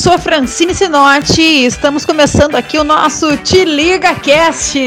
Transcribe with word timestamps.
Sou 0.00 0.18
Francine 0.18 0.74
Sinotti 0.74 1.42
e 1.42 1.66
estamos 1.66 2.06
começando 2.06 2.54
aqui 2.54 2.78
o 2.78 2.84
nosso 2.84 3.36
Te 3.36 3.66
Liga 3.66 4.14
Cast. 4.14 4.78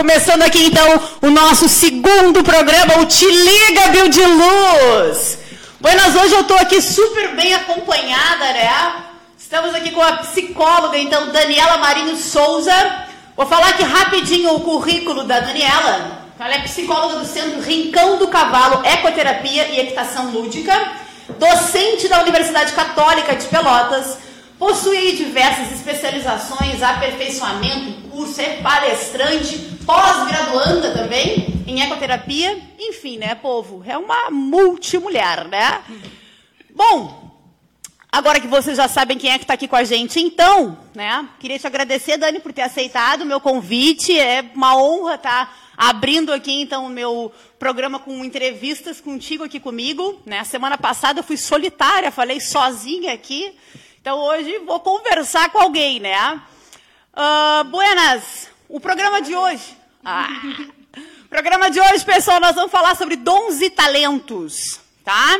Começando 0.00 0.42
aqui 0.42 0.66
então 0.66 1.00
o 1.22 1.30
nosso 1.30 1.68
segundo 1.68 2.42
programa, 2.42 2.98
o 2.98 3.06
Te 3.06 3.24
Liga 3.24 3.86
Bill 3.92 4.08
de 4.08 4.24
Luz. 4.26 5.38
Buenas, 5.80 6.16
hoje 6.16 6.34
eu 6.34 6.40
estou 6.40 6.56
aqui 6.56 6.82
super 6.82 7.36
bem 7.36 7.54
acompanhada, 7.54 8.44
né? 8.44 9.04
Estamos 9.38 9.72
aqui 9.72 9.92
com 9.92 10.02
a 10.02 10.14
psicóloga, 10.14 10.98
então, 10.98 11.30
Daniela 11.30 11.78
Marinho 11.78 12.16
Souza. 12.16 13.05
Vou 13.36 13.44
falar 13.44 13.68
aqui 13.68 13.82
rapidinho 13.82 14.54
o 14.54 14.60
currículo 14.60 15.24
da 15.24 15.40
Daniela. 15.40 16.24
Ela 16.38 16.54
é 16.54 16.60
psicóloga 16.60 17.18
do 17.18 17.26
Centro 17.26 17.60
Rincão 17.60 18.16
do 18.16 18.28
Cavalo, 18.28 18.82
Ecoterapia 18.82 19.68
e 19.68 19.80
Equitação 19.80 20.30
Lúdica, 20.30 20.72
docente 21.38 22.08
da 22.08 22.22
Universidade 22.22 22.72
Católica 22.72 23.36
de 23.36 23.46
Pelotas, 23.46 24.16
possui 24.58 25.16
diversas 25.16 25.70
especializações, 25.70 26.82
aperfeiçoamento, 26.82 28.08
curso, 28.08 28.40
é 28.40 28.56
palestrante, 28.62 29.58
pós-graduanda 29.84 30.92
também 30.92 31.62
em 31.66 31.82
ecoterapia. 31.82 32.58
Enfim, 32.78 33.18
né, 33.18 33.34
povo? 33.34 33.84
É 33.86 33.98
uma 33.98 34.30
multimulher, 34.30 35.46
né? 35.46 35.82
Bom, 36.74 37.35
Agora 38.16 38.40
que 38.40 38.46
vocês 38.46 38.78
já 38.78 38.88
sabem 38.88 39.18
quem 39.18 39.30
é 39.30 39.36
que 39.36 39.44
está 39.44 39.52
aqui 39.52 39.68
com 39.68 39.76
a 39.76 39.84
gente, 39.84 40.18
então, 40.18 40.78
né? 40.94 41.28
Queria 41.38 41.58
te 41.58 41.66
agradecer, 41.66 42.16
Dani, 42.16 42.40
por 42.40 42.50
ter 42.50 42.62
aceitado 42.62 43.20
o 43.20 43.26
meu 43.26 43.38
convite. 43.38 44.18
É 44.18 44.42
uma 44.54 44.74
honra 44.74 45.16
estar 45.16 45.44
tá 45.44 45.52
abrindo 45.76 46.32
aqui, 46.32 46.62
então, 46.62 46.86
o 46.86 46.88
meu 46.88 47.30
programa 47.58 47.98
com 47.98 48.24
entrevistas 48.24 49.02
contigo 49.02 49.44
aqui 49.44 49.60
comigo. 49.60 50.18
Né? 50.24 50.42
Semana 50.44 50.78
passada 50.78 51.20
eu 51.20 51.24
fui 51.24 51.36
solitária, 51.36 52.10
falei 52.10 52.40
sozinha 52.40 53.12
aqui. 53.12 53.54
Então, 54.00 54.18
hoje 54.18 54.60
vou 54.60 54.80
conversar 54.80 55.50
com 55.50 55.58
alguém, 55.58 56.00
né? 56.00 56.40
Uh, 57.12 57.64
buenas, 57.64 58.48
o 58.66 58.80
programa 58.80 59.20
de 59.20 59.36
hoje... 59.36 59.76
Ah, 60.02 60.28
programa 61.28 61.70
de 61.70 61.78
hoje, 61.78 62.02
pessoal, 62.02 62.40
nós 62.40 62.54
vamos 62.54 62.72
falar 62.72 62.96
sobre 62.96 63.16
dons 63.16 63.60
e 63.60 63.68
talentos, 63.68 64.80
tá? 65.04 65.38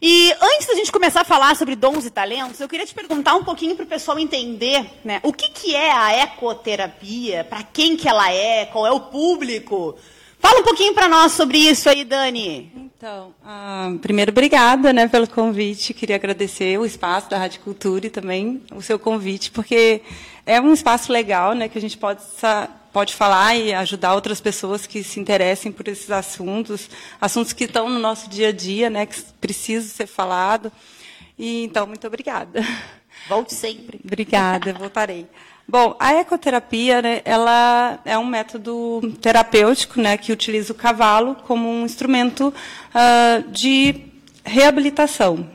E 0.00 0.32
antes 0.32 0.66
da 0.66 0.74
gente 0.74 0.92
começar 0.92 1.22
a 1.22 1.24
falar 1.24 1.56
sobre 1.56 1.74
dons 1.74 2.04
e 2.04 2.10
talentos, 2.10 2.60
eu 2.60 2.68
queria 2.68 2.84
te 2.84 2.94
perguntar 2.94 3.34
um 3.34 3.44
pouquinho 3.44 3.74
para 3.74 3.84
o 3.84 3.88
pessoal 3.88 4.18
entender 4.18 4.84
né, 5.04 5.20
o 5.22 5.32
que, 5.32 5.48
que 5.48 5.74
é 5.74 5.90
a 5.90 6.12
ecoterapia, 6.12 7.44
para 7.44 7.62
quem 7.62 7.96
que 7.96 8.08
ela 8.08 8.30
é, 8.30 8.66
qual 8.66 8.86
é 8.86 8.90
o 8.90 9.00
público. 9.00 9.96
Fala 10.38 10.60
um 10.60 10.64
pouquinho 10.64 10.94
para 10.94 11.08
nós 11.08 11.32
sobre 11.32 11.58
isso 11.58 11.88
aí, 11.88 12.04
Dani. 12.04 12.70
Então, 12.76 13.34
uh, 13.42 13.98
primeiro, 13.98 14.30
obrigada 14.30 14.92
né, 14.92 15.08
pelo 15.08 15.26
convite. 15.26 15.94
Queria 15.94 16.16
agradecer 16.16 16.78
o 16.78 16.84
espaço 16.84 17.30
da 17.30 17.38
Rádio 17.38 17.60
Cultura 17.60 18.06
e 18.06 18.10
também 18.10 18.62
o 18.74 18.82
seu 18.82 18.98
convite, 18.98 19.50
porque 19.50 20.02
é 20.44 20.60
um 20.60 20.72
espaço 20.72 21.10
legal 21.10 21.54
né, 21.54 21.68
que 21.68 21.78
a 21.78 21.80
gente 21.80 21.96
pode 21.96 22.22
pode 22.96 23.14
falar 23.14 23.54
e 23.54 23.74
ajudar 23.74 24.14
outras 24.14 24.40
pessoas 24.40 24.86
que 24.86 25.04
se 25.04 25.20
interessem 25.20 25.70
por 25.70 25.86
esses 25.86 26.10
assuntos, 26.10 26.88
assuntos 27.20 27.52
que 27.52 27.64
estão 27.64 27.90
no 27.90 27.98
nosso 27.98 28.26
dia 28.30 28.48
a 28.48 28.52
dia, 28.52 28.88
né, 28.88 29.04
que 29.04 29.20
precisam 29.38 29.94
ser 29.94 30.06
falado. 30.06 30.72
E 31.38 31.64
então, 31.64 31.86
muito 31.86 32.06
obrigada. 32.06 32.64
Volte 33.28 33.52
sempre. 33.52 34.00
Obrigada, 34.02 34.72
voltarei. 34.72 35.26
Bom, 35.68 35.94
a 36.00 36.14
ecoterapia, 36.14 37.02
né, 37.02 37.20
ela 37.26 38.00
é 38.02 38.16
um 38.16 38.24
método 38.24 39.02
terapêutico, 39.20 40.00
né, 40.00 40.16
que 40.16 40.32
utiliza 40.32 40.72
o 40.72 40.74
cavalo 40.74 41.34
como 41.46 41.68
um 41.68 41.84
instrumento 41.84 42.48
uh, 42.48 43.50
de 43.50 44.06
reabilitação. 44.42 45.46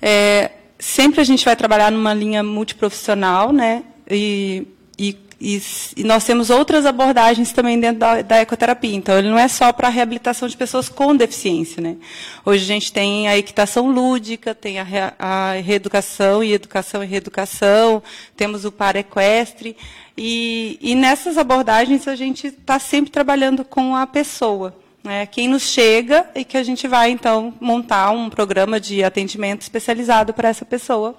É, 0.00 0.52
sempre 0.78 1.20
a 1.20 1.24
gente 1.24 1.44
vai 1.44 1.56
trabalhar 1.56 1.92
numa 1.92 2.14
linha 2.14 2.42
multiprofissional, 2.42 3.52
né, 3.52 3.84
e, 4.10 4.66
e 4.98 5.25
e, 5.38 5.60
e, 5.96 6.02
nós 6.02 6.24
temos 6.24 6.48
outras 6.48 6.86
abordagens 6.86 7.52
também 7.52 7.78
dentro 7.78 7.98
da, 7.98 8.22
da 8.22 8.38
ecoterapia. 8.38 8.94
Então, 8.94 9.18
ele 9.18 9.28
não 9.28 9.38
é 9.38 9.48
só 9.48 9.70
para 9.70 9.88
a 9.88 9.90
reabilitação 9.90 10.48
de 10.48 10.56
pessoas 10.56 10.88
com 10.88 11.14
deficiência. 11.14 11.82
Né? 11.82 11.96
Hoje 12.44 12.64
a 12.64 12.66
gente 12.66 12.90
tem 12.90 13.28
a 13.28 13.36
equitação 13.36 13.90
lúdica, 13.90 14.54
tem 14.54 14.78
a, 14.78 14.82
re, 14.82 14.98
a 15.18 15.52
reeducação 15.62 16.42
e 16.42 16.54
educação 16.54 17.04
e 17.04 17.06
reeducação, 17.06 18.02
temos 18.34 18.64
o 18.64 18.72
paraequestre. 18.72 19.76
E, 20.16 20.78
e 20.80 20.94
nessas 20.94 21.36
abordagens 21.36 22.08
a 22.08 22.16
gente 22.16 22.46
está 22.46 22.78
sempre 22.78 23.10
trabalhando 23.10 23.62
com 23.62 23.94
a 23.94 24.06
pessoa. 24.06 24.74
Né? 25.04 25.26
Quem 25.26 25.48
nos 25.48 25.64
chega 25.64 26.26
e 26.34 26.46
que 26.46 26.56
a 26.56 26.62
gente 26.62 26.88
vai, 26.88 27.10
então, 27.10 27.52
montar 27.60 28.10
um 28.10 28.30
programa 28.30 28.80
de 28.80 29.04
atendimento 29.04 29.60
especializado 29.60 30.32
para 30.32 30.48
essa 30.48 30.64
pessoa 30.64 31.14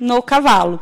no 0.00 0.20
cavalo. 0.20 0.80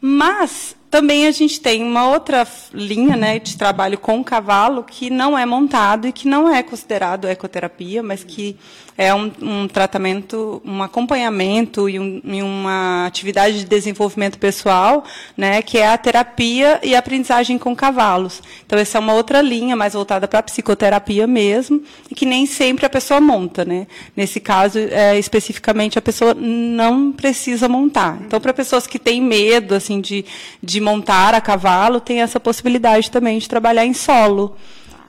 Mas 0.00 0.76
também 0.90 1.26
a 1.26 1.30
gente 1.30 1.60
tem 1.60 1.82
uma 1.82 2.08
outra 2.08 2.46
linha 2.72 3.16
né, 3.16 3.38
de 3.38 3.56
trabalho 3.56 3.98
com 3.98 4.22
cavalo 4.24 4.82
que 4.82 5.10
não 5.10 5.38
é 5.38 5.44
montado 5.44 6.08
e 6.08 6.12
que 6.12 6.26
não 6.26 6.52
é 6.52 6.62
considerado 6.62 7.28
ecoterapia, 7.28 8.02
mas 8.02 8.24
que 8.24 8.56
é 8.98 9.14
um, 9.14 9.30
um 9.40 9.68
tratamento, 9.68 10.60
um 10.64 10.82
acompanhamento 10.82 11.88
e, 11.88 12.00
um, 12.00 12.20
e, 12.24 12.42
uma 12.42 13.06
atividade 13.06 13.60
de 13.60 13.64
desenvolvimento 13.64 14.40
pessoal, 14.40 15.04
né, 15.36 15.62
que 15.62 15.78
é 15.78 15.86
a 15.86 15.96
terapia 15.96 16.80
e 16.82 16.96
aprendizagem 16.96 17.58
com 17.58 17.76
cavalos. 17.76 18.42
Então, 18.66 18.76
essa 18.76 18.98
é 18.98 19.00
uma 19.00 19.14
outra 19.14 19.40
linha 19.40 19.76
mais 19.76 19.92
voltada 19.92 20.26
para 20.26 20.40
a 20.40 20.42
psicoterapia 20.42 21.28
mesmo, 21.28 21.80
e 22.10 22.14
que 22.14 22.26
nem 22.26 22.44
sempre 22.44 22.84
a 22.84 22.90
pessoa 22.90 23.20
monta. 23.20 23.64
Né? 23.64 23.86
Nesse 24.16 24.40
caso, 24.40 24.80
é, 24.80 25.16
especificamente, 25.16 25.96
a 25.96 26.02
pessoa 26.02 26.34
não 26.34 27.12
precisa 27.12 27.68
montar. 27.68 28.18
Então, 28.26 28.40
para 28.40 28.52
pessoas 28.52 28.84
que 28.84 28.98
têm 28.98 29.22
medo 29.22 29.76
assim 29.76 30.00
de, 30.00 30.24
de 30.60 30.77
montar 30.80 31.34
a 31.34 31.40
cavalo, 31.40 32.00
tem 32.00 32.20
essa 32.20 32.38
possibilidade 32.40 33.10
também 33.10 33.38
de 33.38 33.48
trabalhar 33.48 33.84
em 33.84 33.94
solo 33.94 34.56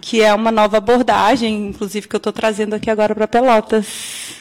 que 0.02 0.22
é 0.22 0.34
uma 0.34 0.52
nova 0.52 0.78
abordagem, 0.78 1.68
inclusive 1.68 2.08
que 2.08 2.16
eu 2.16 2.20
estou 2.20 2.34
trazendo 2.34 2.74
aqui 2.74 2.90
agora 2.90 3.14
para 3.14 3.28
Pelotas. 3.28 3.88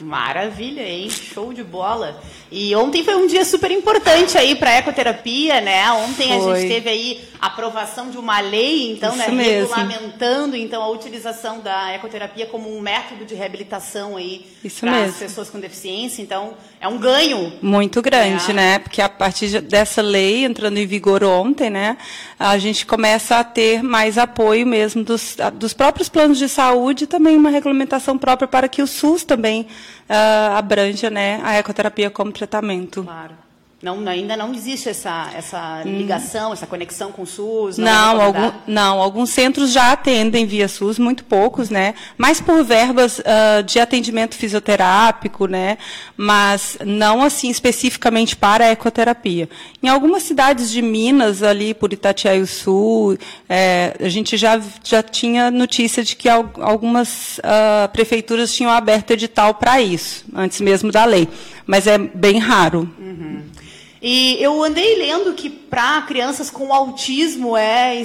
Maravilha, 0.01 0.83
hein? 0.83 1.11
Show 1.11 1.53
de 1.53 1.65
bola. 1.65 2.21
E 2.51 2.75
ontem 2.75 3.05
foi 3.05 3.15
um 3.17 3.27
dia 3.27 3.45
super 3.45 3.71
importante 3.71 4.39
aí 4.39 4.55
para 4.55 4.71
a 4.71 4.77
ecoterapia, 4.77 5.61
né? 5.61 5.91
Ontem 5.93 6.29
foi. 6.29 6.53
a 6.53 6.61
gente 6.61 6.69
teve 6.69 6.89
aí 6.89 7.25
a 7.41 7.49
aprovação 7.49 8.11
de 8.11 8.17
uma 8.17 8.41
lei, 8.41 8.93
então, 8.93 9.11
Isso 9.15 9.33
né, 9.33 9.43
regulamentando 9.43 10.57
então 10.57 10.83
a 10.83 10.89
utilização 10.89 11.61
da 11.61 11.93
ecoterapia 11.93 12.47
como 12.47 12.75
um 12.75 12.81
método 12.81 13.25
de 13.25 13.35
reabilitação 13.35 14.17
aí 14.17 14.47
para 14.81 15.05
as 15.05 15.17
pessoas 15.17 15.51
com 15.51 15.61
deficiência. 15.61 16.23
Então, 16.23 16.55
é 16.81 16.89
um 16.89 16.99
ganho 16.99 17.53
muito 17.61 18.01
grande, 18.01 18.51
é. 18.51 18.55
né? 18.55 18.79
Porque 18.79 19.03
a 19.03 19.09
partir 19.09 19.61
dessa 19.61 20.01
lei 20.01 20.45
entrando 20.45 20.79
em 20.79 20.87
vigor 20.87 21.23
ontem, 21.25 21.69
né, 21.69 21.99
a 22.39 22.57
gente 22.59 22.87
começa 22.87 23.39
a 23.39 23.45
ter 23.45 23.83
mais 23.83 24.17
apoio 24.17 24.67
mesmo 24.67 25.03
dos, 25.03 25.37
dos 25.55 25.73
próprios 25.73 26.09
planos 26.09 26.39
de 26.39 26.49
saúde, 26.49 27.05
e 27.05 27.07
também 27.07 27.37
uma 27.37 27.51
regulamentação 27.51 28.17
própria 28.17 28.47
para 28.47 28.69
que 28.69 28.81
o 28.81 28.87
SUS 28.87 29.25
também 29.25 29.63
uh, 29.63 30.57
abranja, 30.57 31.11
né, 31.11 31.41
a 31.43 31.59
ecoterapia 31.59 32.11
como 32.11 32.31
tratamento. 32.31 33.03
Claro. 33.03 33.48
Não, 33.81 34.09
ainda 34.09 34.37
não 34.37 34.53
existe 34.53 34.89
essa, 34.89 35.31
essa 35.37 35.83
hum. 35.87 35.99
ligação, 35.99 36.51
hum. 36.51 36.53
essa 36.53 36.67
conexão 36.67 37.13
com 37.13 37.23
o 37.23 37.27
SUS? 37.27 37.79
Não, 37.79 38.17
não, 38.17 38.21
algum, 38.21 38.53
não, 38.67 39.01
alguns 39.01 39.31
centros 39.31 39.71
já 39.71 39.93
atendem 39.93 40.47
via 40.47 40.67
SUS, 40.67 40.99
muito 40.99 41.23
poucos, 41.23 41.71
né? 41.71 41.95
Mais 42.17 42.41
por 42.41 42.65
verbas 42.65 43.21
uh, 43.21 43.63
de 43.63 43.79
atendimento 43.79 44.35
fisioterápico, 44.35 45.47
né? 45.47 45.79
Mas 46.17 46.77
não 46.85 47.23
assim 47.23 47.49
especificamente 47.51 48.35
para 48.35 48.65
a 48.65 48.71
ecoterapia. 48.71 49.49
Em 49.81 49.87
algumas 49.87 50.25
cidades 50.25 50.73
de 50.73 50.83
Minas, 50.83 51.45
ali 51.45 51.73
por 51.73 51.93
Itatiaia 51.93 52.45
Sul, 52.47 53.17
é, 53.49 53.97
a 54.01 54.09
gente 54.09 54.37
já, 54.37 54.61
já 54.83 55.05
tinha 55.05 55.53
notícia 55.53 56.03
de 56.03 56.17
que 56.17 56.29
algumas 56.29 57.39
uh, 57.39 57.89
prefeituras 57.93 58.53
tinham 58.53 58.73
aberto 58.73 59.13
edital 59.13 59.55
para 59.55 59.81
isso, 59.81 60.25
antes 60.35 60.61
mesmo 60.61 60.91
da 60.91 61.05
lei. 61.05 61.29
Mas 61.69 61.87
é 61.87 61.99
bem 61.99 62.39
raro. 62.39 62.91
Uhum. 62.99 63.43
E 64.01 64.43
eu 64.43 64.65
andei 64.65 64.97
lendo 64.97 65.35
que 65.35 65.51
para 65.51 66.01
crianças 66.03 66.49
com 66.49 66.73
autismo 66.73 67.55
é 67.55 68.03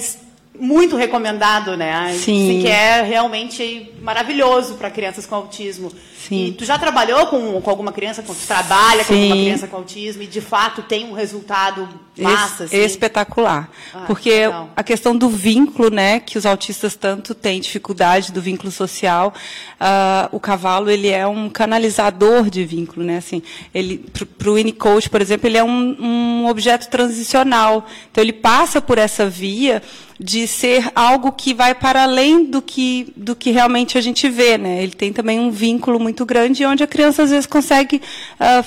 muito 0.60 0.98
recomendado, 0.98 1.77
né? 1.77 2.13
Sim. 2.19 2.60
Que 2.62 2.68
é 2.68 3.01
realmente 3.01 3.89
maravilhoso 4.01 4.75
para 4.75 4.92
crianças 4.92 5.25
com 5.25 5.36
autismo. 5.36 5.94
Sim. 6.28 6.48
E 6.48 6.52
tu 6.54 6.66
já 6.66 6.78
trabalhou 6.78 7.28
com, 7.28 7.62
com 7.62 7.70
alguma 7.70 7.92
criança, 7.92 8.22
com, 8.24 8.34
tu 8.34 8.48
trabalha 8.48 9.04
Sim. 9.04 9.08
com 9.08 9.22
alguma 9.24 9.36
criança 9.36 9.68
com 9.68 9.78
autismo 9.78 10.24
e 10.24 10.28
de 10.28 10.42
fato 10.42 10.81
tem 10.81 11.06
um 11.06 11.14
resultado 11.14 11.90
massa, 12.18 12.66
assim? 12.66 12.78
Espetacular. 12.78 13.70
Ah, 13.94 14.04
Porque 14.08 14.44
a 14.75 14.84
questão 14.84 15.16
do 15.16 15.30
vínculo, 15.30 15.90
né, 15.90 16.20
que 16.20 16.38
os 16.38 16.46
autistas 16.46 16.96
tanto 16.96 17.34
têm 17.34 17.60
dificuldade 17.60 18.31
do 18.31 18.42
vínculo 18.42 18.72
social, 18.72 19.34
uh, 19.80 20.30
o 20.31 20.40
cavalo 20.40 20.90
ele 20.90 21.10
é 21.10 21.25
um 21.25 21.50
canalizador 21.50 22.50
de 22.50 22.64
vínculo, 22.64 23.06
né? 23.06 23.18
Assim, 23.18 23.42
ele 23.74 24.06
para 24.38 24.50
o 24.50 24.56
Winnicott, 24.56 25.10
por 25.10 25.22
exemplo, 25.22 25.48
ele 25.48 25.58
é 25.58 25.64
um, 25.64 25.98
um 26.00 26.48
objeto 26.48 26.90
transicional. 26.90 27.86
Então 28.12 28.24
ele 28.24 28.34
passa 28.34 28.81
por 28.81 28.98
essa 28.98 29.28
via 29.28 29.81
de 30.20 30.48
ser 30.48 30.92
algo 30.96 31.31
que 31.31 31.54
vai 31.54 31.74
para 31.74 32.04
além 32.04 32.46
do 32.46 32.62
que, 32.62 33.12
do 33.16 33.36
que 33.36 33.52
realmente 33.52 33.98
a 33.98 34.02
gente 34.02 34.30
vê. 34.30 34.58
Né? 34.58 34.84
Ele 34.84 34.94
tem 34.94 35.12
também 35.12 35.40
um 35.40 35.52
vínculo 35.52 36.00
muito 36.00 36.12
grande, 36.25 36.65
onde 36.65 36.83
a 36.83 36.88
criança 36.88 37.24
às 37.24 37.31
vezes 37.31 37.45
consegue 37.45 38.01
uh, 38.39 38.65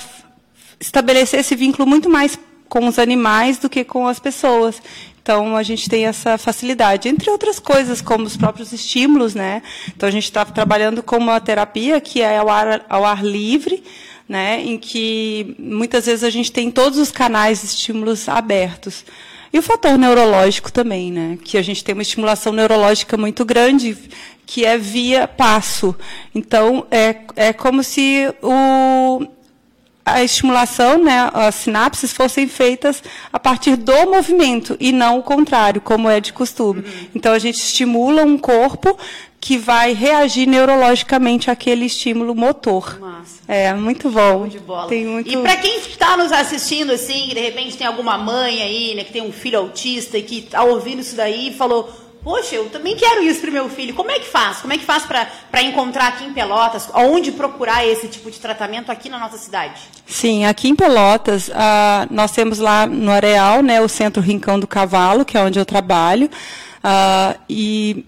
estabelecer 0.79 1.39
esse 1.39 1.55
vínculo 1.55 1.87
muito 1.87 2.09
mais 2.09 2.37
com 2.67 2.87
os 2.87 2.99
animais 2.99 3.57
do 3.57 3.69
que 3.69 3.83
com 3.83 4.07
as 4.07 4.19
pessoas. 4.19 4.81
Então, 5.21 5.57
a 5.57 5.63
gente 5.63 5.89
tem 5.89 6.05
essa 6.05 6.37
facilidade, 6.37 7.09
entre 7.09 7.29
outras 7.29 7.59
coisas, 7.59 8.01
como 8.01 8.23
os 8.23 8.37
próprios 8.37 8.71
estímulos. 8.71 9.35
Né? 9.35 9.61
Então, 9.89 10.07
a 10.07 10.11
gente 10.11 10.23
está 10.23 10.45
trabalhando 10.45 11.03
com 11.03 11.17
uma 11.17 11.37
terapia 11.41 11.99
que 11.99 12.21
é 12.21 12.37
ao 12.37 12.49
ar, 12.49 12.85
ao 12.87 13.03
ar 13.03 13.25
livre, 13.25 13.83
né? 14.27 14.61
em 14.63 14.77
que 14.77 15.53
muitas 15.59 16.05
vezes 16.05 16.23
a 16.23 16.29
gente 16.29 16.49
tem 16.49 16.71
todos 16.71 16.97
os 16.97 17.11
canais 17.11 17.59
de 17.59 17.67
estímulos 17.67 18.29
abertos. 18.29 19.03
E 19.51 19.59
o 19.59 19.61
fator 19.61 19.97
neurológico 19.97 20.71
também, 20.71 21.11
né? 21.11 21.37
que 21.43 21.57
a 21.57 21.61
gente 21.61 21.83
tem 21.83 21.91
uma 21.91 22.01
estimulação 22.01 22.53
neurológica 22.53 23.17
muito 23.17 23.43
grande, 23.43 23.97
que 24.47 24.65
é 24.65 24.77
via 24.77 25.27
passo. 25.27 25.93
Então, 26.33 26.87
é, 26.89 27.17
é 27.35 27.53
como 27.53 27.83
se 27.83 28.33
o, 28.41 29.27
a 30.05 30.23
estimulação, 30.23 31.03
né, 31.03 31.29
as 31.33 31.53
sinapses 31.55 32.13
fossem 32.13 32.47
feitas 32.47 33.03
a 33.31 33.37
partir 33.37 33.75
do 33.75 34.09
movimento 34.09 34.77
e 34.79 34.93
não 34.93 35.19
o 35.19 35.23
contrário, 35.23 35.81
como 35.81 36.09
é 36.09 36.21
de 36.21 36.31
costume. 36.31 36.79
Uhum. 36.79 37.07
Então 37.13 37.33
a 37.33 37.39
gente 37.39 37.57
estimula 37.57 38.23
um 38.23 38.37
corpo 38.37 38.97
que 39.39 39.57
vai 39.57 39.93
reagir 39.93 40.47
neurologicamente 40.47 41.51
àquele 41.51 41.85
estímulo 41.85 42.33
motor. 42.33 42.97
Massa. 42.99 43.41
É, 43.49 43.73
muito 43.73 44.09
bom. 44.09 44.47
de 44.47 44.59
bola. 44.59 44.87
Tem 44.87 45.05
muito... 45.05 45.29
E 45.29 45.37
para 45.37 45.57
quem 45.57 45.77
está 45.79 46.15
nos 46.15 46.31
assistindo, 46.31 46.91
assim, 46.93 47.27
de 47.27 47.39
repente 47.39 47.77
tem 47.77 47.85
alguma 47.85 48.17
mãe 48.17 48.61
aí, 48.61 48.95
né, 48.95 49.03
que 49.03 49.11
tem 49.11 49.21
um 49.21 49.31
filho 49.31 49.59
autista 49.59 50.17
e 50.17 50.23
que 50.23 50.39
está 50.39 50.63
ouvindo 50.63 51.01
isso 51.01 51.17
daí 51.17 51.49
e 51.49 51.53
falou 51.53 52.06
Poxa, 52.27 52.55
eu 52.55 52.69
também 52.69 52.93
quero 52.93 53.23
isso 53.23 53.39
para 53.39 53.51
meu 53.51 53.69
filho. 53.69 53.93
Como 53.93 54.11
é 54.11 54.19
que 54.19 54.27
faz? 54.27 54.57
Como 54.57 54.73
é 54.73 54.77
que 54.77 54.83
faz 54.83 55.05
para 55.05 55.61
encontrar 55.61 56.09
aqui 56.09 56.25
em 56.25 56.33
Pelotas? 56.33 56.89
Onde 56.93 57.31
procurar 57.31 57.87
esse 57.87 58.09
tipo 58.09 58.29
de 58.29 58.37
tratamento 58.37 58.91
aqui 58.91 59.07
na 59.07 59.17
nossa 59.17 59.37
cidade? 59.37 59.79
Sim, 60.05 60.43
aqui 60.43 60.67
em 60.67 60.75
Pelotas, 60.75 61.47
uh, 61.47 61.53
nós 62.11 62.33
temos 62.33 62.59
lá 62.59 62.85
no 62.85 63.11
Areal 63.11 63.63
né, 63.63 63.79
o 63.79 63.87
Centro 63.87 64.21
Rincão 64.21 64.59
do 64.59 64.67
Cavalo, 64.67 65.23
que 65.23 65.37
é 65.37 65.41
onde 65.41 65.57
eu 65.57 65.65
trabalho. 65.65 66.29
Uh, 66.83 67.39
e 67.49 68.05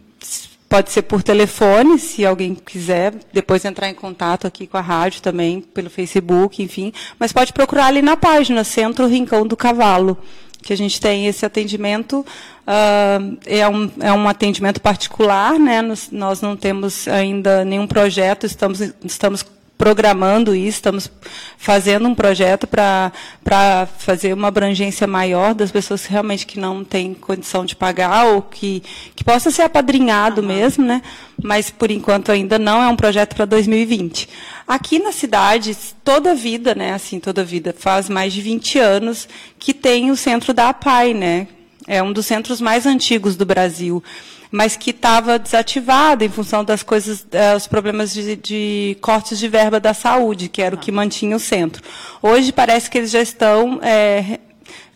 pode 0.68 0.92
ser 0.92 1.04
por 1.04 1.24
telefone, 1.24 1.98
se 1.98 2.26
alguém 2.26 2.54
quiser, 2.56 3.14
depois 3.32 3.64
entrar 3.64 3.88
em 3.88 3.96
contato 3.96 4.46
aqui 4.46 4.68
com 4.68 4.76
a 4.76 4.82
rádio 4.82 5.22
também, 5.22 5.62
pelo 5.62 5.90
Facebook, 5.90 6.62
enfim. 6.62 6.92
Mas 7.18 7.32
pode 7.32 7.54
procurar 7.54 7.86
ali 7.86 8.02
na 8.02 8.18
página, 8.18 8.66
Centro 8.66 9.08
Rincão 9.08 9.48
do 9.48 9.56
Cavalo 9.56 10.18
que 10.62 10.74
a 10.74 10.78
gente 10.78 11.00
tem 11.00 11.28
esse 11.28 11.46
atendimento 11.46 12.20
uh, 12.20 13.38
é, 13.46 13.68
um, 13.68 13.92
é 14.00 14.14
um 14.14 14.28
atendimento 14.28 14.82
particular, 14.82 15.58
né? 15.58 15.82
Nós 16.12 16.42
não 16.42 16.56
temos 16.56 17.08
ainda 17.08 17.64
nenhum 17.66 17.88
projeto, 17.88 18.46
estamos, 18.46 18.82
estamos 19.04 19.44
programando 19.80 20.54
isso, 20.54 20.80
estamos 20.80 21.10
fazendo 21.58 22.06
um 22.06 22.14
projeto 22.14 22.68
para 22.68 23.88
fazer 23.98 24.34
uma 24.34 24.50
abrangência 24.50 25.08
maior 25.08 25.54
das 25.54 25.72
pessoas 25.72 26.06
que 26.06 26.12
realmente 26.12 26.46
que 26.46 26.60
não 26.60 26.84
têm 26.84 27.14
condição 27.14 27.64
de 27.64 27.78
pagar 27.78 28.26
ou 28.26 28.42
que, 28.42 28.84
que 29.16 29.24
possa 29.24 29.50
ser 29.50 29.62
apadrinhado 29.62 30.42
uhum. 30.42 30.48
mesmo, 30.48 30.84
né? 30.84 31.02
mas 31.42 31.70
por 31.70 31.90
enquanto 31.90 32.30
ainda 32.30 32.60
não 32.60 32.84
é 32.84 32.90
um 32.90 32.96
projeto 32.98 33.34
para 33.36 33.46
2020. 33.46 34.28
Aqui 34.68 35.00
na 35.00 35.14
cidade, 35.14 35.78
toda 36.04 36.32
a 36.32 36.36
vida, 36.36 36.76
né, 36.76 36.94
assim, 36.94 37.18
toda 37.18 37.40
a 37.40 37.46
vida, 37.46 37.74
faz 37.78 38.10
mais 38.10 38.34
de 38.34 38.42
20 38.42 38.80
anos 38.80 39.30
que 39.58 39.74
tem 39.74 40.12
o 40.12 40.18
centro 40.18 40.54
da 40.54 40.68
APAI, 40.68 41.14
né? 41.14 41.48
É 41.88 42.04
um 42.04 42.12
dos 42.12 42.26
centros 42.26 42.60
mais 42.60 42.86
antigos 42.86 43.38
do 43.38 43.46
Brasil 43.46 44.04
mas 44.52 44.76
que 44.76 44.90
estava 44.90 45.38
desativada 45.38 46.26
em 46.26 46.30
função 46.30 46.64
das 46.64 46.82
coisas, 46.82 47.26
eh, 47.32 47.56
os 47.56 47.68
problemas 47.68 48.14
de, 48.14 48.36
de, 48.36 48.98
cortes 49.00 49.38
de 49.38 49.48
verba 49.48 49.80
da 49.80 49.94
saúde, 49.94 50.50
que 50.50 50.62
era 50.62 50.76
o 50.76 50.78
que 50.78 50.92
mantinha 50.92 51.36
o 51.36 51.40
centro. 51.40 51.84
Hoje 52.22 52.52
parece 52.52 52.90
que 52.90 52.98
eles 52.98 53.12
já 53.12 53.22
estão 53.22 53.80
é, 53.84 54.40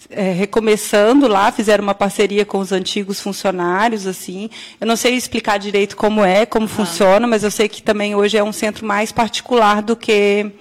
é, 0.10 0.32
recomeçando 0.32 1.28
lá, 1.28 1.52
fizeram 1.52 1.84
uma 1.84 1.94
parceria 1.94 2.46
com 2.46 2.60
os 2.60 2.72
antigos 2.72 3.20
funcionários, 3.20 4.08
assim. 4.08 4.50
Eu 4.82 4.88
não 4.88 4.96
sei 4.96 5.16
explicar 5.16 5.58
direito 5.58 5.96
como 5.96 6.24
é, 6.24 6.46
como 6.46 6.66
ah. 6.66 6.70
funciona, 6.70 7.28
mas 7.28 7.44
eu 7.44 7.52
sei 7.52 7.68
que 7.68 7.82
também 7.82 8.16
hoje 8.16 8.38
é 8.38 8.44
um 8.44 8.54
centro 8.54 8.86
mais 8.86 9.12
particular 9.12 9.82
do 9.82 9.96
que 9.96 10.52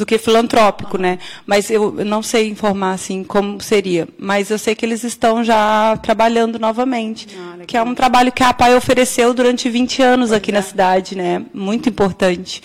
do 0.00 0.06
que 0.06 0.16
filantrópico, 0.16 0.96
né? 0.96 1.18
Mas 1.46 1.70
eu 1.70 1.92
não 2.04 2.22
sei 2.22 2.48
informar 2.48 2.92
assim 2.92 3.22
como 3.22 3.60
seria, 3.60 4.08
mas 4.18 4.50
eu 4.50 4.58
sei 4.58 4.74
que 4.74 4.84
eles 4.84 5.04
estão 5.04 5.44
já 5.44 5.96
trabalhando 5.98 6.58
novamente, 6.58 7.28
ah, 7.38 7.64
que 7.66 7.76
é 7.76 7.82
um 7.82 7.94
trabalho 7.94 8.32
que 8.32 8.42
a 8.42 8.48
APAI 8.48 8.74
ofereceu 8.74 9.34
durante 9.34 9.68
20 9.68 10.02
anos 10.02 10.30
pois 10.30 10.38
aqui 10.38 10.50
é. 10.50 10.54
na 10.54 10.62
cidade, 10.62 11.14
né? 11.14 11.44
Muito 11.52 11.88
importante. 11.90 12.62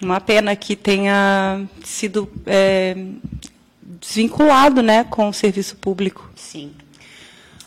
Uma 0.00 0.18
pena 0.18 0.56
que 0.56 0.74
tenha 0.74 1.62
sido 1.84 2.28
é, 2.46 2.96
desvinculado, 3.82 4.82
né, 4.82 5.04
com 5.04 5.28
o 5.28 5.34
serviço 5.34 5.76
público. 5.76 6.30
Sim. 6.34 6.72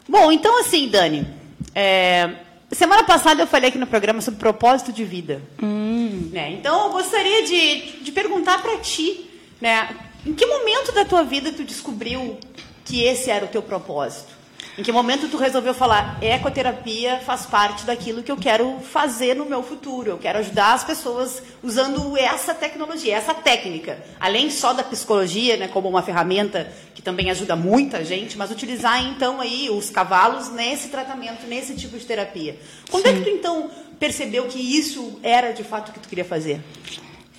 Bom, 0.07 0.31
então 0.31 0.59
assim, 0.61 0.89
Dani, 0.89 1.27
é, 1.75 2.31
Semana 2.71 3.03
passada 3.03 3.41
eu 3.41 3.47
falei 3.47 3.69
aqui 3.69 3.77
no 3.77 3.87
programa 3.87 4.21
sobre 4.21 4.39
propósito 4.39 4.93
de 4.93 5.03
vida. 5.03 5.41
Hum. 5.61 6.29
Né? 6.31 6.51
Então 6.53 6.85
eu 6.85 6.91
gostaria 6.91 7.43
de, 7.43 8.03
de 8.03 8.11
perguntar 8.11 8.61
para 8.61 8.77
ti, 8.77 9.29
né? 9.59 9.89
Em 10.25 10.33
que 10.33 10.45
momento 10.45 10.91
da 10.91 11.05
tua 11.05 11.23
vida 11.23 11.51
tu 11.51 11.63
descobriu 11.63 12.37
que 12.85 13.03
esse 13.03 13.29
era 13.31 13.45
o 13.45 13.47
teu 13.47 13.61
propósito? 13.61 14.38
Em 14.79 14.81
que 14.81 14.93
momento 14.93 15.27
tu 15.27 15.35
resolveu 15.35 15.73
falar, 15.73 16.17
ecoterapia 16.21 17.19
faz 17.25 17.45
parte 17.45 17.85
daquilo 17.85 18.23
que 18.23 18.31
eu 18.31 18.37
quero 18.37 18.79
fazer 18.79 19.35
no 19.35 19.43
meu 19.43 19.61
futuro? 19.61 20.11
Eu 20.11 20.17
quero 20.17 20.39
ajudar 20.39 20.71
as 20.71 20.85
pessoas 20.85 21.43
usando 21.61 22.15
essa 22.15 22.53
tecnologia, 22.53 23.17
essa 23.17 23.33
técnica. 23.33 24.01
Além 24.17 24.49
só 24.49 24.71
da 24.71 24.81
psicologia, 24.81 25.57
né, 25.57 25.67
como 25.67 25.89
uma 25.89 26.01
ferramenta 26.01 26.71
que 26.95 27.01
também 27.01 27.29
ajuda 27.29 27.57
muita 27.57 28.05
gente, 28.05 28.37
mas 28.37 28.51
utilizar 28.51 29.03
então 29.03 29.41
aí 29.41 29.69
os 29.69 29.89
cavalos 29.89 30.49
nesse 30.49 30.87
tratamento, 30.87 31.45
nesse 31.45 31.75
tipo 31.75 31.97
de 31.97 32.05
terapia. 32.05 32.57
Quando 32.89 33.05
Sim. 33.05 33.09
é 33.09 33.13
que 33.15 33.21
tu 33.23 33.29
então 33.31 33.69
percebeu 33.99 34.45
que 34.45 34.59
isso 34.59 35.19
era 35.21 35.51
de 35.51 35.65
fato 35.65 35.89
o 35.89 35.91
que 35.91 35.99
tu 35.99 36.07
queria 36.07 36.23
fazer? 36.23 36.61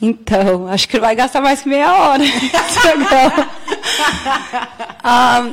Então, 0.02 0.66
acho 0.66 0.86
que 0.86 1.00
vai 1.00 1.14
gastar 1.14 1.40
mais 1.40 1.62
que 1.62 1.70
meia 1.70 1.90
hora. 1.94 2.24
ah, 5.02 5.50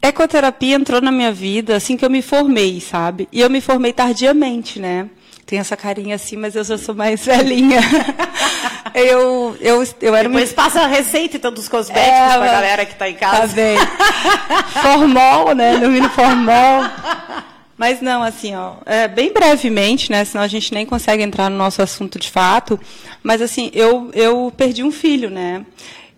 ecoterapia 0.00 0.76
entrou 0.76 1.00
na 1.00 1.10
minha 1.10 1.32
vida 1.32 1.76
assim 1.76 1.96
que 1.96 2.04
eu 2.04 2.10
me 2.10 2.22
formei, 2.22 2.80
sabe? 2.80 3.28
E 3.32 3.40
eu 3.40 3.50
me 3.50 3.60
formei 3.60 3.92
tardiamente, 3.92 4.78
né? 4.78 5.08
Tem 5.44 5.60
essa 5.60 5.76
carinha 5.76 6.16
assim, 6.16 6.36
mas 6.36 6.56
eu 6.56 6.64
já 6.64 6.76
sou 6.76 6.94
mais 6.94 7.22
velhinha. 7.26 7.80
eu, 8.94 9.56
eu, 9.60 9.88
eu 10.00 10.14
era 10.14 10.28
Depois 10.28 10.50
uma... 10.50 10.56
passa 10.56 10.80
a 10.80 10.86
receita 10.86 11.36
então 11.36 11.52
dos 11.52 11.68
cosméticos 11.68 12.18
é, 12.18 12.36
pra 12.36 12.46
galera 12.46 12.84
que 12.84 12.94
tá 12.96 13.08
em 13.08 13.14
casa. 13.14 13.48
Tá 13.48 13.54
bem. 13.54 13.78
formol, 14.82 15.54
né? 15.54 15.76
No 15.78 16.08
formol. 16.10 16.84
Mas 17.78 18.00
não, 18.00 18.22
assim, 18.22 18.56
ó, 18.56 18.76
é, 18.86 19.06
bem 19.06 19.32
brevemente, 19.32 20.10
né? 20.10 20.24
Senão 20.24 20.42
a 20.42 20.48
gente 20.48 20.72
nem 20.72 20.86
consegue 20.86 21.22
entrar 21.22 21.50
no 21.50 21.56
nosso 21.56 21.82
assunto 21.82 22.18
de 22.18 22.30
fato. 22.30 22.80
Mas 23.22 23.42
assim, 23.42 23.70
eu, 23.74 24.10
eu 24.14 24.52
perdi 24.56 24.82
um 24.82 24.90
filho, 24.90 25.28
né? 25.30 25.64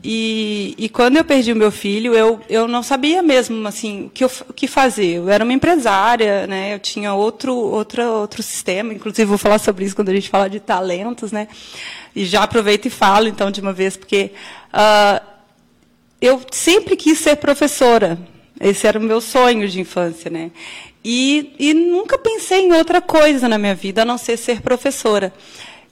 E, 0.03 0.77
e, 0.79 0.89
quando 0.89 1.17
eu 1.17 1.25
perdi 1.25 1.53
o 1.53 1.57
meu 1.57 1.73
filho, 1.73 2.15
eu, 2.15 2.41
eu 2.49 2.69
não 2.69 2.85
sabia 2.85 3.21
mesmo 3.21 3.67
assim 3.67 4.07
o 4.07 4.11
que, 4.11 4.23
eu, 4.23 4.31
o 4.49 4.53
que 4.53 4.69
fazer. 4.69 5.17
Eu 5.17 5.29
era 5.29 5.43
uma 5.43 5.53
empresária, 5.53 6.47
né? 6.47 6.73
Eu 6.75 6.79
tinha 6.79 7.15
outro, 7.15 7.53
outro, 7.53 8.03
outro 8.03 8.41
sistema. 8.41 8.95
Inclusive, 8.95 9.25
vou 9.25 9.39
falar 9.39 9.59
sobre 9.59 9.85
isso 9.85 9.97
quando 9.97 10.11
a 10.11 10.15
gente 10.15 10.31
fala 10.31 10.49
de 10.49 10.61
talentos, 10.61 11.33
né? 11.33 11.49
E 12.15 12.25
já 12.25 12.45
aproveito 12.45 12.87
e 12.87 12.91
falo, 12.91 13.27
então, 13.27 13.51
de 13.51 13.61
uma 13.61 13.73
vez, 13.73 13.97
porque 13.97 14.31
uh, 14.73 15.21
eu 16.21 16.41
sempre 16.53 16.97
quis 16.97 17.19
ser 17.19 17.37
professora. 17.37 18.17
Esse 18.61 18.87
era 18.87 19.01
o 19.01 19.03
meu 19.03 19.21
sonho 19.21 19.69
de 19.69 19.81
infância, 19.81 20.31
né? 20.31 20.53
E, 21.05 21.55
e 21.59 21.75
nunca 21.75 22.19
pensei 22.19 22.61
em 22.61 22.73
outra 22.73 23.01
coisa 23.01 23.49
na 23.49 23.59
minha 23.59 23.75
vida, 23.75 24.03
a 24.03 24.05
não 24.05 24.19
ser 24.19 24.37
ser 24.37 24.61
professora. 24.61 25.33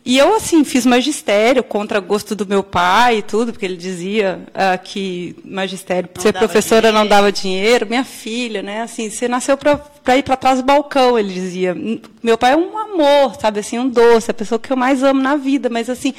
E 0.06 0.18
eu, 0.18 0.36
assim, 0.36 0.62
fiz 0.62 0.86
magistério 0.86 1.64
contra 1.64 1.98
gosto 1.98 2.36
do 2.36 2.46
meu 2.46 2.62
pai 2.62 3.18
e 3.18 3.22
tudo, 3.22 3.52
porque 3.52 3.66
ele 3.66 3.76
dizia 3.76 4.38
uh, 4.50 4.80
que 4.80 5.34
magistério, 5.44 6.08
não 6.14 6.22
ser 6.22 6.32
professora 6.32 6.82
dinheiro. 6.82 6.98
não 6.98 7.08
dava 7.08 7.32
dinheiro. 7.32 7.88
Minha 7.88 8.04
filha, 8.04 8.62
né, 8.62 8.82
assim, 8.82 9.10
você 9.10 9.26
nasceu 9.26 9.56
para 9.56 10.16
ir 10.16 10.22
para 10.22 10.36
trás 10.36 10.58
do 10.58 10.64
balcão, 10.64 11.18
ele 11.18 11.34
dizia. 11.34 11.76
Meu 12.22 12.38
pai 12.38 12.52
é 12.52 12.56
um 12.56 12.78
amor, 12.78 13.34
sabe, 13.40 13.58
assim, 13.58 13.80
um 13.80 13.88
doce, 13.88 14.30
a 14.30 14.34
pessoa 14.34 14.60
que 14.60 14.72
eu 14.72 14.76
mais 14.76 15.02
amo 15.02 15.20
na 15.20 15.34
vida, 15.34 15.68
mas, 15.68 15.90
assim, 15.90 16.14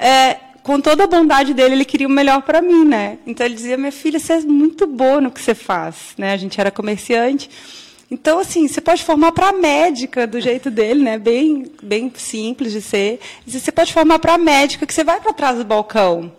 é, 0.00 0.38
com 0.64 0.80
toda 0.80 1.04
a 1.04 1.06
bondade 1.06 1.54
dele, 1.54 1.76
ele 1.76 1.84
queria 1.84 2.08
o 2.08 2.10
melhor 2.10 2.42
para 2.42 2.60
mim, 2.60 2.84
né. 2.84 3.18
Então, 3.24 3.46
ele 3.46 3.54
dizia, 3.54 3.76
minha 3.76 3.92
filha, 3.92 4.18
você 4.18 4.32
é 4.32 4.40
muito 4.40 4.84
boa 4.84 5.20
no 5.20 5.30
que 5.30 5.40
você 5.40 5.54
faz, 5.54 5.94
né, 6.18 6.32
a 6.32 6.36
gente 6.36 6.60
era 6.60 6.72
comerciante. 6.72 7.48
Então, 8.10 8.38
assim, 8.38 8.68
você 8.68 8.80
pode 8.80 9.02
formar 9.02 9.32
para 9.32 9.52
médica 9.52 10.26
do 10.26 10.40
jeito 10.40 10.70
dele, 10.70 11.02
né? 11.02 11.18
Bem, 11.18 11.70
bem 11.82 12.12
simples 12.16 12.72
de 12.72 12.80
ser. 12.80 13.18
Você 13.46 13.72
pode 13.72 13.92
formar 13.92 14.20
para 14.20 14.38
médica 14.38 14.86
que 14.86 14.94
você 14.94 15.02
vai 15.02 15.20
para 15.20 15.32
trás 15.32 15.58
do 15.58 15.64
balcão. 15.64 16.32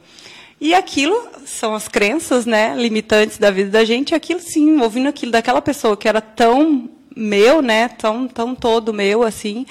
E 0.60 0.74
aquilo 0.74 1.16
são 1.46 1.76
as 1.76 1.88
crenças, 1.88 2.46
né, 2.46 2.74
limitantes 2.76 3.38
da 3.38 3.52
vida 3.52 3.70
da 3.70 3.86
gente. 3.86 4.16
Aquilo, 4.16 4.40
sim, 4.40 4.80
ouvindo 4.82 5.08
aquilo 5.08 5.32
daquela 5.32 5.62
pessoa 5.62 5.96
que 5.96 6.08
era 6.08 6.22
tão 6.22 6.90
meu, 7.16 7.62
né, 7.62 7.88
tão, 7.90 8.28
tão 8.28 8.56
todo 8.56 8.94
meu, 8.94 9.24
assim, 9.24 9.66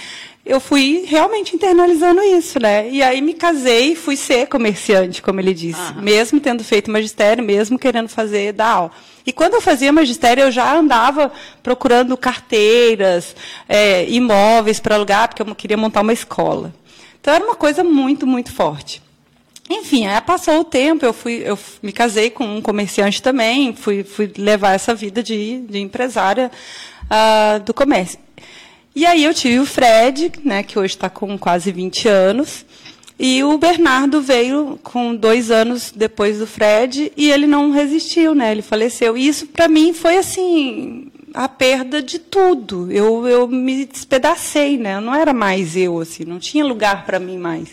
eu 0.47 0.61
fui 0.61 1.05
realmente 1.09 1.57
internalizando 1.57 2.23
isso, 2.23 2.61
né? 2.61 2.89
E 2.89 3.03
aí 3.03 3.21
me 3.21 3.35
casei 3.35 3.93
e 3.93 3.97
fui 3.97 4.17
ser 4.17 4.47
comerciante, 4.47 5.21
como 5.21 5.41
ele 5.41 5.53
disse, 5.53 5.81
Aham. 5.81 6.01
mesmo 6.01 6.39
tendo 6.39 6.63
feito 6.63 6.89
magistério, 6.89 7.43
mesmo 7.43 7.77
querendo 7.77 8.09
fazer 8.09 8.53
da 8.53 8.67
aula. 8.69 8.93
E 9.27 9.33
quando 9.33 9.55
eu 9.55 9.61
fazia 9.61 9.93
magistério, 9.93 10.45
eu 10.45 10.53
já 10.53 10.73
andava 10.73 11.33
procurando 11.65 12.17
carteiras, 12.17 13.35
é, 13.69 14.09
imóveis 14.09 14.79
para 14.79 14.95
alugar, 14.95 15.29
porque 15.29 15.43
eu 15.43 15.55
queria 15.55 15.77
montar 15.77 16.03
uma 16.03 16.13
escola. 16.13 16.73
Então 17.21 17.35
era 17.35 17.45
uma 17.45 17.57
coisa 17.57 17.83
muito, 17.83 18.25
muito 18.25 18.53
forte. 18.53 19.03
Enfim, 19.69 20.07
aí 20.07 20.21
passou 20.21 20.61
o 20.61 20.65
tempo, 20.65 21.05
eu 21.05 21.13
fui, 21.13 21.43
eu 21.45 21.59
me 21.83 21.91
casei 21.91 22.31
com 22.31 22.45
um 22.45 22.63
comerciante 22.63 23.21
também, 23.21 23.75
fui, 23.75 24.05
fui 24.05 24.33
levar 24.39 24.75
essa 24.75 24.95
vida 24.95 25.25
de, 25.25 25.63
de 25.63 25.81
empresária 25.81 26.53
uh, 27.07 27.59
do 27.65 27.75
comércio. 27.75 28.26
E 28.97 29.05
aí 29.05 29.25
eu 29.25 29.35
tive 29.35 29.59
o 29.59 29.67
Fred, 29.67 30.33
né, 30.43 30.63
que 30.63 30.79
hoje 30.79 30.95
está 30.95 31.11
com 31.11 31.37
quase 31.37 31.71
20 31.71 32.09
anos, 32.09 32.65
e 33.19 33.45
o 33.45 33.59
Bernardo 33.59 34.23
veio 34.23 34.81
com 34.83 35.15
dois 35.15 35.51
anos 35.51 35.93
depois 35.95 36.39
do 36.39 36.47
Fred 36.47 37.13
e 37.15 37.31
ele 37.31 37.47
não 37.47 37.71
resistiu, 37.71 38.35
né? 38.35 38.53
Ele 38.53 38.63
faleceu. 38.63 39.15
E 39.17 39.29
isso 39.29 39.49
para 39.49 39.69
mim 39.69 39.93
foi 39.93 40.17
assim 40.17 41.11
a 41.35 41.47
perda 41.47 42.03
de 42.03 42.19
tudo. 42.19 42.91
Eu, 42.91 43.29
eu 43.29 43.47
me 43.47 43.85
despedacei, 43.85 44.79
né? 44.79 44.95
Eu 44.97 45.03
não 45.03 45.15
era 45.15 45.35
mais 45.35 45.77
eu 45.77 46.01
assim, 46.01 46.25
não 46.25 46.39
tinha 46.39 46.65
lugar 46.65 47.05
para 47.05 47.19
mim 47.19 47.37
mais. 47.37 47.69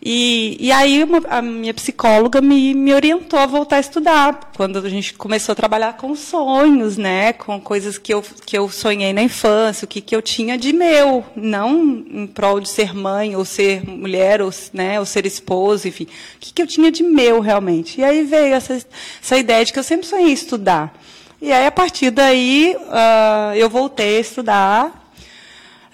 E, 0.00 0.56
e 0.60 0.70
aí 0.70 1.02
uma, 1.02 1.22
a 1.28 1.42
minha 1.42 1.74
psicóloga 1.74 2.40
me, 2.40 2.74
me 2.74 2.92
orientou 2.94 3.38
a 3.38 3.46
voltar 3.46 3.76
a 3.76 3.80
estudar, 3.80 4.52
quando 4.56 4.78
a 4.78 4.88
gente 4.88 5.14
começou 5.14 5.52
a 5.52 5.56
trabalhar 5.56 5.96
com 5.96 6.14
sonhos, 6.14 6.96
né, 6.96 7.32
com 7.32 7.60
coisas 7.60 7.98
que 7.98 8.12
eu, 8.12 8.22
que 8.44 8.56
eu 8.56 8.68
sonhei 8.68 9.12
na 9.12 9.22
infância, 9.22 9.84
o 9.84 9.88
que, 9.88 10.00
que 10.00 10.14
eu 10.14 10.22
tinha 10.22 10.56
de 10.58 10.72
meu, 10.72 11.24
não 11.34 12.04
em 12.08 12.26
prol 12.26 12.60
de 12.60 12.68
ser 12.68 12.94
mãe, 12.94 13.34
ou 13.34 13.44
ser 13.44 13.84
mulher, 13.88 14.42
ou, 14.42 14.50
né, 14.72 15.00
ou 15.00 15.06
ser 15.06 15.26
esposa, 15.26 15.88
enfim, 15.88 16.04
o 16.04 16.38
que, 16.40 16.52
que 16.52 16.62
eu 16.62 16.66
tinha 16.66 16.92
de 16.92 17.02
meu 17.02 17.40
realmente. 17.40 18.00
E 18.00 18.04
aí 18.04 18.22
veio 18.22 18.54
essa, 18.54 18.80
essa 19.22 19.36
ideia 19.36 19.64
de 19.64 19.72
que 19.72 19.78
eu 19.78 19.84
sempre 19.84 20.06
sonhei 20.06 20.32
estudar. 20.32 20.94
E 21.40 21.52
aí, 21.52 21.66
a 21.66 21.70
partir 21.70 22.10
daí, 22.10 22.74
uh, 22.78 23.54
eu 23.54 23.68
voltei 23.68 24.16
a 24.16 24.20
estudar, 24.20 25.05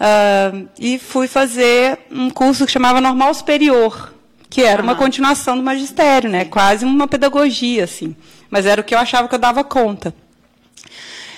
Uh, 0.03 0.69
e 0.81 0.99
fui 0.99 1.29
fazer 1.29 1.97
um 2.11 2.29
curso 2.29 2.67
que 2.67 2.73
chamava 2.73 3.01
Normal 3.01 3.33
Superior, 3.35 4.13
que 4.51 4.61
era 4.61 4.83
uma 4.83 4.97
continuação 4.97 5.57
do 5.57 5.63
magistério, 5.63 6.29
né? 6.29 6.45
Quase 6.45 6.85
uma 6.85 7.07
pedagogia, 7.07 7.85
assim. 7.85 8.17
Mas 8.51 8.67
era 8.67 8.81
o 8.81 8.85
que 8.85 8.97
eu 8.97 8.99
achava 8.99 9.29
que 9.29 9.35
eu 9.37 9.39
dava 9.39 9.63
conta. 9.63 10.13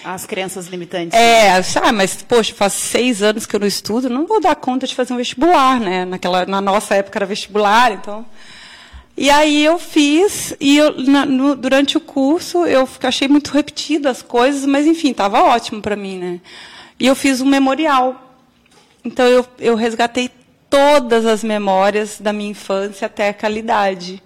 As 0.02 0.24
crenças 0.24 0.66
limitantes. 0.68 1.18
É, 1.18 1.62
ah, 1.82 1.92
mas, 1.92 2.22
poxa, 2.22 2.54
faz 2.54 2.72
seis 2.72 3.22
anos 3.22 3.44
que 3.44 3.54
eu 3.54 3.60
não 3.60 3.66
estudo, 3.66 4.08
não 4.08 4.26
vou 4.26 4.40
dar 4.40 4.56
conta 4.56 4.86
de 4.86 4.94
fazer 4.94 5.12
um 5.12 5.18
vestibular, 5.18 5.78
né? 5.78 6.06
Naquela, 6.06 6.46
na 6.46 6.62
nossa 6.62 6.94
época 6.94 7.18
era 7.18 7.26
vestibular, 7.26 7.92
então. 7.92 8.24
E 9.16 9.30
aí 9.30 9.62
eu 9.62 9.78
fiz, 9.78 10.54
e 10.58 10.78
eu, 10.78 11.02
na, 11.02 11.26
no, 11.26 11.54
durante 11.54 11.98
o 11.98 12.00
curso 12.00 12.66
eu 12.66 12.88
achei 13.02 13.28
muito 13.28 13.52
repetido 13.52 14.08
as 14.08 14.22
coisas, 14.22 14.64
mas 14.64 14.86
enfim, 14.86 15.10
estava 15.10 15.42
ótimo 15.42 15.82
para 15.82 15.96
mim, 15.96 16.18
né? 16.18 16.40
E 16.98 17.06
eu 17.06 17.14
fiz 17.14 17.40
um 17.40 17.46
memorial 17.46 18.23
então 19.04 19.26
eu, 19.26 19.46
eu 19.58 19.74
resgatei 19.74 20.30
todas 20.70 21.26
as 21.26 21.44
memórias 21.44 22.18
da 22.20 22.32
minha 22.32 22.50
infância 22.50 23.06
até 23.06 23.28
a 23.28 23.34
qualidade. 23.34 24.22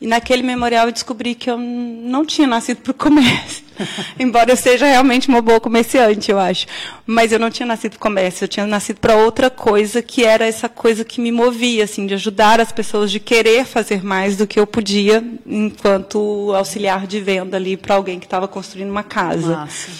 E 0.00 0.06
naquele 0.06 0.42
memorial 0.42 0.86
eu 0.86 0.92
descobri 0.92 1.34
que 1.34 1.50
eu 1.50 1.58
não 1.58 2.24
tinha 2.24 2.46
nascido 2.46 2.78
para 2.78 2.90
o 2.90 2.94
comércio. 2.94 3.62
Embora 4.18 4.50
eu 4.50 4.56
seja 4.56 4.86
realmente 4.86 5.28
uma 5.28 5.42
boa 5.42 5.60
comerciante, 5.60 6.30
eu 6.30 6.38
acho. 6.38 6.66
Mas 7.04 7.32
eu 7.32 7.38
não 7.38 7.50
tinha 7.50 7.66
nascido 7.66 7.92
para 7.92 7.98
o 7.98 8.00
comércio, 8.00 8.44
eu 8.44 8.48
tinha 8.48 8.66
nascido 8.66 8.98
para 8.98 9.16
outra 9.16 9.50
coisa, 9.50 10.00
que 10.00 10.24
era 10.24 10.46
essa 10.46 10.70
coisa 10.70 11.04
que 11.04 11.20
me 11.20 11.30
movia, 11.30 11.84
assim, 11.84 12.06
de 12.06 12.14
ajudar 12.14 12.60
as 12.60 12.72
pessoas, 12.72 13.10
de 13.10 13.20
querer 13.20 13.66
fazer 13.66 14.02
mais 14.02 14.38
do 14.38 14.46
que 14.46 14.58
eu 14.58 14.66
podia, 14.66 15.22
enquanto 15.44 16.50
auxiliar 16.54 17.06
de 17.06 17.20
venda 17.20 17.58
ali 17.58 17.76
para 17.76 17.94
alguém 17.94 18.18
que 18.18 18.24
estava 18.24 18.48
construindo 18.48 18.90
uma 18.90 19.02
casa. 19.02 19.54
Nossa. 19.54 19.90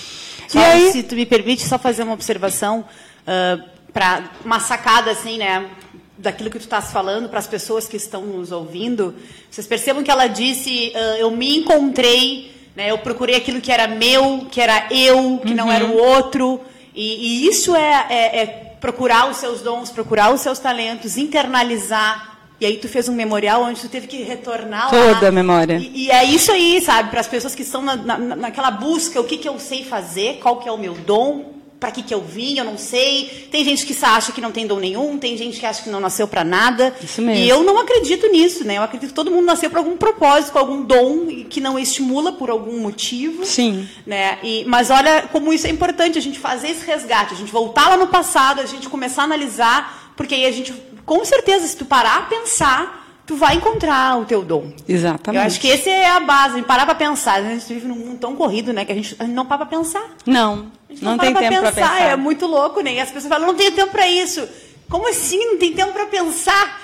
E 0.54 0.58
aí, 0.58 0.92
se 0.92 1.02
tu 1.02 1.14
me 1.14 1.26
permite 1.26 1.62
só 1.62 1.78
fazer 1.78 2.04
uma 2.04 2.14
observação, 2.14 2.87
uh, 3.26 3.79
para 3.92 4.30
uma 4.44 4.61
sacada 4.61 5.11
assim, 5.11 5.38
né, 5.38 5.68
daquilo 6.16 6.50
que 6.50 6.59
tu 6.59 6.62
estás 6.62 6.92
falando 6.92 7.28
para 7.28 7.38
as 7.38 7.47
pessoas 7.47 7.88
que 7.88 7.97
estão 7.97 8.23
nos 8.23 8.52
ouvindo. 8.52 9.14
Vocês 9.50 9.66
percebam 9.66 10.02
que 10.02 10.11
ela 10.11 10.26
disse: 10.26 10.92
uh, 10.94 11.16
eu 11.18 11.30
me 11.30 11.59
encontrei, 11.59 12.54
né, 12.76 12.90
eu 12.90 12.99
procurei 12.99 13.37
aquilo 13.37 13.61
que 13.61 13.73
era 13.73 13.87
meu, 13.88 14.47
que 14.50 14.61
era 14.61 14.87
eu, 14.90 15.38
que 15.38 15.50
uhum. 15.50 15.56
não 15.56 15.73
era 15.73 15.85
o 15.85 15.92
uhum. 15.92 15.97
outro. 15.97 16.61
E, 16.94 17.44
e 17.44 17.47
isso 17.47 17.75
é, 17.75 18.06
é, 18.11 18.42
é, 18.42 18.47
procurar 18.80 19.30
os 19.30 19.37
seus 19.38 19.61
dons, 19.62 19.90
procurar 19.90 20.32
os 20.32 20.40
seus 20.40 20.59
talentos, 20.59 21.16
internalizar. 21.16 22.28
E 22.61 22.66
aí 22.66 22.76
tu 22.76 22.88
fez 22.88 23.09
um 23.09 23.14
memorial 23.14 23.62
onde 23.62 23.80
tu 23.80 23.88
teve 23.88 24.06
que 24.06 24.23
retornar 24.23 24.90
Toda 24.90 25.04
lá. 25.04 25.14
Toda 25.14 25.28
a 25.28 25.32
memória. 25.32 25.78
E, 25.78 26.06
e, 26.06 26.11
é 26.11 26.25
isso 26.25 26.52
aí, 26.52 26.78
sabe? 26.82 27.09
Para 27.09 27.20
as 27.20 27.28
pessoas 27.28 27.54
que 27.54 27.62
estão 27.62 27.80
na, 27.80 27.97
na, 27.97 28.18
naquela 28.18 28.70
busca, 28.70 29.18
o 29.18 29.25
que, 29.25 29.38
que 29.38 29.49
eu 29.49 29.59
sei 29.59 29.82
fazer, 29.82 30.40
qual 30.42 30.59
que 30.59 30.68
é 30.68 30.73
o 30.73 30.76
meu 30.76 30.92
dom, 30.92 31.60
para 31.80 31.90
que 31.90 32.02
que 32.02 32.12
eu 32.12 32.20
vim, 32.20 32.58
eu 32.58 32.64
não 32.64 32.76
sei. 32.76 33.49
Tem 33.50 33.64
gente 33.64 33.87
que 33.87 33.96
acha 34.04 34.32
que 34.32 34.40
não 34.40 34.52
tem 34.52 34.66
dom 34.66 34.78
nenhum, 34.78 35.18
tem 35.18 35.34
gente 35.37 35.58
que 35.58 35.64
acha 35.64 35.82
que 35.82 35.88
não 35.88 35.99
nasceu 35.99 36.28
para 36.28 36.44
nada. 36.44 36.94
Isso 37.02 37.22
mesmo. 37.22 37.42
E 37.42 37.49
eu 37.49 37.64
não 37.64 37.78
acredito 37.78 38.30
nisso, 38.30 38.64
né? 38.64 38.76
Eu 38.76 38.82
acredito 38.82 39.08
que 39.08 39.14
todo 39.14 39.30
mundo 39.30 39.46
nasceu 39.46 39.70
por 39.70 39.78
algum 39.78 39.96
propósito, 39.96 40.58
algum 40.58 40.82
dom 40.82 41.26
que 41.49 41.58
não 41.58 41.78
estimula 41.78 42.32
por 42.32 42.50
algum 42.50 42.78
motivo. 42.80 43.46
Sim. 43.46 43.88
Né? 44.06 44.38
E, 44.42 44.64
mas 44.66 44.90
olha 44.90 45.22
como 45.32 45.54
isso 45.54 45.66
é 45.66 45.70
importante, 45.70 46.18
a 46.18 46.22
gente 46.22 46.38
fazer 46.38 46.68
esse 46.68 46.84
resgate, 46.84 47.32
a 47.32 47.37
gente 47.37 47.50
voltar 47.50 47.88
lá 47.88 47.96
no 47.96 48.08
passado, 48.08 48.60
a 48.60 48.66
gente 48.66 48.87
começar 48.87 49.22
a 49.22 49.25
analisar, 49.25 50.12
porque 50.14 50.34
aí 50.34 50.44
a 50.44 50.52
gente, 50.52 50.75
com 51.06 51.25
certeza, 51.25 51.66
se 51.66 51.76
tu 51.76 51.87
parar 51.87 52.18
a 52.18 52.22
pensar, 52.22 53.00
tu 53.30 53.37
vai 53.37 53.54
encontrar 53.54 54.18
o 54.18 54.25
teu 54.25 54.42
dom. 54.42 54.72
Exatamente. 54.88 55.40
Eu 55.40 55.46
acho 55.46 55.60
que 55.60 55.70
essa 55.70 55.88
é 55.88 56.04
a 56.04 56.18
base, 56.18 56.60
parar 56.62 56.84
para 56.84 56.96
pensar. 56.96 57.34
A 57.34 57.42
gente 57.42 57.72
vive 57.72 57.87
num 57.87 57.94
mundo 57.94 58.18
tão 58.18 58.34
corrido, 58.34 58.72
né, 58.72 58.84
que 58.84 58.90
a 58.90 58.94
gente, 58.96 59.14
a 59.20 59.22
gente 59.22 59.34
não 59.34 59.46
para 59.46 59.58
para 59.58 59.66
pensar. 59.66 60.02
Não, 60.26 60.66
não, 61.00 61.12
não 61.12 61.16
tem 61.16 61.32
tempo 61.32 61.60
para 61.60 61.70
pensar. 61.70 61.92
pensar. 61.92 62.02
É 62.02 62.16
muito 62.16 62.44
louco, 62.44 62.80
né? 62.80 62.94
E 62.94 62.99
as 62.99 63.08
pessoas 63.08 63.32
falam, 63.32 63.46
não 63.46 63.54
tenho 63.54 63.70
tempo 63.70 63.92
para 63.92 64.08
isso. 64.08 64.49
Como 64.88 65.08
assim 65.08 65.38
não 65.46 65.58
tem 65.58 65.72
tempo 65.72 65.92
para 65.92 66.06
pensar? 66.06 66.80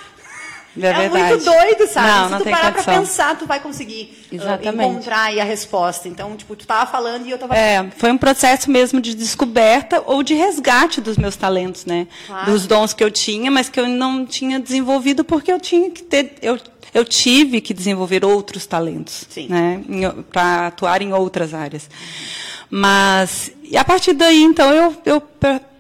É, 0.81 1.05
é 1.05 1.09
muito 1.09 1.45
doido, 1.45 1.87
sabe? 1.89 2.09
Não, 2.09 2.25
Se 2.25 2.31
não 2.33 2.39
tu 2.39 2.51
parar 2.51 2.73
para 2.73 2.83
pensar, 2.83 3.39
tu 3.39 3.47
vai 3.47 3.61
conseguir 3.61 4.17
uh, 4.33 4.69
encontrar 4.69 5.25
aí 5.25 5.41
a 5.41 5.45
resposta. 5.45 6.09
Então, 6.09 6.37
tipo, 6.37 6.55
tu 6.55 6.67
tava 6.67 6.91
falando 6.91 7.27
e 7.27 7.31
eu 7.31 7.39
tava... 7.39 7.57
É, 7.57 7.89
foi 7.97 8.11
um 8.11 8.19
processo 8.19 8.71
mesmo 8.71 9.01
de 9.01 9.15
descoberta 9.15 10.03
ou 10.05 10.23
de 10.23 10.35
resgate 10.35 11.01
dos 11.01 11.17
meus 11.17 11.37
talentos, 11.37 11.85
né? 11.87 12.07
Claro. 12.27 12.51
Dos 12.51 12.67
dons 12.67 12.93
que 12.93 13.03
eu 13.03 13.11
tinha, 13.11 13.51
mas 13.51 13.69
que 13.69 13.81
eu 13.81 13.89
não 13.89 14.27
tinha 14.27 14.61
desenvolvido 14.61 15.25
porque 15.25 15.53
eu 15.53 15.61
tinha 15.61 15.91
que 15.91 16.03
ter... 16.03 16.35
Eu, 16.43 16.59
eu 16.93 17.05
tive 17.05 17.61
que 17.61 17.75
desenvolver 17.75 18.25
outros 18.25 18.67
talentos, 18.67 19.27
Sim. 19.29 19.49
né? 19.49 19.83
Para 20.33 20.69
atuar 20.69 21.03
em 21.03 21.13
outras 21.13 21.53
áreas. 21.53 21.89
Mas, 22.71 23.53
e 23.63 23.77
a 23.77 23.85
partir 23.85 24.13
daí, 24.13 24.43
então, 24.43 24.73
eu, 24.73 24.97
eu 25.05 25.23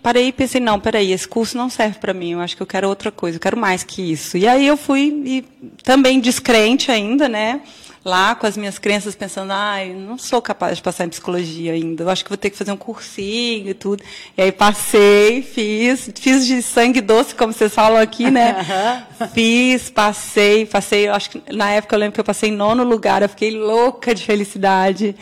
parei 0.06 0.28
e 0.28 0.32
pensei, 0.32 0.60
não, 0.60 0.78
peraí, 0.78 1.10
esse 1.10 1.26
curso 1.26 1.58
não 1.58 1.68
serve 1.68 1.98
para 1.98 2.14
mim, 2.14 2.34
eu 2.34 2.40
acho 2.40 2.56
que 2.56 2.62
eu 2.62 2.66
quero 2.66 2.88
outra 2.88 3.10
coisa, 3.10 3.38
eu 3.38 3.40
quero 3.40 3.56
mais 3.56 3.82
que 3.82 4.12
isso. 4.12 4.36
E 4.36 4.46
aí 4.46 4.64
eu 4.64 4.76
fui, 4.76 5.20
e 5.26 5.44
também 5.82 6.20
descrente 6.20 6.92
ainda, 6.92 7.28
né, 7.28 7.60
lá 8.04 8.36
com 8.36 8.46
as 8.46 8.56
minhas 8.56 8.78
crenças, 8.78 9.16
pensando, 9.16 9.50
ai, 9.50 9.90
ah, 9.90 9.94
não 9.98 10.16
sou 10.16 10.40
capaz 10.40 10.76
de 10.76 10.82
passar 10.84 11.06
em 11.06 11.08
psicologia 11.08 11.72
ainda, 11.72 12.04
eu 12.04 12.08
acho 12.08 12.22
que 12.22 12.30
vou 12.30 12.36
ter 12.36 12.50
que 12.50 12.56
fazer 12.56 12.70
um 12.70 12.76
cursinho 12.76 13.68
e 13.68 13.75
tudo. 13.75 14.00
E 14.38 14.42
aí 14.42 14.52
passei, 14.52 15.42
fiz, 15.42 16.08
fiz 16.14 16.46
de 16.46 16.62
sangue 16.62 17.00
doce, 17.00 17.34
como 17.34 17.52
vocês 17.52 17.75
falam 17.75 18.00
aqui, 18.00 18.30
né, 18.30 18.64
fiz, 19.34 19.90
passei, 19.90 20.66
passei, 20.66 21.08
acho 21.08 21.30
que 21.30 21.42
na 21.52 21.72
época 21.72 21.96
eu 21.96 21.98
lembro 21.98 22.14
que 22.14 22.20
eu 22.20 22.25
passei 22.25 22.50
em 22.50 22.52
nono 22.52 22.84
lugar, 22.84 23.22
eu 23.22 23.28
fiquei 23.28 23.50
louca 23.50 24.14
de 24.14 24.22
felicidade. 24.22 25.16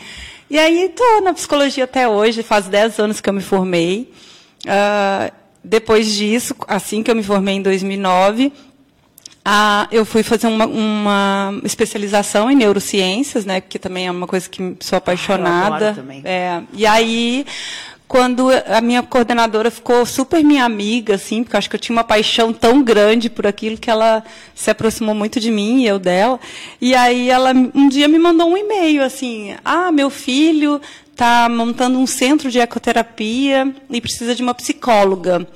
E 0.47 0.59
aí 0.59 0.85
estou 0.85 1.21
na 1.23 1.33
psicologia 1.33 1.85
até 1.85 2.07
hoje, 2.07 2.43
faz 2.43 2.67
10 2.67 2.99
anos 2.99 3.19
que 3.19 3.27
eu 3.27 3.33
me 3.33 3.41
formei. 3.41 4.13
Uh, 4.65 5.31
depois 5.63 6.13
disso, 6.13 6.55
assim 6.67 7.01
que 7.01 7.09
eu 7.09 7.15
me 7.15 7.23
formei 7.23 7.55
em 7.55 7.61
2009, 7.61 8.47
uh, 8.47 8.51
eu 9.91 10.05
fui 10.05 10.21
fazer 10.21 10.47
uma, 10.47 10.65
uma, 10.65 11.59
especialização 11.63 12.51
em 12.51 12.55
neurociências, 12.55 13.45
né, 13.45 13.61
que 13.61 13.79
também 13.79 14.07
é 14.07 14.11
uma 14.11 14.27
coisa 14.27 14.47
que 14.47 14.75
sou 14.79 14.97
apaixonada. 14.97 15.89
Eu 15.89 15.95
também. 15.95 16.21
É, 16.23 16.61
e 16.71 16.85
aí, 16.85 17.45
quando 18.07 18.49
a 18.67 18.79
minha 18.81 19.01
coordenadora 19.01 19.71
ficou 19.71 20.05
super 20.05 20.43
minha 20.43 20.63
amiga, 20.63 21.15
assim, 21.15 21.43
porque 21.43 21.55
eu 21.55 21.57
acho 21.57 21.69
que 21.69 21.75
eu 21.75 21.79
tinha 21.79 21.95
uma 21.95 22.03
paixão 22.03 22.53
tão 22.53 22.83
grande 22.83 23.29
por 23.29 23.47
aquilo 23.47 23.77
que 23.77 23.89
ela 23.89 24.23
se 24.53 24.69
aproximou 24.69 25.15
muito 25.15 25.39
de 25.39 25.49
mim 25.49 25.81
e 25.81 25.87
eu 25.87 25.97
dela. 25.97 26.39
E 26.79 26.93
aí 26.93 27.29
ela 27.29 27.51
um 27.73 27.89
dia 27.89 28.07
me 28.07 28.19
mandou 28.19 28.47
um 28.47 28.57
e-mail 28.57 29.03
assim: 29.03 29.55
"Ah, 29.65 29.91
meu 29.91 30.11
filho 30.11 30.79
está 31.15 31.47
montando 31.47 31.97
um 31.97 32.05
centro 32.05 32.51
de 32.51 32.59
ecoterapia 32.59 33.73
e 33.89 34.01
precisa 34.01 34.35
de 34.35 34.43
uma 34.43 34.53
psicóloga. 34.53 35.47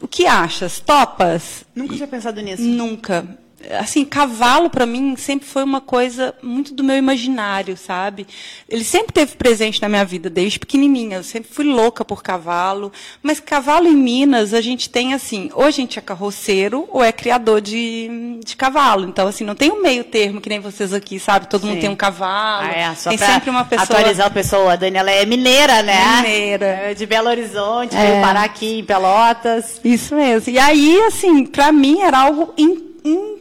O 0.00 0.08
que 0.08 0.26
achas? 0.26 0.80
Topas? 0.80 1.64
Nunca 1.74 1.94
tinha 1.94 2.08
pensado 2.08 2.40
nisso. 2.40 2.62
Nunca. 2.62 3.38
Assim, 3.78 4.04
cavalo 4.04 4.68
para 4.68 4.86
mim 4.86 5.16
sempre 5.16 5.46
foi 5.46 5.64
uma 5.64 5.80
coisa 5.80 6.34
muito 6.42 6.74
do 6.74 6.84
meu 6.84 6.96
imaginário, 6.96 7.76
sabe? 7.76 8.26
Ele 8.68 8.84
sempre 8.84 9.12
teve 9.12 9.34
presente 9.36 9.80
na 9.80 9.88
minha 9.88 10.04
vida 10.04 10.28
desde 10.28 10.58
pequenininha. 10.58 11.16
Eu 11.18 11.24
sempre 11.24 11.52
fui 11.52 11.64
louca 11.64 12.04
por 12.04 12.22
cavalo, 12.22 12.92
mas 13.22 13.40
cavalo 13.40 13.88
em 13.88 13.96
Minas 13.96 14.52
a 14.52 14.60
gente 14.60 14.90
tem 14.90 15.14
assim, 15.14 15.50
ou 15.54 15.64
a 15.64 15.70
gente 15.70 15.98
é 15.98 16.02
carroceiro 16.02 16.88
ou 16.90 17.02
é 17.02 17.10
criador 17.12 17.60
de, 17.60 18.40
de 18.44 18.56
cavalo. 18.56 19.08
Então 19.08 19.26
assim, 19.26 19.44
não 19.44 19.54
tem 19.54 19.70
um 19.70 19.82
meio 19.82 20.04
termo 20.04 20.40
que 20.40 20.48
nem 20.48 20.60
vocês 20.60 20.92
aqui, 20.92 21.18
sabe? 21.18 21.48
Todo 21.48 21.62
Sim. 21.62 21.68
mundo 21.68 21.80
tem 21.80 21.90
um 21.90 21.96
cavalo. 21.96 22.68
Ah, 22.68 22.72
é, 22.72 22.94
só 22.94 23.10
tem 23.10 23.18
sempre 23.18 23.50
uma 23.50 23.64
pessoa 23.64 23.98
atualizar 23.98 24.26
a 24.26 24.30
pessoa. 24.30 24.72
A 24.74 24.76
Daniela 24.76 25.10
é 25.10 25.24
mineira, 25.24 25.82
né? 25.82 26.22
Mineira. 26.22 26.66
É 26.66 26.94
de 26.94 27.06
Belo 27.06 27.28
Horizonte, 27.28 27.96
é. 27.96 28.10
veio 28.10 28.22
parar 28.22 28.44
aqui 28.44 28.80
em 28.80 28.84
Pelotas. 28.84 29.80
Isso 29.84 30.14
mesmo. 30.14 30.52
E 30.52 30.58
aí, 30.58 31.00
assim, 31.06 31.46
para 31.46 31.72
mim 31.72 32.00
era 32.00 32.18
algo 32.18 32.52
in, 32.56 32.78
in, 33.04 33.35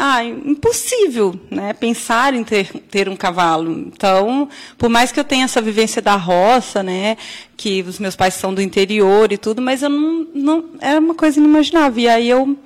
ah, 0.00 0.24
impossível, 0.24 1.34
né? 1.50 1.72
Pensar 1.72 2.32
em 2.32 2.44
ter, 2.44 2.68
ter 2.88 3.08
um 3.08 3.16
cavalo. 3.16 3.72
Então, 3.72 4.48
por 4.78 4.88
mais 4.88 5.10
que 5.10 5.18
eu 5.18 5.24
tenha 5.24 5.44
essa 5.44 5.60
vivência 5.60 6.00
da 6.00 6.14
roça, 6.14 6.84
né? 6.84 7.16
Que 7.56 7.82
os 7.82 7.98
meus 7.98 8.14
pais 8.14 8.34
são 8.34 8.54
do 8.54 8.62
interior 8.62 9.32
e 9.32 9.36
tudo, 9.36 9.60
mas 9.60 9.82
eu 9.82 9.88
não, 9.88 10.26
não 10.32 10.64
era 10.80 11.00
uma 11.00 11.16
coisa 11.16 11.40
inimaginável. 11.40 12.04
E 12.04 12.08
aí 12.08 12.28
eu 12.28 12.56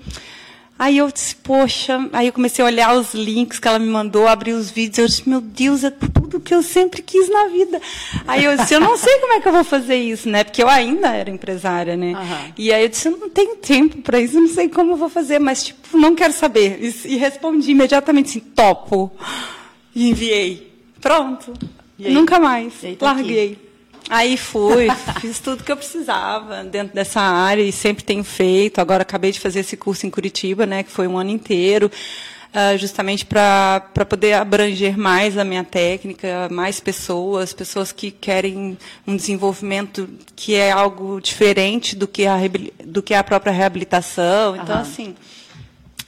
Aí 0.83 0.99
eu 0.99 1.13
disse, 1.13 1.37
poxa, 1.37 2.09
aí 2.13 2.27
eu 2.27 2.33
comecei 2.33 2.61
a 2.61 2.67
olhar 2.67 2.97
os 2.97 3.15
links 3.15 3.61
que 3.61 3.69
ela 3.69 3.79
me 3.79 3.87
mandou, 3.87 4.27
abri 4.27 4.53
os 4.53 4.69
vídeos, 4.69 4.99
eu 4.99 5.07
disse, 5.07 5.29
meu 5.29 5.41
Deus, 5.41 5.85
é 5.85 5.93
tudo 5.93 6.41
que 6.41 6.53
eu 6.53 6.61
sempre 6.61 7.01
quis 7.03 7.29
na 7.29 7.47
vida. 7.47 7.81
Aí 8.27 8.45
eu 8.45 8.57
disse, 8.57 8.75
eu 8.75 8.81
não 8.81 8.97
sei 8.97 9.17
como 9.21 9.33
é 9.35 9.41
que 9.41 9.47
eu 9.47 9.53
vou 9.53 9.63
fazer 9.63 9.95
isso, 9.95 10.29
né? 10.29 10.43
Porque 10.43 10.61
eu 10.61 10.69
ainda 10.69 11.15
era 11.15 11.31
empresária, 11.31 11.97
né? 11.97 12.15
Uhum. 12.15 12.53
E 12.59 12.73
aí 12.73 12.83
eu 12.83 12.89
disse, 12.89 13.07
eu 13.07 13.17
não 13.17 13.31
tenho 13.31 13.55
tempo 13.59 13.99
para 13.99 14.19
isso, 14.19 14.41
não 14.41 14.49
sei 14.49 14.69
como 14.69 14.95
eu 14.95 14.97
vou 14.97 15.09
fazer, 15.09 15.39
mas 15.39 15.63
tipo, 15.67 15.97
não 15.97 16.17
quero 16.17 16.33
saber. 16.33 16.83
E, 16.83 17.15
e 17.15 17.17
respondi 17.17 17.71
imediatamente 17.71 18.31
assim, 18.31 18.41
topo. 18.41 19.13
E 19.95 20.11
enviei. 20.11 20.75
Pronto. 21.01 21.53
Nunca 21.97 22.41
mais. 22.41 22.75
Tá 22.99 23.13
Larguei. 23.13 23.53
Aqui. 23.53 23.72
Aí 24.13 24.37
fui, 24.37 24.89
fiz 25.23 25.41
tudo 25.41 25.65
que 25.65 25.73
eu 25.73 25.77
precisava 25.77 26.63
dentro 26.65 26.95
dessa 26.95 27.23
área 27.23 27.63
e 27.63 27.73
sempre 27.73 28.05
tenho 28.05 28.23
feito. 28.23 28.79
Agora 28.79 29.01
acabei 29.01 29.33
de 29.33 29.41
fazer 29.41 29.61
esse 29.61 29.75
curso 29.75 30.07
em 30.07 30.11
Curitiba, 30.11 30.67
né, 30.67 30.83
que 30.83 30.91
foi 30.91 31.09
um 31.09 31.17
ano 31.17 31.31
inteiro, 31.31 31.91
uh, 32.51 32.77
justamente 32.77 33.25
para 33.25 33.81
poder 34.07 34.35
abranger 34.35 34.99
mais 34.99 35.39
a 35.39 35.45
minha 35.45 35.65
técnica, 35.65 36.47
mais 36.51 36.79
pessoas, 36.79 37.55
pessoas 37.55 37.91
que 37.91 38.11
querem 38.11 38.77
um 39.07 39.17
desenvolvimento 39.17 40.07
que 40.37 40.57
é 40.57 40.71
algo 40.71 41.19
diferente 41.19 41.97
do 41.97 42.07
que 42.07 42.27
a, 42.27 42.37
do 42.85 43.03
que 43.03 43.15
a 43.15 43.25
própria 43.25 43.51
reabilitação. 43.51 44.57
Então, 44.57 44.79
assim. 44.79 45.15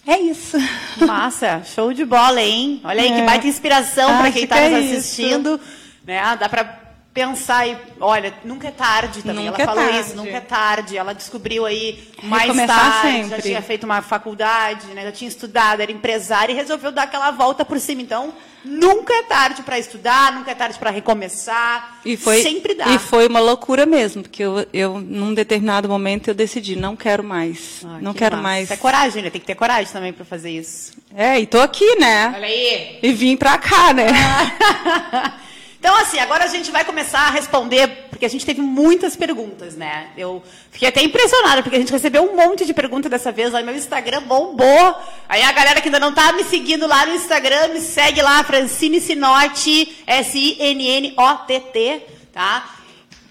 É 0.06 0.18
isso. 0.18 0.58
Massa, 1.00 1.62
show 1.64 1.90
de 1.94 2.04
bola, 2.04 2.42
hein? 2.42 2.82
Olha 2.84 3.00
aí 3.00 3.12
é. 3.12 3.16
que 3.16 3.22
baita 3.22 3.46
inspiração 3.46 4.18
para 4.18 4.30
quem 4.30 4.44
está 4.44 4.56
nos 4.60 4.72
é 4.72 4.96
assistindo. 4.96 5.58
Né? 6.06 6.20
Dá 6.38 6.50
para 6.50 6.83
pensar 7.14 7.68
e, 7.68 7.76
olha, 8.00 8.34
nunca 8.44 8.66
é 8.66 8.70
tarde 8.72 9.22
também. 9.22 9.46
Nunca 9.46 9.62
ela 9.62 9.72
é 9.72 9.74
falou 9.74 9.90
tarde. 9.92 10.06
isso, 10.08 10.16
nunca 10.16 10.36
é 10.36 10.40
tarde. 10.40 10.96
Ela 10.98 11.14
descobriu 11.14 11.64
aí 11.64 12.08
mais 12.24 12.42
Recomeçar 12.42 13.02
tarde, 13.02 13.08
sempre. 13.12 13.36
já 13.36 13.42
tinha 13.42 13.62
feito 13.62 13.84
uma 13.84 14.02
faculdade, 14.02 14.88
né, 14.88 15.04
já 15.04 15.12
tinha 15.12 15.28
estudado, 15.28 15.80
era 15.80 15.92
empresária 15.92 16.52
e 16.52 16.56
resolveu 16.56 16.90
dar 16.90 17.04
aquela 17.04 17.30
volta 17.30 17.64
por 17.64 17.78
cima. 17.78 18.02
Então, 18.02 18.34
nunca 18.64 19.14
é 19.14 19.22
tarde 19.22 19.62
para 19.62 19.78
estudar, 19.78 20.32
nunca 20.32 20.50
é 20.50 20.54
tarde 20.56 20.76
para 20.76 20.90
recomeçar. 20.90 22.00
E 22.04 22.16
foi, 22.16 22.42
sempre 22.42 22.74
dá. 22.74 22.86
E 22.88 22.98
foi 22.98 23.28
uma 23.28 23.38
loucura 23.38 23.86
mesmo, 23.86 24.22
porque 24.22 24.42
eu, 24.42 24.66
eu 24.72 24.98
num 25.00 25.32
determinado 25.32 25.88
momento 25.88 26.28
eu 26.28 26.34
decidi, 26.34 26.74
não 26.74 26.96
quero 26.96 27.22
mais. 27.22 27.82
Ah, 27.84 27.98
não 28.00 28.12
que 28.12 28.18
quero 28.18 28.36
massa. 28.36 28.42
mais. 28.42 28.70
É 28.72 28.76
coragem, 28.76 29.22
né? 29.22 29.30
Tem 29.30 29.40
que 29.40 29.46
ter 29.46 29.54
coragem 29.54 29.92
também 29.92 30.12
para 30.12 30.24
fazer 30.24 30.50
isso. 30.50 30.92
É, 31.14 31.38
e 31.38 31.46
tô 31.46 31.60
aqui, 31.60 31.94
né? 31.96 32.32
Olha 32.34 32.46
aí. 32.46 32.98
E 33.00 33.12
vim 33.12 33.36
para 33.36 33.56
cá, 33.56 33.92
né? 33.92 34.06
Então, 35.84 35.94
assim, 35.98 36.18
agora 36.18 36.44
a 36.44 36.46
gente 36.46 36.70
vai 36.70 36.82
começar 36.82 37.18
a 37.18 37.30
responder, 37.30 38.06
porque 38.08 38.24
a 38.24 38.28
gente 38.30 38.46
teve 38.46 38.62
muitas 38.62 39.16
perguntas, 39.16 39.76
né? 39.76 40.08
Eu 40.16 40.42
fiquei 40.70 40.88
até 40.88 41.02
impressionada, 41.02 41.62
porque 41.62 41.76
a 41.76 41.78
gente 41.78 41.92
recebeu 41.92 42.22
um 42.22 42.34
monte 42.34 42.64
de 42.64 42.72
perguntas 42.72 43.10
dessa 43.10 43.30
vez. 43.30 43.54
Aí 43.54 43.62
meu 43.62 43.76
Instagram 43.76 44.22
bombou. 44.22 44.96
Aí 45.28 45.42
a 45.42 45.52
galera 45.52 45.82
que 45.82 45.88
ainda 45.88 46.00
não 46.00 46.14
tá 46.14 46.32
me 46.32 46.42
seguindo 46.42 46.86
lá 46.86 47.04
no 47.04 47.12
Instagram, 47.14 47.68
me 47.68 47.80
segue 47.82 48.22
lá, 48.22 48.42
Francine 48.44 48.98
Sinotti, 48.98 50.02
S-I-N-N-O-T-T, 50.06 52.02
tá? 52.32 52.64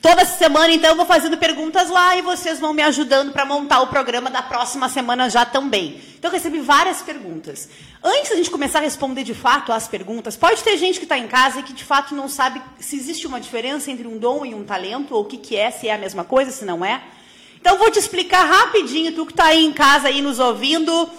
Toda 0.03 0.25
semana, 0.25 0.73
então, 0.73 0.89
eu 0.89 0.97
vou 0.97 1.05
fazendo 1.05 1.37
perguntas 1.37 1.89
lá 1.89 2.17
e 2.17 2.21
vocês 2.21 2.59
vão 2.59 2.73
me 2.73 2.83
ajudando 2.83 3.31
para 3.31 3.45
montar 3.45 3.79
o 3.79 3.87
programa 3.87 4.29
da 4.29 4.41
próxima 4.41 4.89
semana 4.89 5.29
já 5.29 5.45
também. 5.45 5.99
Então, 6.19 6.29
eu 6.29 6.33
recebi 6.33 6.59
várias 6.59 7.01
perguntas. 7.01 7.69
Antes 8.05 8.31
da 8.31 8.35
gente 8.35 8.51
começar 8.51 8.79
a 8.79 8.81
responder 8.81 9.23
de 9.23 9.33
fato 9.33 9.71
as 9.71 9.87
perguntas, 9.87 10.35
pode 10.35 10.61
ter 10.61 10.75
gente 10.77 10.99
que 10.99 11.05
está 11.05 11.17
em 11.17 11.25
casa 11.25 11.61
e 11.61 11.63
que 11.63 11.71
de 11.71 11.85
fato 11.85 12.13
não 12.13 12.27
sabe 12.27 12.61
se 12.77 12.97
existe 12.97 13.25
uma 13.25 13.39
diferença 13.39 13.89
entre 13.89 14.05
um 14.05 14.17
dom 14.17 14.45
e 14.45 14.53
um 14.53 14.65
talento, 14.65 15.15
ou 15.15 15.21
o 15.21 15.25
que, 15.25 15.37
que 15.37 15.55
é, 15.55 15.71
se 15.71 15.87
é 15.87 15.93
a 15.93 15.97
mesma 15.97 16.25
coisa, 16.25 16.51
se 16.51 16.65
não 16.65 16.83
é. 16.83 17.01
Então, 17.61 17.75
eu 17.75 17.79
vou 17.79 17.89
te 17.89 17.99
explicar 17.99 18.43
rapidinho, 18.43 19.13
tu 19.13 19.25
que 19.25 19.31
está 19.31 19.45
aí 19.45 19.63
em 19.63 19.71
casa 19.71 20.09
aí 20.09 20.21
nos 20.21 20.37
ouvindo, 20.37 21.09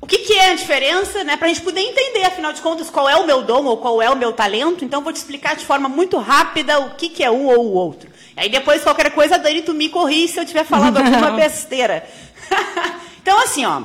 o 0.00 0.06
que, 0.06 0.20
que 0.20 0.32
é 0.32 0.52
a 0.52 0.54
diferença, 0.54 1.22
né? 1.22 1.36
Para 1.36 1.48
a 1.48 1.52
gente 1.52 1.60
poder 1.60 1.82
entender, 1.82 2.24
afinal 2.24 2.50
de 2.50 2.62
contas, 2.62 2.88
qual 2.88 3.06
é 3.06 3.16
o 3.16 3.26
meu 3.26 3.42
dom 3.42 3.66
ou 3.66 3.76
qual 3.76 4.00
é 4.00 4.08
o 4.08 4.16
meu 4.16 4.32
talento. 4.32 4.86
Então, 4.86 5.02
vou 5.02 5.12
te 5.12 5.16
explicar 5.16 5.54
de 5.54 5.66
forma 5.66 5.86
muito 5.86 6.16
rápida 6.16 6.80
o 6.80 6.94
que, 6.94 7.10
que 7.10 7.22
é 7.22 7.30
um 7.30 7.46
ou 7.46 7.66
o 7.66 7.72
outro. 7.74 8.08
Aí 8.34 8.48
depois, 8.48 8.82
qualquer 8.82 9.10
coisa, 9.10 9.38
Dani, 9.38 9.60
tu 9.60 9.74
me 9.74 9.90
corri 9.90 10.26
se 10.28 10.38
eu 10.38 10.44
estiver 10.44 10.64
falando 10.64 10.96
alguma 10.98 11.32
besteira. 11.32 12.08
então, 13.20 13.38
assim, 13.38 13.66
ó. 13.66 13.82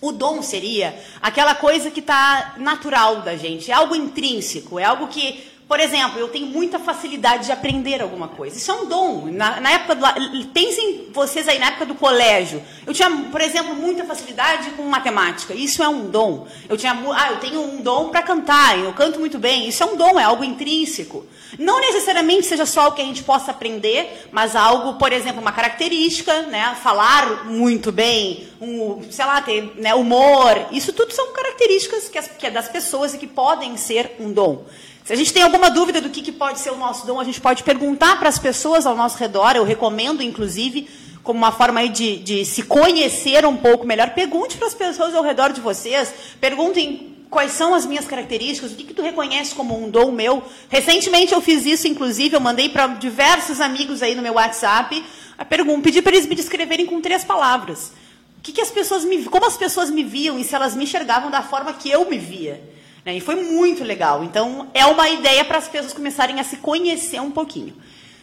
O 0.00 0.12
dom 0.12 0.42
seria 0.42 0.98
aquela 1.22 1.54
coisa 1.54 1.90
que 1.90 2.00
está 2.00 2.54
natural 2.58 3.22
da 3.22 3.36
gente, 3.36 3.70
é 3.70 3.74
algo 3.74 3.94
intrínseco, 3.94 4.78
é 4.78 4.84
algo 4.84 5.08
que 5.08 5.55
por 5.68 5.80
exemplo, 5.80 6.20
eu 6.20 6.28
tenho 6.28 6.46
muita 6.46 6.78
facilidade 6.78 7.46
de 7.46 7.52
aprender 7.52 8.00
alguma 8.00 8.28
coisa. 8.28 8.56
Isso 8.56 8.70
é 8.70 8.74
um 8.74 8.86
dom. 8.86 9.26
Na, 9.32 9.60
na, 9.60 9.72
época 9.72 9.96
do, 9.96 10.06
pensem 10.54 11.08
vocês 11.12 11.48
aí 11.48 11.58
na 11.58 11.66
época 11.66 11.86
do 11.86 11.96
colégio. 11.96 12.62
Eu 12.86 12.94
tinha, 12.94 13.10
por 13.10 13.40
exemplo, 13.40 13.74
muita 13.74 14.04
facilidade 14.04 14.70
com 14.70 14.84
matemática. 14.84 15.54
Isso 15.54 15.82
é 15.82 15.88
um 15.88 16.08
dom. 16.08 16.46
Eu 16.68 16.76
tinha, 16.76 16.92
ah, 16.92 17.32
eu 17.32 17.40
tenho 17.40 17.60
um 17.60 17.82
dom 17.82 18.10
para 18.10 18.22
cantar. 18.22 18.78
Eu 18.78 18.92
canto 18.92 19.18
muito 19.18 19.40
bem. 19.40 19.66
Isso 19.66 19.82
é 19.82 19.86
um 19.86 19.96
dom, 19.96 20.20
é 20.20 20.22
algo 20.22 20.44
intrínseco. 20.44 21.26
Não 21.58 21.80
necessariamente 21.80 22.46
seja 22.46 22.64
só 22.64 22.86
o 22.88 22.92
que 22.92 23.02
a 23.02 23.04
gente 23.04 23.24
possa 23.24 23.50
aprender, 23.50 24.28
mas 24.30 24.54
algo, 24.54 24.94
por 24.94 25.12
exemplo, 25.12 25.40
uma 25.40 25.52
característica, 25.52 26.42
né? 26.42 26.76
Falar 26.80 27.44
muito 27.44 27.90
bem, 27.90 28.46
um, 28.60 29.02
sei 29.10 29.24
lá, 29.24 29.40
ter 29.40 29.72
né, 29.76 29.92
humor. 29.96 30.66
Isso 30.70 30.92
tudo 30.92 31.12
são 31.12 31.32
características 31.32 32.08
que, 32.08 32.18
as, 32.18 32.28
que 32.28 32.46
é 32.46 32.50
das 32.52 32.68
pessoas 32.68 33.14
e 33.14 33.18
que 33.18 33.26
podem 33.26 33.76
ser 33.76 34.14
um 34.20 34.32
dom. 34.32 34.64
Se 35.06 35.12
a 35.12 35.16
gente 35.16 35.32
tem 35.32 35.44
alguma 35.44 35.70
dúvida 35.70 36.00
do 36.00 36.10
que, 36.10 36.20
que 36.20 36.32
pode 36.32 36.58
ser 36.58 36.70
o 36.70 36.76
nosso 36.76 37.06
dom, 37.06 37.20
a 37.20 37.24
gente 37.24 37.40
pode 37.40 37.62
perguntar 37.62 38.18
para 38.18 38.28
as 38.28 38.40
pessoas 38.40 38.86
ao 38.86 38.96
nosso 38.96 39.16
redor. 39.18 39.54
Eu 39.54 39.62
recomendo, 39.62 40.20
inclusive, 40.20 40.90
como 41.22 41.38
uma 41.38 41.52
forma 41.52 41.88
de, 41.88 42.16
de 42.16 42.44
se 42.44 42.64
conhecer 42.64 43.46
um 43.46 43.56
pouco 43.56 43.86
melhor. 43.86 44.10
Pergunte 44.14 44.56
para 44.56 44.66
as 44.66 44.74
pessoas 44.74 45.14
ao 45.14 45.22
redor 45.22 45.52
de 45.52 45.60
vocês. 45.60 46.12
Perguntem 46.40 47.18
quais 47.30 47.52
são 47.52 47.72
as 47.72 47.86
minhas 47.86 48.04
características, 48.04 48.72
o 48.72 48.74
que, 48.74 48.82
que 48.82 48.94
tu 48.94 49.00
reconhece 49.00 49.54
como 49.54 49.80
um 49.80 49.88
dom 49.88 50.10
meu. 50.10 50.42
Recentemente 50.68 51.32
eu 51.32 51.40
fiz 51.40 51.64
isso, 51.64 51.86
inclusive, 51.86 52.34
eu 52.34 52.40
mandei 52.40 52.68
para 52.68 52.88
diversos 52.88 53.60
amigos 53.60 54.02
aí 54.02 54.16
no 54.16 54.22
meu 54.22 54.34
WhatsApp 54.34 55.04
a 55.38 55.44
pergunta, 55.44 55.82
pedi 55.82 56.02
para 56.02 56.16
eles 56.16 56.26
me 56.26 56.34
descreverem 56.34 56.84
com 56.84 57.00
três 57.00 57.22
palavras. 57.22 57.92
O 58.38 58.42
que, 58.42 58.50
que 58.50 58.60
as 58.60 58.72
pessoas 58.72 59.04
me, 59.04 59.22
como 59.26 59.46
as 59.46 59.56
pessoas 59.56 59.88
me 59.88 60.02
viam 60.02 60.36
e 60.36 60.42
se 60.42 60.52
elas 60.52 60.74
me 60.74 60.82
enxergavam 60.82 61.30
da 61.30 61.42
forma 61.42 61.72
que 61.74 61.88
eu 61.88 62.10
me 62.10 62.18
via. 62.18 62.74
Né? 63.06 63.18
E 63.18 63.20
foi 63.20 63.36
muito 63.36 63.84
legal. 63.84 64.24
Então, 64.24 64.68
é 64.74 64.84
uma 64.84 65.08
ideia 65.08 65.44
para 65.44 65.58
as 65.58 65.68
pessoas 65.68 65.94
começarem 65.94 66.40
a 66.40 66.44
se 66.44 66.56
conhecer 66.56 67.20
um 67.20 67.30
pouquinho. 67.30 67.72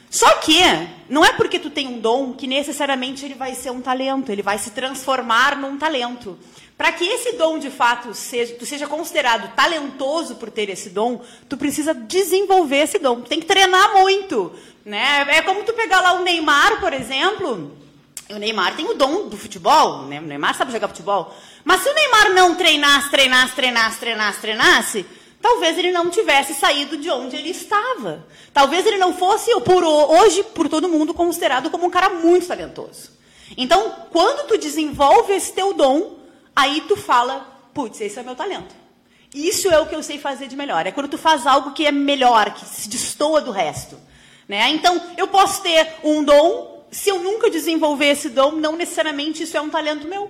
Só 0.10 0.30
que 0.36 0.60
não 1.10 1.26
é 1.26 1.32
porque 1.32 1.58
tu 1.58 1.72
tem 1.72 1.88
um 1.88 2.00
dom 2.00 2.34
que 2.34 2.46
necessariamente 2.46 3.26
ele 3.26 3.34
vai 3.34 3.56
ser 3.56 3.72
um 3.72 3.82
talento, 3.82 4.32
ele 4.32 4.43
vai 4.43 4.60
se 4.60 4.72
transformar 4.72 5.58
num 5.58 5.78
talento. 5.78 6.38
Para 6.78 6.91
que 6.91 7.04
esse 7.06 7.32
dom 7.38 7.58
de 7.58 7.72
fato 7.72 8.13
seja, 8.13 8.54
tu 8.56 8.65
seja 8.65 8.86
considerado 8.86 9.56
talentoso 9.56 10.36
por 10.36 10.52
ter 10.52 10.69
esse 10.69 10.89
dom, 10.89 11.22
tu 11.48 11.56
precisa 11.56 11.93
desenvolver 11.93 12.84
esse 12.84 13.00
dom. 13.00 13.22
Tem 13.22 13.39
que 13.39 13.46
treinar 13.46 13.93
muito, 13.93 14.52
né? 14.86 15.26
É 15.30 15.41
como 15.41 15.63
tu 15.63 15.74
pegar 15.74 16.02
lá 16.02 16.13
o 16.13 16.24
Neymar, 16.24 16.80
por 16.80 16.93
exemplo. 16.93 17.72
O 18.30 18.36
Neymar 18.38 18.76
tem 18.76 18.86
o 18.88 18.93
dom 18.93 19.30
do 19.30 19.38
futebol, 19.38 20.04
né? 20.04 20.19
O 20.19 20.24
Neymar 20.24 20.56
sabe 20.56 20.72
jogar 20.72 20.89
futebol. 20.89 21.34
Mas 21.63 21.82
se 21.82 21.89
o 21.89 21.93
Neymar 21.93 22.34
não 22.34 22.56
treinasse, 22.56 23.10
treinasse, 23.10 23.56
treinasse, 23.56 23.99
treinasse, 23.99 24.41
treinasse, 24.41 25.06
talvez 25.41 25.78
ele 25.78 25.91
não 25.91 26.10
tivesse 26.10 26.54
saído 26.54 26.97
de 26.97 27.10
onde 27.10 27.36
ele 27.36 27.49
estava. 27.49 28.26
Talvez 28.54 28.86
ele 28.86 28.97
não 28.97 29.13
fosse, 29.13 29.52
por 29.62 29.84
hoje, 29.84 30.43
por 30.43 30.67
todo 30.69 30.89
mundo, 30.89 31.13
considerado 31.13 31.69
como 31.69 31.86
um 31.86 31.89
cara 31.89 32.10
muito 32.10 32.47
talentoso. 32.47 33.12
Então, 33.58 34.08
quando 34.12 34.47
tu 34.47 34.58
desenvolve 34.58 35.34
esse 35.34 35.54
teu 35.54 35.73
dom, 35.73 36.17
aí 36.56 36.82
tu 36.88 36.95
fala, 36.95 37.47
putz, 37.73 38.02
esse 38.02 38.19
é 38.19 38.23
meu 38.23 38.36
talento. 38.36 38.73
Isso 39.34 39.69
é 39.69 39.80
o 39.80 39.88
que 39.88 39.95
eu 39.95 40.04
sei 40.04 40.19
fazer 40.19 40.47
de 40.47 40.56
melhor. 40.56 40.86
É 40.86 40.91
quando 40.91 41.10
tu 41.10 41.17
faz 41.17 41.47
algo 41.47 41.71
que 41.71 41.86
é 41.86 41.91
melhor, 41.91 42.54
que 42.54 42.65
se 42.65 42.88
destoa 42.88 43.41
do 43.41 43.52
resto. 43.52 43.97
Né? 44.47 44.69
Então, 44.69 45.02
eu 45.17 45.28
posso 45.28 45.62
ter 45.62 45.95
um 46.04 46.23
dom, 46.23 46.86
se 46.91 47.10
eu 47.10 47.19
nunca 47.19 47.49
desenvolver 47.49 48.08
esse 48.08 48.30
dom, 48.30 48.52
não 48.52 48.76
necessariamente 48.76 49.43
isso 49.43 49.58
é 49.58 49.62
um 49.62 49.69
talento 49.69 50.08
meu. 50.08 50.30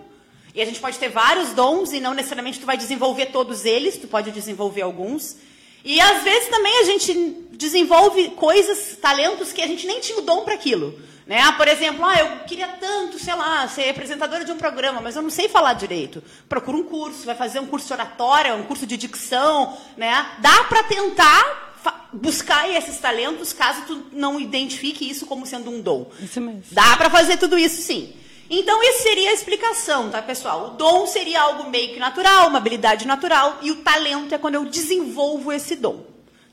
E 0.55 0.61
a 0.61 0.65
gente 0.65 0.79
pode 0.79 0.99
ter 0.99 1.09
vários 1.09 1.49
dons 1.51 1.93
e 1.93 1.99
não 1.99 2.13
necessariamente 2.13 2.59
tu 2.59 2.65
vai 2.65 2.77
desenvolver 2.77 3.27
todos 3.27 3.65
eles, 3.65 3.97
tu 3.97 4.07
pode 4.07 4.31
desenvolver 4.31 4.83
alguns. 4.83 5.35
E 5.83 5.99
às 5.99 6.23
vezes 6.23 6.49
também 6.49 6.79
a 6.79 6.83
gente 6.83 7.13
desenvolve 7.51 8.29
coisas, 8.29 8.97
talentos 9.01 9.51
que 9.51 9.61
a 9.61 9.67
gente 9.67 9.85
nem 9.87 9.99
tinha 9.99 10.19
o 10.19 10.21
dom 10.21 10.43
para 10.45 10.53
aquilo. 10.53 10.97
Né? 11.25 11.39
Ah, 11.39 11.53
por 11.53 11.67
exemplo, 11.67 12.05
ah, 12.05 12.19
eu 12.19 12.45
queria 12.45 12.67
tanto, 12.67 13.17
sei 13.17 13.33
lá, 13.33 13.67
ser 13.67 13.89
apresentadora 13.89 14.43
de 14.43 14.51
um 14.51 14.57
programa, 14.57 15.01
mas 15.01 15.15
eu 15.15 15.21
não 15.21 15.29
sei 15.29 15.47
falar 15.47 15.73
direito. 15.73 16.21
Procura 16.47 16.77
um 16.77 16.83
curso, 16.83 17.25
vai 17.25 17.35
fazer 17.35 17.59
um 17.59 17.65
curso 17.65 17.87
de 17.87 17.93
oratória, 17.93 18.53
um 18.55 18.63
curso 18.63 18.85
de 18.85 18.97
dicção, 18.97 19.77
né? 19.97 20.33
Dá 20.39 20.65
para 20.65 20.83
tentar 20.83 21.73
buscar 22.13 22.69
esses 22.69 22.97
talentos 22.99 23.51
caso 23.51 23.81
tu 23.87 24.03
não 24.11 24.39
identifique 24.39 25.09
isso 25.09 25.25
como 25.25 25.45
sendo 25.45 25.71
um 25.71 25.81
dom. 25.81 26.09
Isso 26.21 26.39
mesmo. 26.39 26.63
Dá 26.71 26.95
para 26.95 27.09
fazer 27.09 27.37
tudo 27.37 27.57
isso 27.57 27.81
sim. 27.81 28.13
Então, 28.59 28.81
isso 28.83 29.03
seria 29.03 29.31
a 29.31 29.33
explicação, 29.33 30.09
tá, 30.09 30.21
pessoal? 30.21 30.67
O 30.67 30.69
dom 30.71 31.07
seria 31.07 31.41
algo 31.41 31.69
meio 31.69 31.93
que 31.93 31.99
natural, 31.99 32.47
uma 32.47 32.59
habilidade 32.59 33.07
natural, 33.07 33.57
e 33.61 33.71
o 33.71 33.77
talento 33.77 34.35
é 34.35 34.37
quando 34.37 34.55
eu 34.55 34.65
desenvolvo 34.65 35.51
esse 35.51 35.75
dom. 35.75 36.05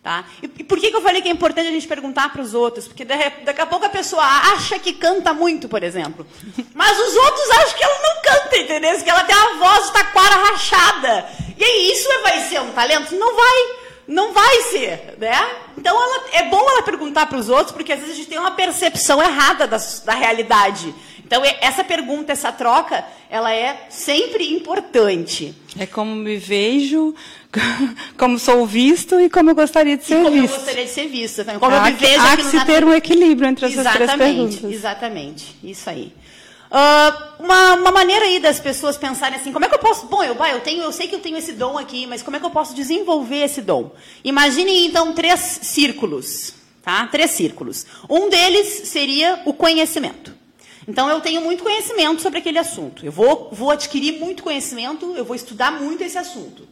Tá? 0.03 0.25
E, 0.43 0.49
por 0.65 0.81
que, 0.81 0.91
que 0.91 0.97
eu 0.97 1.03
falei 1.03 1.21
que 1.21 1.29
é 1.29 1.33
importante 1.33 1.69
a 1.69 1.73
gente 1.73 1.87
perguntar 1.87 2.33
para 2.33 2.41
os 2.41 2.55
outros? 2.55 2.89
Porque 2.89 3.05
daqui 3.05 3.61
a 3.61 3.67
pouco 3.67 3.85
a 3.85 3.91
pessoa 3.91 4.25
acha 4.25 4.79
que 4.79 4.95
canta 4.95 5.35
muito, 5.35 5.69
por 5.69 5.83
exemplo. 5.83 6.27
Mas 6.75 6.99
os 6.99 7.15
outros 7.17 7.51
acham 7.51 7.77
que 7.77 7.85
ela 7.85 7.99
não 8.03 8.23
canta, 8.23 8.57
entendeu? 8.57 9.03
Que 9.03 9.11
ela 9.11 9.25
tem 9.25 9.37
uma 9.37 9.59
voz 9.59 9.91
taquara 9.91 10.37
rachada. 10.37 11.29
E 11.59 11.63
aí, 11.63 11.93
isso 11.93 12.09
vai 12.23 12.49
ser 12.49 12.63
um 12.63 12.73
talento? 12.73 13.15
Não 13.15 13.37
vai. 13.37 13.81
Não 14.09 14.33
vai 14.33 14.63
ser, 14.63 15.17
né? 15.19 15.51
Então 15.77 15.95
ela, 16.03 16.25
é 16.33 16.43
bom 16.45 16.69
ela 16.69 16.83
perguntar 16.83 17.27
para 17.27 17.39
os 17.39 17.49
outros, 17.49 17.71
porque 17.71 17.93
às 17.93 18.01
vezes 18.01 18.15
a 18.15 18.17
gente 18.17 18.29
tem 18.29 18.39
uma 18.39 18.51
percepção 18.53 19.23
errada 19.23 19.69
da, 19.69 19.77
da 19.77 20.15
realidade. 20.15 20.93
Então, 21.31 21.45
essa 21.61 21.85
pergunta, 21.85 22.33
essa 22.33 22.51
troca, 22.51 23.05
ela 23.31 23.55
é 23.55 23.87
sempre 23.89 24.53
importante. 24.53 25.55
É 25.79 25.87
como 25.87 26.13
me 26.13 26.37
vejo, 26.37 27.15
como 28.19 28.37
sou 28.37 28.67
visto 28.67 29.21
e 29.21 29.31
como 29.31 29.51
eu 29.51 29.55
gostaria 29.55 29.97
de 29.97 30.05
ser 30.05 30.19
e 30.19 30.25
como 30.25 30.41
visto. 30.41 30.55
eu 30.55 30.59
gostaria 30.59 30.85
de 30.87 31.29
ser 31.29 31.45
também. 31.45 31.61
Como 31.61 31.73
há 31.73 31.79
eu 31.79 31.85
me 31.85 31.93
vejo 31.93 32.21
há 32.21 32.37
que 32.37 32.43
se 32.43 32.65
ter 32.65 32.85
um 32.85 32.93
equilíbrio 32.93 33.49
entre 33.49 33.65
essas 33.65 33.79
exatamente, 33.79 34.17
três 34.17 34.19
perguntas. 34.19 34.73
Exatamente, 34.73 35.57
isso 35.63 35.89
aí. 35.89 36.13
Uh, 36.69 37.45
uma, 37.45 37.75
uma, 37.75 37.93
maneira 37.93 38.25
aí 38.25 38.41
das 38.41 38.59
pessoas 38.59 38.97
pensarem 38.97 39.39
assim, 39.39 39.53
como 39.53 39.65
é 39.65 39.69
que 39.69 39.75
eu 39.77 39.79
posso, 39.79 40.07
bom, 40.07 40.25
eu, 40.25 40.35
eu, 40.35 40.61
tenho, 40.61 40.83
eu 40.83 40.91
sei 40.91 41.07
que 41.07 41.15
eu 41.15 41.21
tenho 41.21 41.37
esse 41.37 41.53
dom 41.53 41.79
aqui, 41.79 42.09
mas 42.09 42.23
como 42.23 42.37
é 42.37 42.41
que 42.41 42.47
eu 42.47 42.51
posso 42.51 42.75
desenvolver 42.75 43.45
esse 43.45 43.63
dom? 43.63 43.93
Imagine 44.25 44.85
então 44.85 45.13
três 45.13 45.39
círculos, 45.63 46.55
tá? 46.83 47.07
Três 47.07 47.31
círculos. 47.31 47.87
Um 48.09 48.29
deles 48.29 48.89
seria 48.89 49.43
o 49.45 49.53
conhecimento. 49.53 50.40
Então, 50.91 51.09
eu 51.09 51.21
tenho 51.21 51.41
muito 51.41 51.63
conhecimento 51.63 52.21
sobre 52.21 52.41
aquele 52.41 52.59
assunto. 52.59 53.07
Eu 53.07 53.13
vou, 53.13 53.49
vou 53.53 53.71
adquirir 53.71 54.19
muito 54.19 54.43
conhecimento, 54.43 55.15
eu 55.17 55.25
vou 55.25 55.37
estudar 55.37 55.71
muito 55.71 56.03
esse 56.03 56.19
assunto. 56.19 56.67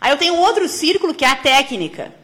Aí 0.00 0.12
eu 0.12 0.16
tenho 0.16 0.36
outro 0.36 0.68
círculo 0.68 1.12
que 1.12 1.24
é 1.24 1.28
a 1.28 1.34
técnica. 1.34 2.14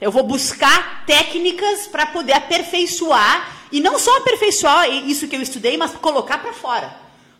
Eu 0.00 0.10
vou 0.10 0.24
buscar 0.24 1.04
técnicas 1.06 1.86
para 1.86 2.06
poder 2.06 2.32
aperfeiçoar, 2.32 3.58
e 3.70 3.80
não 3.80 3.96
só 3.96 4.16
aperfeiçoar 4.16 4.90
isso 5.08 5.28
que 5.28 5.36
eu 5.36 5.42
estudei, 5.42 5.76
mas 5.76 5.92
colocar 5.92 6.38
para 6.38 6.52
fora. 6.52 6.92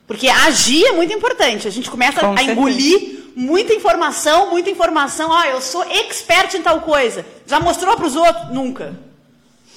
Porque 0.06 0.28
agir 0.28 0.86
é 0.86 0.92
muito 0.92 1.12
importante. 1.12 1.66
A 1.66 1.70
gente 1.70 1.90
começa 1.90 2.20
Com 2.20 2.26
a 2.26 2.36
certeza. 2.36 2.52
engolir 2.52 3.32
muita 3.34 3.74
informação, 3.74 4.50
muita 4.50 4.70
informação. 4.70 5.32
Ah, 5.32 5.48
eu 5.48 5.60
sou 5.60 5.82
expert 5.82 6.54
em 6.54 6.62
tal 6.62 6.82
coisa. 6.82 7.26
Já 7.44 7.58
mostrou 7.58 7.96
para 7.96 8.06
os 8.06 8.14
outros? 8.14 8.50
Nunca. 8.52 9.07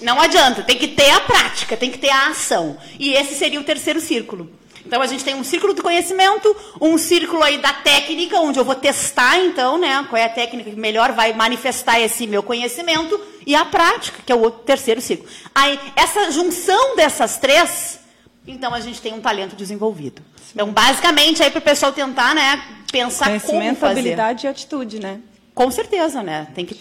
Não 0.02 0.20
adianta, 0.20 0.64
tem 0.64 0.78
que 0.78 0.88
ter 0.88 1.10
a 1.12 1.22
prática, 1.22 1.78
tem 1.78 1.92
que 1.92 1.98
ter 1.98 2.10
a 2.10 2.30
ação. 2.30 2.78
E 3.00 3.14
esse 3.14 3.36
seria 3.36 3.60
o 3.60 3.64
terceiro 3.64 4.02
círculo. 4.02 4.50
Então 4.86 5.02
a 5.02 5.08
gente 5.08 5.24
tem 5.24 5.36
um 5.36 5.44
círculo 5.44 5.74
do 5.74 5.84
conhecimento, 5.84 6.56
um 6.80 6.98
círculo 6.98 7.44
aí 7.44 7.60
da 7.60 7.72
técnica, 7.72 8.40
onde 8.40 8.60
eu 8.60 8.66
vou 8.66 8.76
testar 8.76 9.38
então, 9.38 9.78
né, 9.78 10.06
qual 10.10 10.20
é 10.20 10.26
a 10.26 10.30
técnica 10.30 10.70
que 10.70 10.76
melhor 10.76 11.12
vai 11.12 11.34
manifestar 11.34 12.00
esse 12.00 12.26
meu 12.26 12.42
conhecimento, 12.42 13.20
e 13.46 13.56
a 13.56 13.64
prática, 13.64 14.20
que 14.26 14.32
é 14.32 14.36
o 14.36 14.42
outro, 14.42 14.62
terceiro 14.64 15.00
círculo. 15.00 15.30
Aí, 15.54 15.80
essa 15.96 16.32
junção 16.32 16.96
dessas 16.96 17.38
três, 17.38 18.00
então 18.46 18.74
a 18.74 18.80
gente 18.80 19.00
tem 19.00 19.14
um 19.14 19.22
talento 19.22 19.56
desenvolvido. 19.56 20.22
Então, 20.54 20.72
basicamente, 20.72 21.42
aí 21.42 21.50
para 21.50 21.60
o 21.60 21.62
pessoal 21.62 21.92
tentar, 21.92 22.36
né, 22.36 22.62
pensar 22.92 23.40
como 23.40 23.76
fazer. 23.76 24.00
habilidade 24.00 24.46
e 24.46 24.50
atitude, 24.50 25.00
né? 25.00 25.20
Com 25.54 25.70
certeza, 25.70 26.24
né? 26.24 26.48
Tem 26.56 26.66
que, 26.66 26.76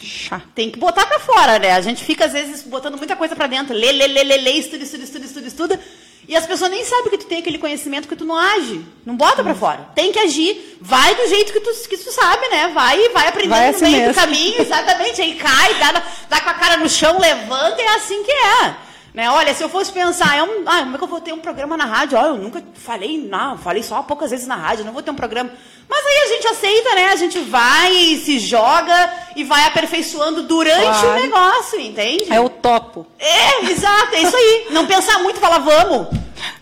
tem 0.55 0.71
que 0.71 0.79
botar 0.79 1.05
para 1.07 1.19
fora, 1.19 1.59
né? 1.59 1.73
A 1.73 1.81
gente 1.81 2.05
fica, 2.05 2.27
às 2.27 2.33
vezes, 2.33 2.63
botando 2.63 2.97
muita 2.97 3.17
coisa 3.17 3.35
para 3.35 3.49
dentro. 3.49 3.75
Lê, 3.75 3.91
lê, 3.91 4.07
lê, 4.07 4.23
lê, 4.23 4.37
lê, 4.37 4.51
estuda, 4.53 4.85
estuda, 4.85 5.05
estuda, 5.05 5.27
estuda, 5.27 5.47
estuda. 5.47 5.81
E 6.29 6.37
as 6.37 6.47
pessoas 6.47 6.71
nem 6.71 6.85
sabem 6.85 7.11
que 7.11 7.19
tu 7.19 7.27
tem 7.27 7.39
aquele 7.39 7.59
conhecimento 7.59 8.07
que 8.07 8.15
tu 8.15 8.25
não 8.25 8.37
age. 8.37 8.85
Não 9.05 9.17
bota 9.17 9.43
para 9.43 9.55
fora. 9.55 9.89
Tem 9.97 10.13
que 10.13 10.19
agir. 10.21 10.79
Vai 10.81 11.13
do 11.17 11.27
jeito 11.29 11.53
que 11.53 11.59
tu, 11.59 11.71
que 11.89 11.97
tu 11.97 12.13
sabe, 12.13 12.49
né? 12.49 12.69
Vai 12.69 13.09
vai 13.09 13.27
aprendendo 13.27 13.51
vai 13.51 13.71
assim 13.71 13.85
no 13.85 13.91
meio 13.91 14.07
mesmo. 14.07 14.15
do 14.15 14.21
caminho, 14.21 14.61
exatamente. 14.61 15.21
Aí 15.21 15.35
cai, 15.35 15.75
dá, 15.75 16.03
dá 16.29 16.41
com 16.41 16.51
a 16.51 16.55
cara 16.55 16.77
no 16.77 16.89
chão, 16.89 17.19
levanta, 17.19 17.83
e 17.83 17.85
é 17.85 17.95
assim 17.97 18.23
que 18.23 18.31
é. 18.31 18.77
Né? 19.13 19.29
Olha, 19.29 19.53
se 19.55 19.63
eu 19.63 19.69
fosse 19.69 19.91
pensar, 19.91 20.37
é 20.37 20.43
um, 20.43 20.63
ah, 20.67 20.81
como 20.81 20.95
é 20.95 20.99
que 20.99 21.05
eu 21.05 21.09
vou 21.09 21.21
ter 21.21 21.33
um 21.33 21.41
programa 21.41 21.77
na 21.77 21.85
rádio? 21.85 22.17
Olha, 22.17 22.29
eu 22.29 22.37
nunca 22.37 22.63
falei, 22.75 23.19
não, 23.19 23.59
falei 23.59 23.83
só 23.83 24.03
poucas 24.03 24.31
vezes 24.31 24.47
na 24.47 24.55
rádio, 24.55 24.85
não 24.85 24.93
vou 24.93 25.03
ter 25.03 25.11
um 25.11 25.17
programa. 25.17 25.51
Mas 25.89 26.07
aí 26.07 26.19
a 26.19 26.27
gente 26.29 26.47
aceita, 26.47 26.95
né? 26.95 27.07
A 27.07 27.17
gente 27.17 27.39
vai, 27.41 28.17
se 28.25 28.39
joga 28.39 29.13
e 29.35 29.43
vai 29.43 29.65
aperfeiçoando 29.67 30.45
durante 30.45 30.83
claro. 30.83 31.11
o 31.11 31.15
negócio, 31.15 31.81
entende? 31.81 32.33
É 32.33 32.41
o 32.41 32.49
topo. 32.49 33.05
É, 33.19 33.65
exato, 33.65 34.15
é 34.15 34.23
isso 34.23 34.37
aí. 34.37 34.67
Não 34.71 34.87
pensar 34.87 35.19
muito, 35.19 35.41
falar 35.41 35.59
vamos. 35.59 36.07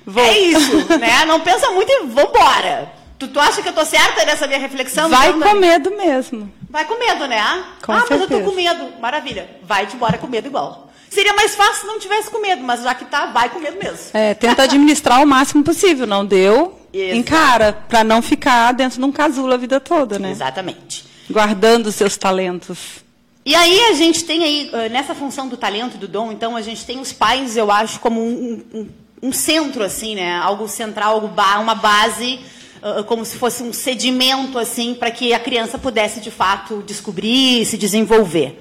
Vou. 0.06 0.24
É 0.24 0.38
isso, 0.38 0.98
né? 0.98 1.26
Não 1.26 1.40
pensa 1.40 1.70
muito 1.70 1.90
e 1.92 2.06
vambora. 2.06 2.90
Tu, 3.18 3.28
tu 3.28 3.38
acha 3.38 3.60
que 3.60 3.68
eu 3.68 3.74
tô 3.74 3.84
certa 3.84 4.24
nessa 4.24 4.46
minha 4.46 4.58
reflexão? 4.58 5.10
Vai 5.10 5.32
com 5.34 5.54
medo 5.54 5.90
mesmo. 5.90 6.50
Vai 6.70 6.86
com 6.86 6.98
medo, 6.98 7.26
né? 7.26 7.64
Com 7.84 7.92
ah, 7.92 8.00
certeza. 8.00 8.20
mas 8.20 8.30
eu 8.30 8.38
tô 8.38 8.50
com 8.50 8.56
medo. 8.56 9.00
Maravilha. 9.00 9.50
Vai 9.62 9.86
de 9.86 9.96
embora 9.96 10.16
com 10.16 10.26
medo 10.26 10.46
igual. 10.46 10.87
Seria 11.10 11.32
mais 11.34 11.54
fácil 11.54 11.82
se 11.82 11.86
não 11.86 11.98
tivesse 11.98 12.30
com 12.30 12.40
medo, 12.40 12.62
mas 12.62 12.82
já 12.82 12.94
que 12.94 13.04
tá, 13.04 13.26
vai 13.26 13.48
com 13.48 13.58
medo 13.58 13.78
mesmo. 13.82 13.98
É, 14.12 14.34
tenta 14.34 14.62
administrar 14.62 15.22
o 15.22 15.26
máximo 15.26 15.64
possível. 15.64 16.06
Não 16.06 16.24
deu, 16.24 16.78
Exato. 16.92 17.16
encara, 17.16 17.72
para 17.72 18.04
não 18.04 18.20
ficar 18.20 18.72
dentro 18.72 18.98
de 18.98 19.04
um 19.04 19.12
casulo 19.12 19.52
a 19.52 19.56
vida 19.56 19.80
toda, 19.80 20.18
né? 20.18 20.30
Exatamente. 20.30 21.04
Guardando 21.30 21.86
os 21.86 21.94
seus 21.94 22.16
talentos. 22.16 23.06
E 23.44 23.54
aí 23.54 23.80
a 23.84 23.94
gente 23.94 24.24
tem 24.24 24.44
aí, 24.44 24.70
nessa 24.90 25.14
função 25.14 25.48
do 25.48 25.56
talento 25.56 25.94
e 25.94 25.98
do 25.98 26.06
dom, 26.06 26.30
então 26.30 26.54
a 26.54 26.60
gente 26.60 26.84
tem 26.84 27.00
os 27.00 27.14
pais, 27.14 27.56
eu 27.56 27.70
acho, 27.70 27.98
como 28.00 28.20
um, 28.20 28.62
um, 28.74 28.88
um 29.22 29.32
centro, 29.32 29.82
assim, 29.82 30.14
né? 30.14 30.36
Algo 30.36 30.68
central, 30.68 31.14
algo 31.14 31.28
ba 31.28 31.58
uma 31.58 31.74
base, 31.74 32.40
uh, 32.82 33.02
como 33.04 33.24
se 33.24 33.38
fosse 33.38 33.62
um 33.62 33.72
sedimento, 33.72 34.58
assim, 34.58 34.94
para 34.94 35.10
que 35.10 35.32
a 35.32 35.40
criança 35.40 35.78
pudesse, 35.78 36.20
de 36.20 36.30
fato, 36.30 36.82
descobrir 36.86 37.62
e 37.62 37.64
se 37.64 37.78
desenvolver. 37.78 38.60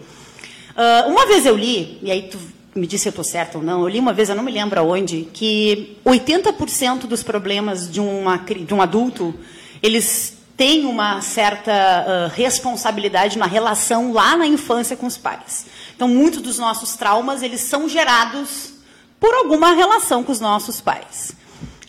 Uh, 0.77 1.09
uma 1.09 1.25
vez 1.25 1.43
eu 1.43 1.57
li, 1.57 1.97
e 2.03 2.11
aí 2.11 2.29
tu 2.29 2.37
me 2.75 2.85
disse 2.85 3.03
se 3.03 3.09
eu 3.09 3.11
estou 3.11 3.23
certa 3.23 3.57
ou 3.57 3.63
não, 3.63 3.81
eu 3.81 3.87
li 3.87 3.99
uma 3.99 4.13
vez, 4.13 4.29
eu 4.29 4.35
não 4.35 4.43
me 4.43 4.51
lembro 4.51 4.79
aonde, 4.79 5.27
que 5.33 5.97
80% 6.05 7.07
dos 7.07 7.23
problemas 7.23 7.91
de, 7.91 7.99
uma, 7.99 8.37
de 8.37 8.71
um 8.71 8.79
adulto, 8.79 9.33
eles 9.81 10.37
têm 10.55 10.85
uma 10.85 11.19
certa 11.21 11.71
uh, 11.71 12.35
responsabilidade 12.35 13.39
na 13.39 13.47
relação 13.47 14.13
lá 14.13 14.37
na 14.37 14.45
infância 14.45 14.95
com 14.95 15.07
os 15.07 15.17
pais. 15.17 15.65
Então, 15.95 16.07
muitos 16.07 16.41
dos 16.41 16.59
nossos 16.59 16.95
traumas, 16.95 17.41
eles 17.41 17.61
são 17.61 17.89
gerados 17.89 18.73
por 19.19 19.33
alguma 19.33 19.73
relação 19.73 20.23
com 20.23 20.31
os 20.31 20.39
nossos 20.39 20.79
pais. 20.79 21.35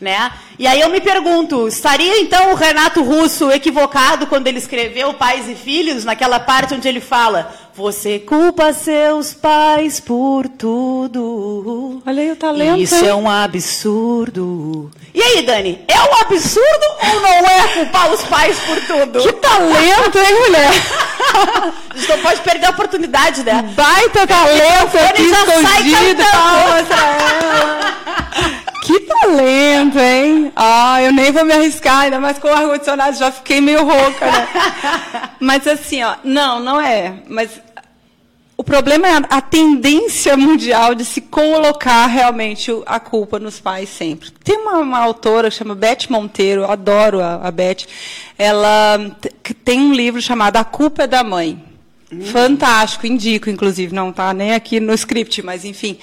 Né? 0.00 0.30
E 0.56 0.64
aí 0.64 0.80
eu 0.80 0.90
me 0.90 1.00
pergunto, 1.00 1.66
estaria 1.66 2.20
então 2.20 2.52
o 2.52 2.54
Renato 2.54 3.02
Russo 3.02 3.50
equivocado 3.50 4.28
quando 4.28 4.46
ele 4.46 4.58
escreveu 4.58 5.12
Pais 5.14 5.48
e 5.48 5.56
Filhos, 5.56 6.04
naquela 6.04 6.38
parte 6.38 6.72
onde 6.72 6.86
ele 6.86 7.00
fala: 7.00 7.52
Você 7.74 8.20
culpa 8.20 8.72
seus 8.72 9.34
pais 9.34 9.98
por 9.98 10.46
tudo. 10.46 12.00
Olha 12.06 12.22
aí 12.22 12.30
o 12.30 12.36
talento. 12.36 12.80
Isso 12.80 12.94
hein? 12.94 13.08
é 13.08 13.14
um 13.14 13.28
absurdo. 13.28 14.88
E 15.12 15.20
aí, 15.20 15.42
Dani, 15.42 15.80
é 15.88 16.00
um 16.00 16.20
absurdo 16.20 16.86
ou 17.14 17.20
não 17.20 17.46
é 17.46 17.68
culpar 17.74 18.12
os 18.12 18.22
pais 18.22 18.56
por 18.60 18.80
tudo? 18.82 19.20
Que 19.20 19.32
talento, 19.32 20.18
hein, 20.18 20.40
mulher? 20.46 20.70
a 21.90 21.96
gente 21.96 22.08
não 22.08 22.18
pode 22.18 22.40
perder 22.42 22.66
a 22.66 22.70
oportunidade, 22.70 23.42
né? 23.42 23.62
Baita 23.74 24.28
talento 24.28 24.96
aqui 24.96 25.22
escondido. 25.22 26.22
Palmas 26.30 26.86
pra 26.86 27.06
ela. 27.06 28.57
Que 28.88 29.00
talento, 29.00 29.98
hein? 29.98 30.50
Ah, 30.56 31.02
eu 31.02 31.12
nem 31.12 31.30
vou 31.30 31.44
me 31.44 31.52
arriscar, 31.52 32.04
ainda 32.04 32.18
mais 32.18 32.38
com 32.38 32.48
o 32.48 32.50
ar-condicionado, 32.50 33.18
já 33.18 33.30
fiquei 33.30 33.60
meio 33.60 33.84
rouca, 33.84 34.24
né? 34.24 34.48
Mas 35.38 35.66
assim, 35.66 36.02
ó, 36.02 36.16
não, 36.24 36.58
não 36.58 36.80
é. 36.80 37.16
Mas 37.28 37.60
o 38.56 38.64
problema 38.64 39.06
é 39.06 39.12
a 39.28 39.42
tendência 39.42 40.38
mundial 40.38 40.94
de 40.94 41.04
se 41.04 41.20
colocar 41.20 42.06
realmente 42.06 42.72
a 42.86 42.98
culpa 42.98 43.38
nos 43.38 43.60
pais 43.60 43.90
sempre. 43.90 44.30
Tem 44.42 44.56
uma, 44.56 44.78
uma 44.78 44.98
autora 45.00 45.50
que 45.50 45.56
chama 45.56 45.74
Beth 45.74 46.08
Monteiro, 46.08 46.62
eu 46.62 46.70
adoro 46.70 47.20
a, 47.20 47.46
a 47.46 47.50
Beth. 47.50 47.84
Ela 48.38 49.14
tem 49.66 49.80
um 49.80 49.92
livro 49.92 50.22
chamado 50.22 50.56
A 50.56 50.64
Culpa 50.64 51.02
é 51.02 51.06
da 51.06 51.22
Mãe. 51.22 51.62
Hum. 52.10 52.22
Fantástico, 52.22 53.06
indico, 53.06 53.50
inclusive, 53.50 53.94
não 53.94 54.08
está 54.08 54.32
nem 54.32 54.54
aqui 54.54 54.80
no 54.80 54.94
script, 54.94 55.42
mas 55.42 55.66
enfim, 55.66 55.98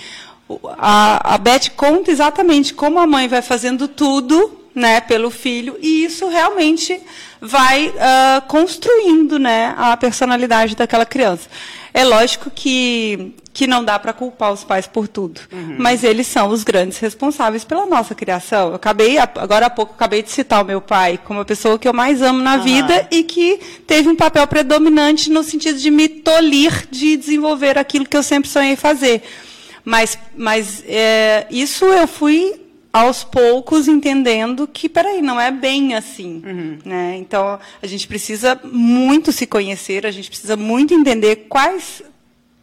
a, 0.78 1.36
a 1.36 1.38
Beth 1.38 1.72
conta 1.76 2.12
exatamente 2.12 2.74
como 2.74 3.00
a 3.00 3.08
mãe 3.08 3.28
vai 3.28 3.42
fazendo 3.42 3.88
tudo 3.88 4.66
né, 4.76 5.00
pelo 5.00 5.32
filho, 5.32 5.78
e 5.82 6.04
isso 6.04 6.28
realmente 6.28 7.02
vai 7.40 7.88
uh, 7.88 8.42
construindo 8.48 9.40
né, 9.40 9.74
a 9.78 9.96
personalidade 9.96 10.76
daquela 10.76 11.06
criança. 11.06 11.50
É 11.94 12.04
lógico 12.04 12.52
que, 12.54 13.34
que 13.54 13.66
não 13.66 13.82
dá 13.82 13.98
para 13.98 14.12
culpar 14.12 14.52
os 14.52 14.66
pais 14.66 14.86
por 14.86 15.08
tudo, 15.08 15.40
uhum. 15.50 15.78
mas 15.80 16.04
eles 16.04 16.28
são 16.28 16.50
os 16.50 16.66
grandes 16.66 16.98
responsáveis 16.98 17.64
pela 17.64 17.86
nossa 17.86 18.14
criação. 18.14 18.70
Eu 18.70 18.76
acabei, 18.76 19.18
agora 19.18 19.68
há 19.68 19.70
pouco, 19.70 19.94
acabei 19.94 20.22
de 20.22 20.30
citar 20.30 20.62
o 20.62 20.68
meu 20.68 20.82
pai 20.82 21.18
como 21.24 21.40
a 21.40 21.46
pessoa 21.46 21.80
que 21.80 21.88
eu 21.88 21.94
mais 21.94 22.22
amo 22.22 22.42
na 22.42 22.58
uhum. 22.58 22.64
vida 22.64 23.08
e 23.10 23.24
que 23.24 23.62
teve 23.88 24.10
um 24.10 24.16
papel 24.16 24.46
predominante 24.46 25.30
no 25.30 25.42
sentido 25.42 25.80
de 25.80 25.90
me 25.90 26.10
tolir 26.10 26.86
de 26.92 27.16
desenvolver 27.16 27.78
aquilo 27.78 28.06
que 28.06 28.18
eu 28.18 28.24
sempre 28.24 28.50
sonhei 28.50 28.76
fazer. 28.76 29.24
Mas, 29.86 30.17
mas 30.36 30.84
é, 30.88 31.45
isso 31.50 31.86
eu 31.86 32.08
fui 32.08 32.60
aos 32.91 33.24
poucos 33.24 33.88
entendendo 33.88 34.67
que, 34.67 34.89
peraí, 34.89 35.21
não 35.21 35.39
é 35.39 35.52
bem 35.52 35.93
assim. 35.95 36.41
Uhum. 36.45 36.78
Né? 36.84 37.17
Então, 37.17 37.60
a 37.82 37.88
gente 37.88 38.08
precisa 38.08 38.60
muito 38.63 39.32
se 39.32 39.45
conhecer, 39.45 40.06
a 40.06 40.12
gente 40.12 40.30
precisa 40.30 40.56
muito 40.56 40.93
entender 40.93 41.48
quais 41.50 42.02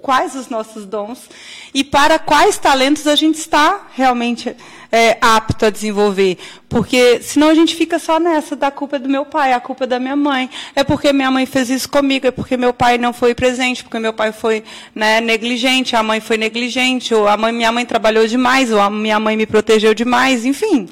quais 0.03 0.35
os 0.35 0.49
nossos 0.49 0.85
dons 0.85 1.31
e 1.73 1.83
para 1.85 2.19
quais 2.19 2.59
talentos 2.59 3.07
a 3.07 3.15
gente 3.15 3.37
está 3.37 3.87
realmente 3.95 4.55
é, 4.91 5.17
apto 5.21 5.65
a 5.65 5.71
desenvolver. 5.71 6.37
Porque 6.69 7.23
senão 7.23 7.49
a 7.49 7.55
gente 7.55 7.75
fica 7.75 7.99
só 7.99 8.21
nessa, 8.21 8.55
da 8.55 8.71
culpa 8.71 8.99
do 8.99 9.09
meu 9.09 9.25
pai, 9.25 9.55
a 9.55 9.61
culpa 9.61 9.87
da 9.87 9.99
minha 9.99 10.17
mãe. 10.17 10.51
É 10.77 10.85
porque 10.85 11.13
minha 11.13 11.31
mãe 11.31 11.47
fez 11.47 11.71
isso 11.71 11.89
comigo, 11.89 12.27
é 12.27 12.31
porque 12.31 12.59
meu 12.59 12.75
pai 12.75 12.99
não 12.99 13.13
foi 13.13 13.35
presente, 13.35 13.83
porque 13.83 13.99
meu 13.99 14.13
pai 14.13 14.33
foi 14.33 14.63
né, 14.95 15.21
negligente, 15.21 15.97
a 15.97 16.03
mãe 16.03 16.21
foi 16.21 16.37
negligente, 16.37 17.15
ou 17.15 17.27
a 17.27 17.37
mãe, 17.37 17.53
minha 17.53 17.73
mãe 17.73 17.87
trabalhou 17.87 18.27
demais, 18.27 18.71
ou 18.71 18.81
a 18.81 18.91
minha 18.91 19.19
mãe 19.19 19.37
me 19.37 19.47
protegeu 19.47 19.95
demais, 19.95 20.45
enfim. 20.45 20.89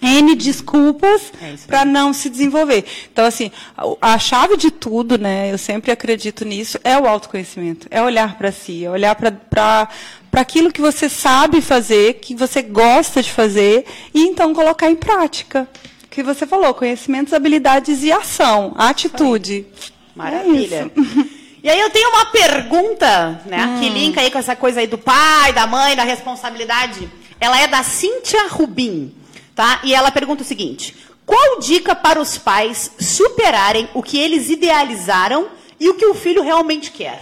N 0.00 0.34
desculpas 0.36 1.32
é 1.42 1.54
para 1.66 1.84
não 1.84 2.12
se 2.12 2.30
desenvolver. 2.30 2.84
Então, 3.12 3.24
assim, 3.24 3.50
a, 3.76 4.14
a 4.14 4.18
chave 4.18 4.56
de 4.56 4.70
tudo, 4.70 5.18
né, 5.18 5.52
eu 5.52 5.58
sempre 5.58 5.90
acredito 5.90 6.44
nisso, 6.44 6.78
é 6.84 6.96
o 6.96 7.06
autoconhecimento. 7.06 7.88
É 7.90 8.00
olhar 8.02 8.36
para 8.36 8.52
si, 8.52 8.84
é 8.84 8.90
olhar 8.90 9.14
para 9.16 9.88
aquilo 10.32 10.72
que 10.72 10.80
você 10.80 11.08
sabe 11.08 11.60
fazer, 11.60 12.14
que 12.14 12.34
você 12.34 12.62
gosta 12.62 13.22
de 13.22 13.30
fazer, 13.30 13.84
e 14.14 14.22
então 14.22 14.54
colocar 14.54 14.88
em 14.90 14.96
prática. 14.96 15.68
O 16.04 16.08
que 16.08 16.22
você 16.22 16.46
falou, 16.46 16.72
conhecimentos, 16.74 17.32
habilidades 17.32 18.02
e 18.02 18.12
ação, 18.12 18.74
atitude. 18.76 19.66
Maravilha. 20.14 20.90
É 20.96 21.00
e 21.64 21.68
aí 21.68 21.80
eu 21.80 21.90
tenho 21.90 22.08
uma 22.10 22.26
pergunta, 22.26 23.42
né, 23.46 23.66
hum. 23.66 23.80
que 23.80 23.88
linka 23.88 24.20
aí 24.20 24.30
com 24.30 24.38
essa 24.38 24.54
coisa 24.54 24.80
aí 24.80 24.86
do 24.86 24.98
pai, 24.98 25.52
da 25.52 25.66
mãe, 25.66 25.96
da 25.96 26.04
responsabilidade. 26.04 27.08
Ela 27.40 27.60
é 27.60 27.66
da 27.66 27.82
Cíntia 27.82 28.48
Rubim. 28.48 29.14
Tá? 29.58 29.80
E 29.82 29.92
ela 29.92 30.12
pergunta 30.12 30.44
o 30.44 30.46
seguinte: 30.46 30.94
qual 31.26 31.58
dica 31.58 31.92
para 31.92 32.20
os 32.20 32.38
pais 32.38 32.92
superarem 33.00 33.88
o 33.92 34.04
que 34.04 34.16
eles 34.16 34.48
idealizaram 34.48 35.48
e 35.80 35.88
o 35.88 35.94
que 35.94 36.06
o 36.06 36.14
filho 36.14 36.44
realmente 36.44 36.92
quer? 36.92 37.20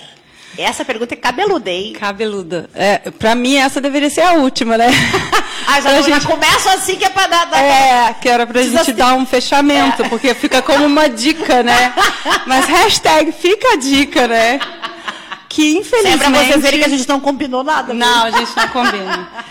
Essa 0.58 0.84
pergunta 0.84 1.14
é 1.14 1.16
cabeluda, 1.16 1.70
hein? 1.70 1.94
Cabeluda. 1.94 2.68
É, 2.74 3.10
pra 3.10 3.34
mim, 3.34 3.56
essa 3.56 3.80
deveria 3.80 4.10
ser 4.10 4.20
a 4.20 4.32
última, 4.32 4.76
né? 4.76 4.88
ah, 5.66 5.80
já, 5.80 5.96
gente... 6.02 6.10
já 6.10 6.20
começa 6.28 6.74
assim 6.74 6.96
que 6.96 7.06
é 7.06 7.08
pra 7.08 7.26
dar. 7.26 7.46
dar 7.46 7.58
é, 7.58 8.14
que 8.20 8.28
era 8.28 8.46
pra 8.46 8.62
gente 8.62 8.92
dar 8.92 9.14
um 9.14 9.24
fechamento, 9.24 10.02
é. 10.02 10.08
porque 10.10 10.34
fica 10.34 10.60
como 10.60 10.84
uma 10.84 11.08
dica, 11.08 11.62
né? 11.62 11.94
Mas 12.46 12.66
hashtag 12.66 13.32
fica 13.32 13.72
a 13.72 13.76
dica, 13.76 14.28
né? 14.28 14.60
Que 15.48 15.74
infelizmente. 15.78 16.22
É 16.22 16.30
pra 16.30 16.44
vocês 16.44 16.60
verem 16.60 16.80
que 16.80 16.86
a 16.86 16.90
gente 16.90 17.08
não 17.08 17.18
combinou 17.18 17.64
nada. 17.64 17.94
Não, 17.94 18.24
a 18.24 18.30
gente 18.30 18.54
não 18.54 18.68
combina. 18.68 19.46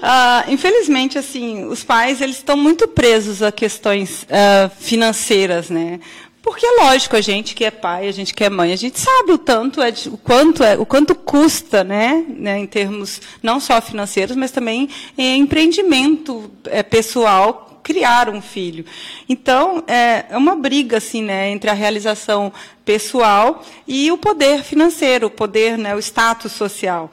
Uh, 0.00 0.50
infelizmente, 0.50 1.18
assim, 1.18 1.64
os 1.66 1.84
pais 1.84 2.20
eles 2.20 2.36
estão 2.36 2.56
muito 2.56 2.88
presos 2.88 3.42
a 3.42 3.52
questões 3.52 4.22
uh, 4.22 4.70
financeiras, 4.78 5.68
né? 5.68 6.00
Porque 6.42 6.64
é 6.64 6.82
lógico, 6.82 7.16
a 7.16 7.20
gente 7.20 7.54
que 7.54 7.64
é 7.64 7.70
pai, 7.70 8.08
a 8.08 8.12
gente 8.12 8.32
que 8.32 8.42
é 8.42 8.48
mãe, 8.48 8.72
a 8.72 8.76
gente 8.76 8.98
sabe 8.98 9.32
o 9.32 9.38
tanto 9.38 9.82
é, 9.82 9.92
o 10.06 10.16
quanto 10.16 10.64
é, 10.64 10.74
o 10.78 10.86
quanto 10.86 11.14
custa, 11.14 11.84
né, 11.84 12.24
né 12.28 12.58
em 12.58 12.66
termos 12.66 13.20
não 13.42 13.60
só 13.60 13.80
financeiros, 13.80 14.34
mas 14.34 14.50
também 14.50 14.88
em 15.18 15.38
empreendimento 15.38 16.50
é, 16.64 16.82
pessoal 16.82 17.80
criar 17.82 18.30
um 18.30 18.40
filho. 18.40 18.86
Então 19.28 19.84
é, 19.86 20.24
é 20.30 20.36
uma 20.36 20.56
briga 20.56 20.96
assim, 20.96 21.22
né, 21.22 21.50
entre 21.50 21.68
a 21.68 21.74
realização 21.74 22.50
pessoal 22.86 23.62
e 23.86 24.10
o 24.10 24.16
poder 24.16 24.62
financeiro, 24.62 25.26
o 25.26 25.30
poder, 25.30 25.76
né, 25.76 25.94
o 25.94 25.98
status 25.98 26.52
social. 26.52 27.10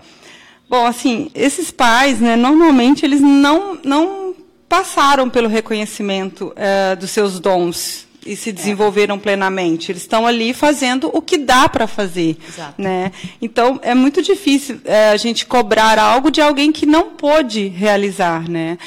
Bom, 0.69 0.85
assim, 0.85 1.31
esses 1.33 1.71
pais, 1.71 2.19
né, 2.19 2.35
normalmente 2.35 3.05
eles 3.05 3.21
não, 3.21 3.79
não 3.83 4.35
passaram 4.67 5.29
pelo 5.29 5.47
reconhecimento 5.47 6.53
uh, 6.53 6.95
dos 6.97 7.09
seus 7.11 7.39
dons 7.39 8.05
e 8.27 8.35
se 8.35 8.51
desenvolveram 8.51 9.17
plenamente. 9.17 9.91
Eles 9.91 10.01
estão 10.01 10.27
ali 10.27 10.53
fazendo 10.53 11.09
o 11.13 11.21
que 11.21 11.37
dá 11.37 11.69
para 11.69 11.87
fazer, 11.87 12.37
Exato. 12.47 12.73
né? 12.77 13.11
Então 13.41 13.79
é 13.81 13.95
muito 13.95 14.21
difícil 14.21 14.81
é, 14.83 15.09
a 15.09 15.17
gente 15.17 15.45
cobrar 15.45 15.97
algo 15.97 16.29
de 16.29 16.41
alguém 16.41 16.71
que 16.71 16.85
não 16.85 17.11
pôde 17.11 17.67
realizar, 17.67 18.49
né? 18.49 18.77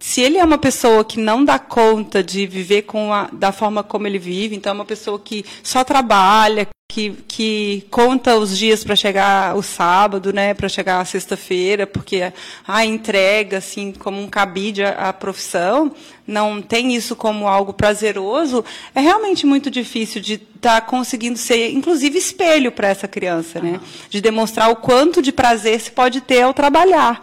Se 0.00 0.22
ele 0.22 0.38
é 0.38 0.44
uma 0.44 0.56
pessoa 0.56 1.04
que 1.04 1.20
não 1.20 1.44
dá 1.44 1.58
conta 1.58 2.22
de 2.22 2.46
viver 2.46 2.82
com 2.82 3.12
a, 3.12 3.28
da 3.30 3.52
forma 3.52 3.82
como 3.82 4.06
ele 4.06 4.18
vive, 4.18 4.56
então 4.56 4.70
é 4.70 4.74
uma 4.74 4.84
pessoa 4.84 5.18
que 5.18 5.44
só 5.62 5.84
trabalha, 5.84 6.66
que, 6.88 7.10
que 7.26 7.86
conta 7.90 8.36
os 8.36 8.56
dias 8.56 8.84
para 8.84 8.94
chegar 8.94 9.56
o 9.56 9.62
sábado, 9.62 10.32
né, 10.32 10.54
para 10.54 10.68
chegar 10.68 11.00
a 11.00 11.04
sexta-feira, 11.04 11.86
porque 11.86 12.32
a 12.66 12.86
entrega 12.86 13.58
assim 13.58 13.92
como 13.92 14.20
um 14.20 14.28
cabide 14.28 14.84
à, 14.84 15.08
à, 15.08 15.12
profissão, 15.12 15.92
não 16.26 16.62
tem 16.62 16.94
isso 16.94 17.14
como 17.16 17.48
algo 17.48 17.72
prazeroso, 17.72 18.64
é 18.94 19.00
realmente 19.00 19.44
muito 19.46 19.70
difícil 19.70 20.20
de 20.20 20.34
estar 20.34 20.80
tá 20.80 20.80
conseguindo 20.80 21.38
ser, 21.38 21.72
inclusive 21.72 22.18
espelho 22.18 22.70
para 22.72 22.88
essa 22.88 23.08
criança, 23.08 23.60
né, 23.60 23.80
de 24.08 24.20
demonstrar 24.20 24.70
o 24.70 24.76
quanto 24.76 25.20
de 25.20 25.32
prazer 25.32 25.80
se 25.80 25.90
pode 25.90 26.20
ter 26.20 26.42
ao 26.42 26.54
trabalhar. 26.54 27.22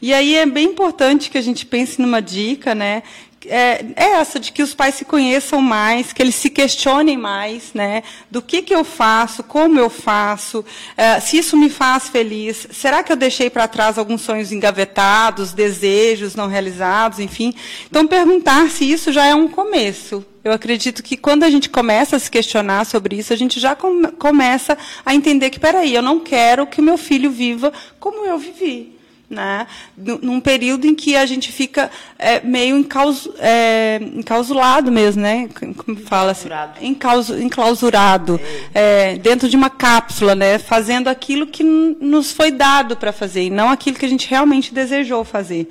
E 0.00 0.14
aí 0.14 0.36
é 0.36 0.46
bem 0.46 0.68
importante 0.68 1.30
que 1.30 1.36
a 1.36 1.42
gente 1.42 1.66
pense 1.66 2.00
numa 2.00 2.22
dica, 2.22 2.74
né, 2.74 3.02
é, 3.46 3.84
é, 3.94 4.04
essa 4.12 4.40
de 4.40 4.50
que 4.50 4.62
os 4.62 4.74
pais 4.74 4.96
se 4.96 5.04
conheçam 5.04 5.60
mais, 5.60 6.12
que 6.12 6.20
eles 6.20 6.34
se 6.34 6.50
questionem 6.50 7.16
mais, 7.16 7.72
né? 7.72 8.02
Do 8.30 8.42
que 8.42 8.62
que 8.62 8.74
eu 8.74 8.84
faço, 8.84 9.42
como 9.42 9.78
eu 9.78 9.88
faço, 9.88 10.64
é, 10.96 11.20
se 11.20 11.38
isso 11.38 11.56
me 11.56 11.70
faz 11.70 12.08
feliz. 12.08 12.66
Será 12.72 13.02
que 13.02 13.12
eu 13.12 13.16
deixei 13.16 13.48
para 13.48 13.68
trás 13.68 13.98
alguns 13.98 14.22
sonhos 14.22 14.50
engavetados, 14.50 15.52
desejos 15.52 16.34
não 16.34 16.48
realizados, 16.48 17.20
enfim? 17.20 17.54
Então 17.88 18.06
perguntar 18.06 18.70
se 18.70 18.90
isso 18.90 19.12
já 19.12 19.26
é 19.26 19.34
um 19.34 19.48
começo. 19.48 20.24
Eu 20.42 20.52
acredito 20.52 21.02
que 21.02 21.16
quando 21.16 21.44
a 21.44 21.50
gente 21.50 21.68
começa 21.68 22.16
a 22.16 22.18
se 22.18 22.30
questionar 22.30 22.86
sobre 22.86 23.16
isso, 23.16 23.32
a 23.32 23.36
gente 23.36 23.60
já 23.60 23.76
começa 24.18 24.78
a 25.04 25.14
entender 25.14 25.50
que, 25.50 25.60
peraí, 25.60 25.94
eu 25.94 26.02
não 26.02 26.20
quero 26.20 26.66
que 26.66 26.80
meu 26.80 26.96
filho 26.96 27.30
viva 27.30 27.72
como 28.00 28.24
eu 28.24 28.38
vivi 28.38 28.97
né? 29.30 29.66
num 29.96 30.40
período 30.40 30.86
em 30.86 30.94
que 30.94 31.14
a 31.14 31.26
gente 31.26 31.52
fica 31.52 31.90
é, 32.18 32.40
meio 32.40 32.78
encaus, 32.78 33.28
é, 33.38 34.00
encausulado 34.14 34.90
mesmo, 34.90 35.20
né? 35.20 35.48
Como 35.76 35.98
fala 35.98 36.32
assim? 36.32 36.48
Encaus, 36.80 37.28
enclausurado, 37.28 38.40
é, 38.72 39.16
dentro 39.18 39.48
de 39.48 39.56
uma 39.56 39.68
cápsula, 39.68 40.34
né? 40.34 40.58
Fazendo 40.58 41.08
aquilo 41.08 41.46
que 41.46 41.62
nos 41.62 42.32
foi 42.32 42.50
dado 42.50 42.96
para 42.96 43.12
fazer, 43.12 43.44
e 43.44 43.50
não 43.50 43.68
aquilo 43.68 43.98
que 43.98 44.06
a 44.06 44.08
gente 44.08 44.28
realmente 44.28 44.72
desejou 44.72 45.24
fazer. 45.24 45.68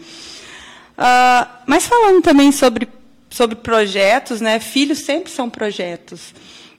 Uh, 0.98 1.48
mas 1.66 1.86
falando 1.86 2.22
também 2.24 2.52
sobre, 2.52 2.88
sobre 3.30 3.56
projetos, 3.56 4.40
né? 4.40 4.60
Filhos 4.60 5.00
sempre 5.00 5.32
são 5.32 5.50
projetos. 5.50 6.34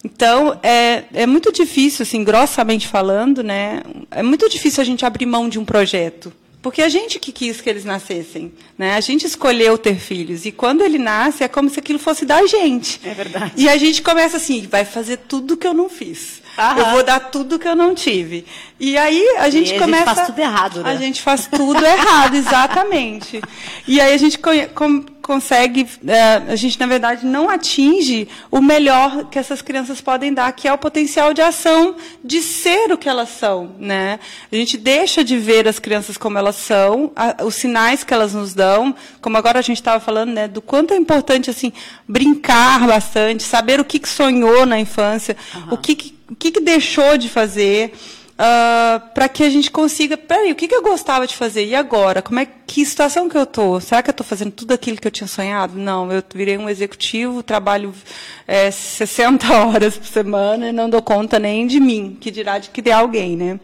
Então, 0.05 0.59
é, 0.63 1.05
é 1.13 1.27
muito 1.27 1.53
difícil, 1.53 2.05
assim, 2.05 2.23
grossamente 2.23 2.87
falando, 2.87 3.43
né? 3.43 3.83
É 4.11 4.23
muito 4.23 4.49
difícil 4.49 4.81
a 4.81 4.85
gente 4.85 5.05
abrir 5.05 5.27
mão 5.27 5.49
de 5.49 5.59
um 5.59 5.65
projeto. 5.65 6.33
Porque 6.61 6.83
a 6.83 6.89
gente 6.89 7.19
que 7.21 7.31
quis 7.31 7.61
que 7.61 7.71
eles 7.71 7.85
nascessem, 7.85 8.53
né? 8.77 8.95
A 8.95 9.01
gente 9.01 9.27
escolheu 9.27 9.79
ter 9.79 9.97
filhos 9.97 10.45
e 10.45 10.51
quando 10.51 10.83
ele 10.83 10.99
nasce 10.99 11.45
é 11.45 11.49
como 11.49 11.71
se 11.71 11.79
aquilo 11.79 11.99
fosse 11.99 12.27
da 12.27 12.45
gente. 12.47 13.01
É 13.05 13.15
verdade. 13.15 13.53
E 13.57 13.69
a 13.69 13.77
gente 13.77 14.03
começa 14.03 14.37
assim, 14.37 14.67
vai 14.67 14.85
fazer 14.85 15.19
tudo 15.19 15.57
que 15.57 15.67
eu 15.67 15.75
não 15.75 15.89
fiz. 15.89 16.43
Aham. 16.59 16.79
Eu 16.79 16.87
vou 16.87 17.05
dar 17.05 17.21
tudo 17.21 17.59
que 17.59 17.69
eu 17.69 17.77
não 17.77 17.95
tive. 17.95 18.45
E 18.81 18.99
aí 18.99 19.37
a 19.39 19.49
gente 19.49 19.75
e 19.75 19.79
começa. 19.79 20.11
A 20.11 20.15
gente 20.15 20.17
faz 20.17 20.27
tudo 20.27 20.39
errado, 20.41 20.83
né? 20.83 20.91
A 20.91 20.97
gente 20.97 21.23
faz 21.23 21.47
tudo 21.47 21.87
errado, 21.87 22.35
exatamente. 22.35 23.41
E 23.87 24.01
aí 24.01 24.13
a 24.13 24.17
gente 24.17 24.39
consegue, 25.29 25.87
é, 26.07 26.51
a 26.51 26.57
gente 26.57 26.81
na 26.81 26.87
verdade 26.87 27.27
não 27.27 27.51
atinge 27.51 28.27
o 28.51 28.63
melhor 28.63 29.27
que 29.27 29.39
essas 29.39 29.61
crianças 29.61 30.01
podem 30.01 30.33
dar, 30.33 30.51
que 30.53 30.67
é 30.67 30.73
o 30.73 30.79
potencial 30.79 31.35
de 31.35 31.43
ação 31.43 31.97
de 32.25 32.41
ser 32.41 32.91
o 32.91 32.97
que 32.97 33.09
elas 33.09 33.29
são, 33.29 33.75
né? 33.79 34.19
A 34.51 34.57
gente 34.57 34.79
deixa 34.79 35.23
de 35.23 35.37
ver 35.37 35.69
as 35.69 35.79
crianças 35.79 36.17
como 36.17 36.39
elas 36.39 36.57
são, 36.57 37.13
os 37.45 37.55
sinais 37.55 38.03
que 38.03 38.15
elas 38.15 38.33
nos 38.33 38.55
dão, 38.55 38.95
como 39.21 39.37
agora 39.37 39.59
a 39.59 39.63
gente 39.63 39.77
estava 39.77 40.01
falando, 40.01 40.33
né, 40.33 40.49
do 40.49 40.63
quanto 40.63 40.95
é 40.95 40.97
importante 40.97 41.51
assim 41.51 41.73
brincar 42.09 42.87
bastante, 42.87 43.43
saber 43.43 43.79
o 43.79 43.85
que, 43.85 43.99
que 43.99 44.09
sonhou 44.09 44.65
na 44.65 44.81
infância, 44.81 45.37
uhum. 45.55 45.75
o 45.75 45.77
que, 45.77 45.95
que 45.95 46.18
o 46.31 46.37
que, 46.37 46.51
que 46.51 46.61
deixou 46.61 47.17
de 47.17 47.29
fazer, 47.29 47.93
uh, 48.35 49.01
para 49.15 49.29
que 49.29 49.43
a 49.43 49.51
gente 49.51 49.71
consiga, 49.71 50.17
peraí, 50.17 50.53
o 50.53 50.55
que, 50.55 50.69
que 50.69 50.75
eu 50.75 50.83
gostava 50.83 51.27
de 51.27 51.35
fazer? 51.35 51.65
E 51.67 51.75
agora? 51.75 52.23
Como 52.23 52.39
é 52.39 52.47
que 52.47 52.85
situação 52.85 53.29
que 53.29 53.37
eu 53.37 53.43
estou? 53.43 53.81
Será 53.81 54.03
que 54.03 54.11
eu 54.11 54.13
estou 54.13 54.27
fazendo 54.27 54.53
tudo 54.53 54.73
aquilo 54.73 54.99
que 54.99 55.07
eu 55.07 55.13
tinha 55.13 55.27
sonhado? 55.27 55.79
Não, 55.79 56.13
eu 56.13 56.23
virei 56.35 56.59
um 56.59 56.69
executivo, 56.69 57.43
trabalho 57.43 57.95
é, 58.47 58.71
60 58.71 59.51
horas 59.53 59.97
por 59.97 60.07
semana 60.07 60.69
e 60.69 60.73
não 60.73 60.89
dou 60.89 61.03
conta 61.03 61.39
nem 61.39 61.67
de 61.67 61.81
mim, 61.81 62.17
que 62.21 62.31
dirá 62.31 62.59
de 62.59 62.71
criar 62.71 62.99
alguém, 62.99 63.37
né? 63.37 63.59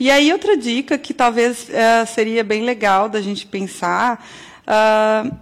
E 0.00 0.12
aí 0.12 0.32
outra 0.32 0.56
dica 0.56 0.96
que 0.96 1.12
talvez 1.12 1.68
uh, 1.68 2.06
seria 2.06 2.44
bem 2.44 2.62
legal 2.62 3.08
da 3.08 3.20
gente 3.20 3.44
pensar 3.44 4.24
uh, 4.62 5.36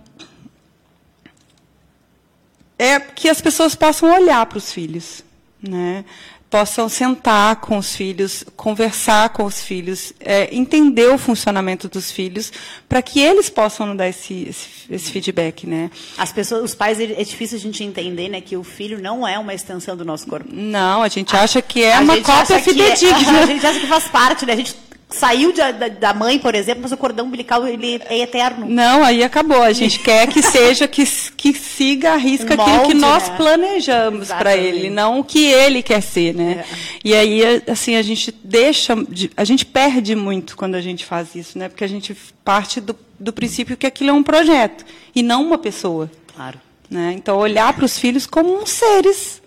é 2.79 2.99
que 2.99 3.29
as 3.29 3.41
pessoas 3.41 3.75
possam 3.75 4.11
olhar 4.15 4.45
para 4.47 4.57
os 4.57 4.73
filhos, 4.73 5.23
né? 5.69 6.05
possam 6.49 6.89
sentar 6.89 7.57
com 7.57 7.77
os 7.77 7.95
filhos, 7.95 8.45
conversar 8.57 9.31
com 9.31 9.45
os 9.45 9.61
filhos, 9.61 10.13
é, 10.21 10.49
entender 10.55 11.09
o 11.09 11.19
funcionamento 11.19 11.89
dos 11.89 12.11
filhos, 12.11 12.53
para 12.89 13.03
que 13.03 13.21
eles 13.21 13.51
possam 13.51 13.97
dar 13.97 14.09
esse, 14.09 14.47
esse, 14.49 14.67
esse, 14.89 15.11
feedback, 15.11 15.67
né? 15.67 15.91
As 16.17 16.33
pessoas, 16.33 16.63
os 16.63 16.75
pais, 16.75 17.01
é 17.01 17.25
difícil 17.25 17.59
a 17.59 17.61
gente 17.61 17.83
entender, 17.83 18.29
né, 18.29 18.41
que 18.41 18.57
o 18.57 18.63
filho 18.63 19.01
não 19.01 19.27
é 19.27 19.39
uma 19.39 19.55
extensão 19.55 19.97
do 19.97 20.05
nosso 20.05 20.27
corpo. 20.27 20.49
Não, 20.51 21.03
a 21.03 21.09
gente 21.09 21.35
acha 21.37 21.61
que 21.61 21.83
é 21.83 21.97
a 21.97 22.01
uma 22.01 22.21
cópia 22.23 22.55
é, 22.55 22.63
fidedigna. 22.63 23.41
É, 23.41 23.43
a 23.43 23.47
gente 23.47 23.67
acha 23.67 23.81
que 23.81 23.87
faz 23.87 24.05
parte, 24.05 24.47
né? 24.47 24.53
A 24.53 24.57
gente 24.57 24.86
saiu 25.09 25.53
de, 25.53 25.59
da, 25.73 25.89
da, 25.89 26.15
mãe, 26.15 26.39
por 26.39 26.55
exemplo, 26.55 26.83
mas 26.83 26.93
o 26.93 26.97
cordão 26.97 27.27
umbilical 27.27 27.67
ele 27.67 28.01
é 28.07 28.19
eterno. 28.19 28.67
Não, 28.69 29.05
aí 29.05 29.23
acabou. 29.23 29.63
A 29.63 29.73
gente 29.73 30.01
quer 30.01 30.27
que 30.27 30.43
seja, 30.43 30.89
que, 30.89 31.05
que 31.37 31.55
siga 31.55 32.15
a 32.15 32.17
risca 32.17 32.55
um 32.55 32.57
molde, 32.57 32.73
aquilo 32.73 32.89
que 32.89 32.95
nós 32.95 33.29
né? 33.29 33.37
planejamos 33.37 34.29
para 34.29 34.57
ele, 34.57 34.91
não 34.91 35.21
o 35.21 35.25
que 35.25 35.45
ele 35.45 35.83
quer 35.83 36.01
ser, 36.01 36.35
né? 36.35 36.65
É. 36.69 36.77
E 37.05 37.15
aí, 37.15 37.63
assim, 37.69 37.95
a 37.95 38.03
gente 38.03 38.35
deixa, 38.43 38.95
a 39.37 39.45
gente 39.45 39.65
perde 39.65 40.17
muito 40.17 40.57
quando 40.57 40.75
a 40.75 40.81
gente 40.81 41.05
faz 41.05 41.35
isso, 41.35 41.59
né? 41.59 41.69
Porque 41.69 41.85
a 41.85 41.89
gente 41.89 42.17
parte 42.45 42.81
do, 42.81 42.97
do 43.19 43.33
princípio 43.33 43.77
que 43.77 43.87
aquilo 43.87 44.11
é 44.11 44.13
um 44.13 44.23
projeto 44.23 44.85
e 45.15 45.23
não 45.23 45.47
uma 45.47 45.59
pessoa. 45.59 46.11
Claro. 46.35 46.61
Né? 46.91 47.15
Então, 47.17 47.37
olhar 47.37 47.73
para 47.73 47.85
os 47.85 47.99
filhos 47.99 48.27
como 48.27 48.65
seres, 48.67 49.43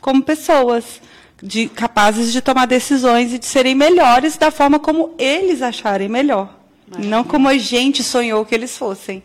como 0.00 0.22
pessoas 0.22 1.00
de, 1.42 1.68
capazes 1.68 2.32
de 2.32 2.40
tomar 2.40 2.66
decisões 2.66 3.32
e 3.32 3.38
de 3.38 3.46
serem 3.46 3.74
melhores 3.74 4.36
da 4.36 4.50
forma 4.50 4.78
como 4.78 5.14
eles 5.18 5.62
acharem 5.62 6.08
melhor. 6.08 6.54
Não 6.98 7.24
como 7.24 7.48
a 7.48 7.56
gente 7.56 8.02
sonhou 8.02 8.44
que 8.44 8.54
eles 8.54 8.76
fossem. 8.76 9.22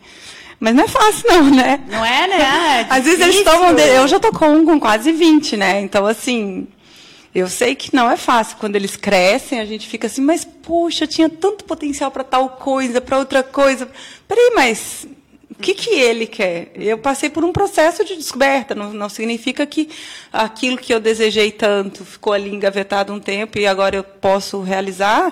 Mas 0.58 0.74
não 0.74 0.84
é 0.84 0.88
fácil, 0.88 1.28
não, 1.28 1.50
né? 1.50 1.80
Não 1.88 2.04
é, 2.04 2.26
né? 2.26 2.86
É 2.90 2.94
Às 2.94 3.04
vezes 3.04 3.20
eles 3.20 3.42
tomam. 3.42 3.74
De... 3.74 3.82
Eu 3.82 4.06
já 4.06 4.16
estou 4.16 4.32
com 4.32 4.48
um 4.50 4.64
com 4.64 4.78
quase 4.78 5.12
20, 5.12 5.56
né? 5.56 5.80
Então, 5.80 6.06
assim. 6.06 6.66
Eu 7.32 7.48
sei 7.48 7.76
que 7.76 7.94
não 7.94 8.10
é 8.10 8.16
fácil. 8.16 8.56
Quando 8.58 8.74
eles 8.74 8.96
crescem, 8.96 9.60
a 9.60 9.64
gente 9.64 9.86
fica 9.86 10.08
assim, 10.08 10.20
mas, 10.20 10.44
poxa, 10.44 11.06
tinha 11.06 11.28
tanto 11.28 11.64
potencial 11.64 12.10
para 12.10 12.24
tal 12.24 12.50
coisa, 12.50 13.00
para 13.00 13.18
outra 13.18 13.40
coisa. 13.42 13.88
Peraí, 14.26 14.52
mas 14.54 15.06
o 15.60 15.62
que, 15.62 15.74
que 15.74 15.90
ele 15.90 16.26
quer? 16.26 16.72
Eu 16.74 16.96
passei 16.96 17.28
por 17.28 17.44
um 17.44 17.52
processo 17.52 18.02
de 18.02 18.16
descoberta, 18.16 18.74
não, 18.74 18.94
não 18.94 19.10
significa 19.10 19.66
que 19.66 19.90
aquilo 20.32 20.78
que 20.78 20.92
eu 20.92 20.98
desejei 20.98 21.52
tanto 21.52 22.02
ficou 22.02 22.32
ali 22.32 22.48
engavetado 22.50 23.12
um 23.12 23.20
tempo 23.20 23.58
e 23.58 23.66
agora 23.66 23.94
eu 23.94 24.02
posso 24.02 24.62
realizar. 24.62 25.28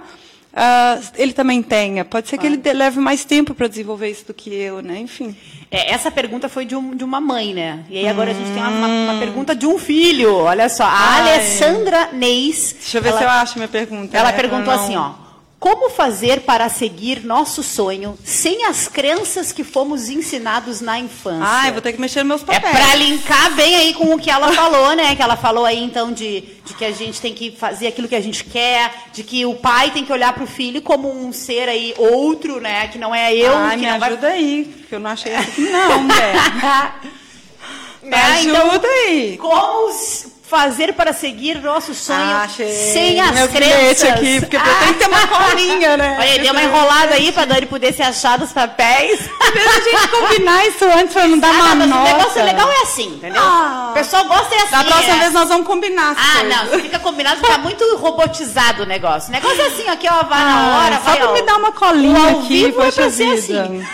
Uh, 0.53 1.03
ele 1.17 1.33
também 1.33 1.62
tenha. 1.62 2.05
Pode 2.05 2.29
ser 2.29 2.37
que 2.37 2.47
ele 2.47 2.61
leve 2.75 3.01
mais 3.01 3.25
tempo 3.25 3.55
para 3.55 3.69
desenvolver 3.69 4.11
isso 4.11 4.27
do 4.27 4.35
que 4.35 4.53
eu, 4.55 4.83
né? 4.83 4.99
Enfim. 4.99 5.35
É, 5.71 5.93
essa 5.93 6.11
pergunta 6.11 6.47
foi 6.47 6.67
de, 6.67 6.77
um, 6.77 6.95
de, 6.95 7.05
uma 7.05 7.21
mãe, 7.23 7.55
né? 7.55 7.85
E 7.88 7.99
aí 7.99 8.09
agora 8.09 8.31
hum. 8.31 8.35
a 8.35 8.37
gente 8.37 8.53
tem 8.53 8.62
uma, 8.62 8.71
uma, 8.71 9.12
uma, 9.12 9.19
pergunta 9.19 9.57
de 9.57 9.67
um 9.67 9.79
filho. 9.79 10.35
Olha 10.35 10.69
só, 10.69 10.85
a 10.85 10.91
Ai. 10.91 11.21
Alessandra 11.21 12.11
Neis. 12.12 12.77
Deixa 12.79 12.99
eu 12.99 13.03
ver 13.03 13.11
ela, 13.11 13.19
se 13.19 13.25
eu 13.25 13.31
acho 13.31 13.59
minha 13.59 13.69
pergunta. 13.69 14.14
Ela 14.14 14.31
né? 14.31 14.37
perguntou 14.37 14.75
assim, 14.75 14.95
ó. 14.95 15.28
Como 15.61 15.90
fazer 15.90 16.42
para 16.42 16.68
seguir 16.68 17.25
nosso 17.25 17.64
sonho 17.64 18.16
sem 18.23 18.64
as 18.66 18.87
crenças 18.87 19.51
que 19.51 19.64
fomos 19.64 20.09
ensinados 20.09 20.81
na 20.81 21.01
infância? 21.01 21.44
Ah, 21.44 21.71
vou 21.73 21.83
ter 21.83 21.92
que 21.92 22.01
mexer 22.01 22.23
nos 22.23 22.29
meus 22.29 22.42
papéis. 22.44 22.77
É 22.77 22.79
para 22.79 22.94
linkar 22.94 23.55
bem 23.57 23.75
aí 23.75 23.92
com 23.92 24.14
o 24.14 24.18
que 24.21 24.31
ela 24.31 24.53
falou, 24.53 24.94
né? 24.94 25.16
Que 25.16 25.23
ela 25.23 25.37
falou 25.37 25.64
aí 25.64 25.83
então 25.83 26.12
de, 26.12 26.42
de 26.64 26.75
que 26.75 26.85
a 26.85 26.92
gente 26.92 27.21
tem 27.21 27.35
que 27.35 27.51
fazer 27.51 27.88
aquilo 27.88 28.07
que 28.07 28.14
a 28.14 28.21
gente 28.21 28.44
quer, 28.44 29.07
de 29.12 29.25
que 29.25 29.44
o 29.47 29.55
pai 29.55 29.90
tem 29.90 30.05
que 30.05 30.12
olhar 30.12 30.33
para 30.33 30.44
o 30.44 30.47
filho 30.47 30.81
como 30.81 31.11
um 31.11 31.33
ser 31.33 31.68
aí 31.68 31.92
outro, 31.99 32.61
né? 32.61 32.87
Que 32.87 32.99
não 32.99 33.12
é 33.12 33.35
eu. 33.35 33.57
Ah, 33.57 33.71
que 33.71 33.79
me 33.79 33.87
não 33.87 33.94
ajuda 33.94 34.29
vai... 34.29 34.33
aí, 34.33 34.64
porque 34.79 34.94
eu 34.94 35.01
não 35.01 35.11
achei 35.11 35.35
assim 35.35 35.68
não, 35.68 36.03
mulher. 36.05 36.35
me 38.01 38.11
né? 38.11 38.23
ajuda 38.23 38.77
então, 38.77 38.90
aí. 38.90 39.37
Como 39.38 39.90
fazer 40.49 40.95
para 40.95 41.13
seguir 41.13 41.61
nosso 41.61 41.95
sonho 41.95 42.19
ah, 42.19 42.49
sem 42.49 43.21
as 43.21 43.33
Meu 43.33 43.49
crenças. 43.49 44.11
aqui, 44.11 44.41
porque 44.41 44.57
ah. 44.57 44.63
tem 44.81 44.95
que 44.95 44.99
ter 45.01 45.07
uma 45.07 45.27
colinha, 45.27 45.97
né? 45.97 46.17
Olha, 46.19 46.39
deu 46.39 46.53
uma 46.53 46.63
enrolada 46.63 47.15
aí 47.15 47.31
para 47.33 47.45
Dani 47.45 47.67
poder 47.67 47.93
se 47.93 48.03
achar 48.03 48.39
dos 48.39 48.51
papéis. 48.51 49.21
Deixa 49.53 49.71
a 49.71 49.81
gente 49.81 50.09
combinar 50.09 50.67
isso 50.67 50.85
antes 50.87 51.13
para 51.13 51.29
não 51.29 51.39
dar 51.39 51.51
ah, 51.51 51.75
uma 51.75 51.87
nota. 51.87 52.01
O 52.01 52.17
negócio 52.17 52.45
legal 52.45 52.71
é 52.71 52.83
assim, 52.83 53.09
entendeu? 53.09 53.43
Ah. 53.43 53.89
O 53.91 53.95
pessoal 53.95 54.25
gosta 54.25 54.55
é 54.55 54.59
assim. 54.59 54.71
Da 54.71 54.85
próxima 54.85 55.17
é. 55.17 55.19
vez 55.19 55.33
nós 55.35 55.49
vamos 55.49 55.67
combinar. 55.67 56.17
Ah, 56.17 56.41
coisas. 56.41 56.57
não, 56.57 56.71
se 56.71 56.83
fica 56.83 56.99
combinado, 56.99 57.41
fica 57.41 57.59
muito 57.59 57.97
robotizado 57.97 58.85
o 58.85 58.87
negócio. 58.87 59.29
O 59.29 59.33
negócio 59.33 59.61
é 59.61 59.67
assim, 59.67 59.89
aqui, 59.89 60.09
ó, 60.11 60.25
vai 60.25 60.41
ah, 60.41 60.45
na 60.45 60.79
hora, 60.79 60.97
só 60.97 61.03
vai. 61.03 61.19
Só 61.19 61.27
para 61.27 61.33
me 61.35 61.43
dar 61.43 61.57
uma 61.57 61.73
colinha 61.73 62.31
aqui, 62.31 62.73
poxa 62.73 63.03
é 63.03 63.09
vida. 63.11 63.35
Assim. 63.35 63.87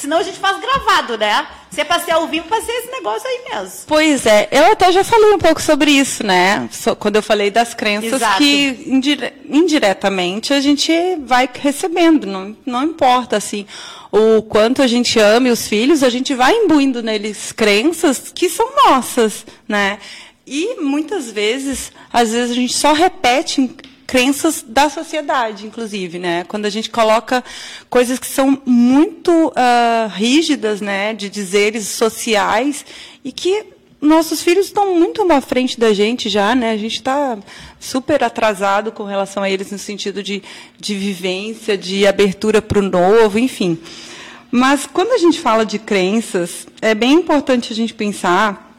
Senão 0.00 0.16
a 0.16 0.22
gente 0.22 0.38
faz 0.38 0.58
gravado, 0.58 1.18
né? 1.18 1.46
Se 1.70 1.82
é 1.82 1.84
para 1.84 2.00
ser 2.00 2.12
ao 2.12 2.26
vivo, 2.26 2.48
ser 2.48 2.72
esse 2.72 2.90
negócio 2.90 3.28
aí 3.28 3.52
mesmo. 3.52 3.80
Pois 3.86 4.24
é, 4.24 4.48
eu 4.50 4.72
até 4.72 4.90
já 4.90 5.04
falei 5.04 5.32
um 5.34 5.38
pouco 5.38 5.60
sobre 5.60 5.90
isso, 5.90 6.24
né? 6.24 6.70
Quando 6.98 7.16
eu 7.16 7.22
falei 7.22 7.50
das 7.50 7.74
crenças 7.74 8.14
Exato. 8.14 8.38
que 8.38 8.82
indire 8.86 9.34
indiretamente 9.46 10.54
a 10.54 10.60
gente 10.60 10.90
vai 11.26 11.48
recebendo, 11.52 12.26
não, 12.26 12.56
não 12.64 12.84
importa 12.84 13.36
assim 13.36 13.66
o 14.10 14.40
quanto 14.42 14.80
a 14.80 14.86
gente 14.86 15.18
ame 15.18 15.50
os 15.50 15.68
filhos, 15.68 16.02
a 16.02 16.08
gente 16.08 16.34
vai 16.34 16.54
imbuindo 16.54 17.02
neles 17.02 17.52
crenças 17.52 18.32
que 18.34 18.48
são 18.48 18.66
nossas, 18.86 19.44
né? 19.68 19.98
E 20.46 20.80
muitas 20.80 21.30
vezes, 21.30 21.92
às 22.10 22.32
vezes 22.32 22.50
a 22.50 22.54
gente 22.54 22.76
só 22.76 22.92
repete 22.92 23.70
crenças 24.10 24.64
da 24.66 24.90
sociedade, 24.90 25.64
inclusive, 25.64 26.18
né? 26.18 26.42
Quando 26.48 26.66
a 26.66 26.68
gente 26.68 26.90
coloca 26.90 27.44
coisas 27.88 28.18
que 28.18 28.26
são 28.26 28.60
muito 28.66 29.30
uh, 29.30 30.08
rígidas, 30.12 30.80
né, 30.80 31.14
de 31.14 31.30
dizeres 31.30 31.86
sociais 31.86 32.84
e 33.24 33.30
que 33.30 33.66
nossos 34.00 34.42
filhos 34.42 34.66
estão 34.66 34.96
muito 34.96 35.22
à 35.30 35.40
frente 35.40 35.78
da 35.78 35.94
gente 35.94 36.28
já, 36.28 36.56
né? 36.56 36.72
A 36.72 36.76
gente 36.76 36.96
está 36.96 37.38
super 37.78 38.24
atrasado 38.24 38.90
com 38.90 39.04
relação 39.04 39.44
a 39.44 39.48
eles 39.48 39.70
no 39.70 39.78
sentido 39.78 40.24
de, 40.24 40.42
de 40.76 40.96
vivência, 40.96 41.78
de 41.78 42.04
abertura 42.04 42.60
para 42.60 42.80
o 42.80 42.82
novo, 42.82 43.38
enfim. 43.38 43.78
Mas 44.50 44.88
quando 44.92 45.12
a 45.12 45.18
gente 45.18 45.38
fala 45.38 45.64
de 45.64 45.78
crenças, 45.78 46.66
é 46.82 46.96
bem 46.96 47.12
importante 47.12 47.72
a 47.72 47.76
gente 47.76 47.94
pensar 47.94 48.69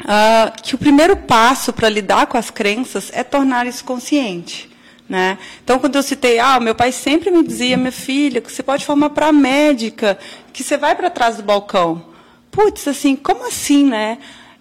uh, 0.00 0.62
que 0.62 0.74
o 0.74 0.78
primeiro 0.78 1.16
passo 1.16 1.72
para 1.72 1.88
lidar 1.88 2.26
com 2.26 2.36
as 2.36 2.50
crenças 2.50 3.10
é 3.12 3.22
tornar 3.22 3.66
isso 3.66 3.84
consciente. 3.84 4.70
Né? 5.08 5.38
Então, 5.62 5.78
quando 5.78 5.94
eu 5.94 6.02
citei, 6.02 6.40
ah, 6.40 6.58
meu 6.58 6.74
pai 6.74 6.90
sempre 6.90 7.30
me 7.30 7.42
dizia, 7.42 7.76
minha 7.76 7.92
filha, 7.92 8.40
que 8.40 8.50
você 8.50 8.62
pode 8.62 8.84
formar 8.84 9.10
para 9.10 9.30
médica, 9.32 10.18
que 10.52 10.64
você 10.64 10.76
vai 10.76 10.96
para 10.96 11.08
trás 11.08 11.36
do 11.36 11.44
balcão. 11.44 12.06
Putz, 12.50 12.88
assim, 12.88 13.14
como 13.14 13.46
assim, 13.46 13.84
né? 13.84 14.18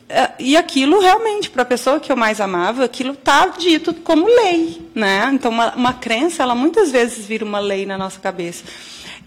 É, 0.07 0.31
e 0.37 0.55
aquilo 0.55 0.99
realmente, 0.99 1.49
para 1.49 1.63
a 1.63 1.65
pessoa 1.65 1.99
que 1.99 2.11
eu 2.11 2.15
mais 2.15 2.39
amava, 2.39 2.85
aquilo 2.85 3.13
está 3.13 3.47
dito 3.47 3.91
como 3.91 4.27
lei, 4.27 4.87
né? 4.93 5.31
Então, 5.33 5.49
uma, 5.49 5.73
uma 5.73 5.93
crença, 5.93 6.43
ela 6.43 6.53
muitas 6.53 6.91
vezes 6.91 7.25
vira 7.25 7.43
uma 7.43 7.57
lei 7.57 7.87
na 7.87 7.97
nossa 7.97 8.19
cabeça. 8.19 8.63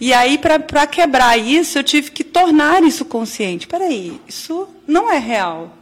E 0.01 0.13
aí, 0.13 0.39
para 0.39 0.87
quebrar 0.87 1.37
isso, 1.37 1.79
eu 1.79 1.83
tive 1.83 2.13
que 2.13 2.23
tornar 2.23 2.85
isso 2.85 3.05
consciente. 3.05 3.67
Espera 3.67 3.87
aí, 3.87 4.21
isso 4.29 4.69
não 4.87 5.11
é 5.13 5.19
real. 5.19 5.78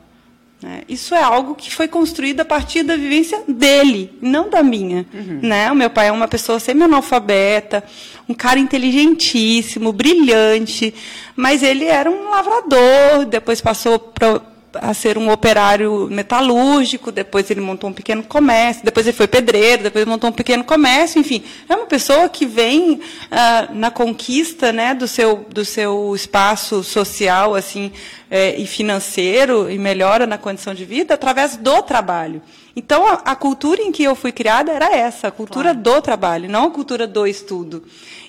Né? 0.66 0.83
Isso 0.88 1.14
é 1.14 1.22
algo 1.22 1.55
que 1.55 1.72
foi 1.72 1.87
construído 1.87 2.40
a 2.40 2.44
partir 2.44 2.83
da 2.83 2.96
vivência 2.96 3.40
dele, 3.46 4.11
não 4.20 4.50
da 4.50 4.64
minha. 4.64 5.07
Uhum. 5.14 5.38
Né? 5.40 5.70
O 5.70 5.76
meu 5.76 5.88
pai 5.88 6.09
é 6.09 6.12
uma 6.12 6.26
pessoa 6.26 6.59
semi-analfabeta, 6.59 7.84
um 8.28 8.34
cara 8.34 8.59
inteligentíssimo, 8.59 9.93
brilhante, 9.93 10.93
mas 11.36 11.62
ele 11.62 11.84
era 11.84 12.11
um 12.11 12.30
lavrador, 12.30 13.26
depois 13.30 13.61
passou 13.61 13.97
para 13.97 14.43
a 14.81 14.95
ser 14.95 15.18
um 15.18 15.31
operário 15.31 16.09
metalúrgico, 16.11 17.12
depois 17.12 17.51
ele 17.51 17.61
montou 17.61 17.91
um 17.91 17.93
pequeno 17.93 18.22
comércio, 18.22 18.85
depois 18.85 19.07
ele 19.07 19.16
foi 19.16 19.27
pedreiro, 19.27 19.85
depois 19.85 20.03
ele 20.03 20.11
montou 20.11 20.31
um 20.31 20.33
pequeno 20.33 20.64
comércio, 20.64 21.20
enfim, 21.20 21.43
é 21.68 21.74
uma 21.74 21.87
pessoa 21.87 22.29
que 22.29 22.47
vem 22.47 23.01
ah, 23.31 23.68
na 23.72 23.91
conquista, 23.91 24.72
né, 24.72 24.95
do 24.95 25.07
seu 25.07 25.47
do 25.49 25.64
seu 25.64 26.14
espaço 26.14 26.83
social, 26.83 27.55
assim, 27.55 27.93
é, 28.31 28.57
e 28.57 28.66
financeiro 28.66 29.70
e 29.70 29.79
melhora 29.79 30.27
na 30.27 30.39
condição 30.39 30.74
de 30.74 30.85
vida 30.85 31.14
através 31.14 31.57
do 31.57 31.83
trabalho. 31.83 32.43
Então, 32.74 33.07
a, 33.07 33.14
a, 33.24 33.37
cultura 33.37 33.81
em 33.81 33.91
que 33.91 34.03
eu 34.03 34.14
fui 34.14 34.31
criada 34.31 34.70
era 34.70 34.95
essa, 34.95 35.29
a 35.29 35.31
cultura 35.31 35.70
claro. 35.72 35.81
do 35.81 36.03
trabalho, 36.03 36.51
não 36.51 36.66
a 36.66 36.70
cultura 36.70 37.07
do 37.07 37.27
estudo. 37.27 37.83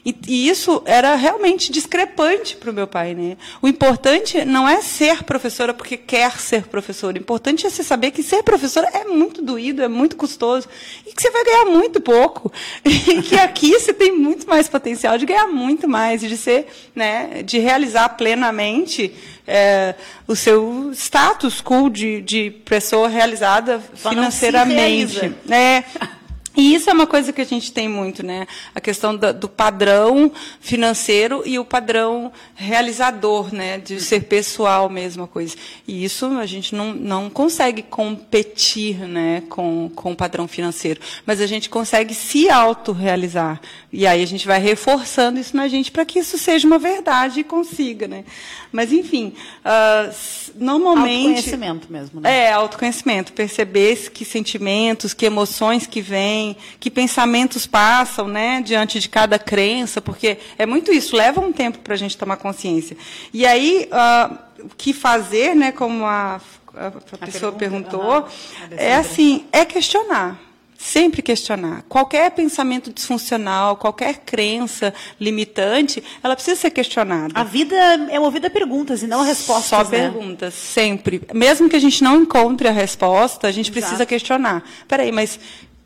E, 0.05 0.15
e 0.27 0.49
isso 0.49 0.81
era 0.85 1.15
realmente 1.15 1.71
discrepante 1.71 2.55
para 2.55 2.71
o 2.71 2.73
meu 2.73 2.87
pai. 2.87 3.13
Né? 3.13 3.37
O 3.61 3.67
importante 3.67 4.43
não 4.45 4.67
é 4.67 4.81
ser 4.81 5.23
professora 5.23 5.73
porque 5.73 5.97
quer 5.97 6.39
ser 6.39 6.67
professora. 6.67 7.17
O 7.17 7.21
importante 7.21 7.65
é 7.65 7.69
você 7.69 7.83
saber 7.83 8.11
que 8.11 8.23
ser 8.23 8.43
professora 8.43 8.89
é 8.93 9.05
muito 9.05 9.41
doído, 9.41 9.81
é 9.81 9.87
muito 9.87 10.15
custoso, 10.15 10.67
e 11.05 11.13
que 11.13 11.21
você 11.21 11.31
vai 11.31 11.43
ganhar 11.43 11.65
muito 11.65 12.01
pouco. 12.01 12.51
E 13.07 13.21
que 13.21 13.35
aqui 13.35 13.71
você 13.71 13.93
tem 13.93 14.11
muito 14.11 14.47
mais 14.47 14.67
potencial 14.67 15.17
de 15.17 15.25
ganhar 15.25 15.47
muito 15.47 15.87
mais, 15.87 16.23
e 16.23 16.27
de 16.27 16.37
ser, 16.37 16.67
né, 16.93 17.41
de 17.43 17.57
realizar 17.57 18.09
plenamente 18.09 19.13
é, 19.47 19.95
o 20.27 20.35
seu 20.35 20.91
status 20.93 21.61
quo 21.61 21.89
de, 21.89 22.21
de 22.21 22.51
pessoa 22.65 23.07
realizada 23.07 23.81
Só 23.95 24.09
financeiramente. 24.09 25.33
É, 25.49 25.83
e 26.57 26.73
isso 26.73 26.89
é 26.89 26.93
uma 26.93 27.05
coisa 27.05 27.31
que 27.31 27.39
a 27.39 27.45
gente 27.45 27.71
tem 27.71 27.87
muito, 27.87 28.25
né? 28.25 28.47
A 28.73 28.81
questão 28.81 29.15
do, 29.15 29.47
padrão 29.47 30.31
financeiro 30.59 31.43
e 31.45 31.59
o 31.59 31.63
padrão 31.63 32.31
realizador, 32.55 33.53
né? 33.53 33.77
De 33.77 34.01
ser 34.01 34.23
pessoal, 34.23 34.89
mesma 34.89 35.27
coisa. 35.27 35.55
E 35.87 36.03
isso 36.03 36.25
a 36.25 36.47
gente 36.47 36.73
não, 36.73 36.95
não 36.95 37.29
consegue 37.29 37.83
competir, 37.83 38.97
né? 39.07 39.43
Com, 39.49 39.91
com 39.93 40.13
o 40.13 40.15
padrão 40.15 40.47
financeiro. 40.47 40.99
Mas 41.27 41.39
a 41.41 41.45
gente 41.45 41.69
consegue 41.69 42.15
se 42.15 42.49
autorrealizar. 42.49 43.61
E 43.97 44.05
aí 44.05 44.21
a 44.21 44.27
gente 44.27 44.45
vai 44.45 44.59
reforçando 44.59 45.39
isso 45.39 45.57
na 45.57 45.67
gente 45.67 45.89
para 45.89 46.05
que 46.05 46.19
isso 46.19 46.37
seja 46.37 46.67
uma 46.67 46.77
verdade 46.77 47.39
e 47.39 47.43
consiga, 47.43 48.07
né? 48.07 48.25
Mas, 48.71 48.93
enfim, 48.93 49.33
uh, 49.65 50.13
normalmente... 50.53 51.29
Autoconhecimento 51.29 51.91
mesmo, 51.91 52.21
né? 52.21 52.43
É, 52.43 52.51
autoconhecimento. 52.51 53.33
Perceber 53.33 54.11
que 54.11 54.23
sentimentos, 54.23 55.15
que 55.15 55.25
emoções 55.25 55.87
que 55.87 55.99
vêm, 55.99 56.55
que 56.79 56.91
pensamentos 56.91 57.65
passam, 57.65 58.27
né, 58.27 58.61
diante 58.61 58.99
de 58.99 59.09
cada 59.09 59.39
crença, 59.39 59.99
porque 59.99 60.37
é 60.59 60.67
muito 60.67 60.91
isso, 60.91 61.15
leva 61.15 61.41
um 61.41 61.51
tempo 61.51 61.79
para 61.79 61.95
a 61.95 61.97
gente 61.97 62.15
tomar 62.15 62.37
consciência. 62.37 62.95
E 63.33 63.47
aí, 63.47 63.89
uh, 63.91 64.37
o 64.65 64.69
que 64.77 64.93
fazer, 64.93 65.55
né, 65.55 65.71
como 65.71 66.05
a, 66.05 66.39
a, 66.75 66.87
a 67.13 67.25
pessoa 67.25 67.51
pergunta, 67.51 67.89
perguntou, 67.89 68.21
uhum. 68.21 68.77
é 68.77 68.93
assim, 68.93 69.47
é 69.51 69.65
questionar. 69.65 70.46
Sempre 70.77 71.23
questionar. 71.23 71.83
Qualquer 71.89 72.29
pensamento 72.31 72.93
disfuncional, 72.93 73.77
qualquer 73.77 74.19
crença 74.19 74.93
limitante, 75.19 76.03
ela 76.21 76.35
precisa 76.35 76.55
ser 76.55 76.69
questionada. 76.69 77.33
A 77.33 77.43
vida 77.43 77.75
é 77.75 78.19
movida 78.19 78.47
a 78.47 78.49
perguntas 78.49 79.01
e 79.01 79.07
não 79.07 79.21
a 79.21 79.23
respostas. 79.23 79.65
Só 79.65 79.83
né? 79.83 79.89
perguntas, 79.89 80.53
sempre. 80.53 81.21
Mesmo 81.33 81.67
que 81.67 81.75
a 81.75 81.79
gente 81.79 82.03
não 82.03 82.21
encontre 82.21 82.67
a 82.67 82.71
resposta, 82.71 83.47
a 83.47 83.51
gente 83.51 83.71
Exato. 83.71 83.81
precisa 83.81 84.05
questionar. 84.05 84.63
Peraí, 84.87 85.11
mas 85.11 85.39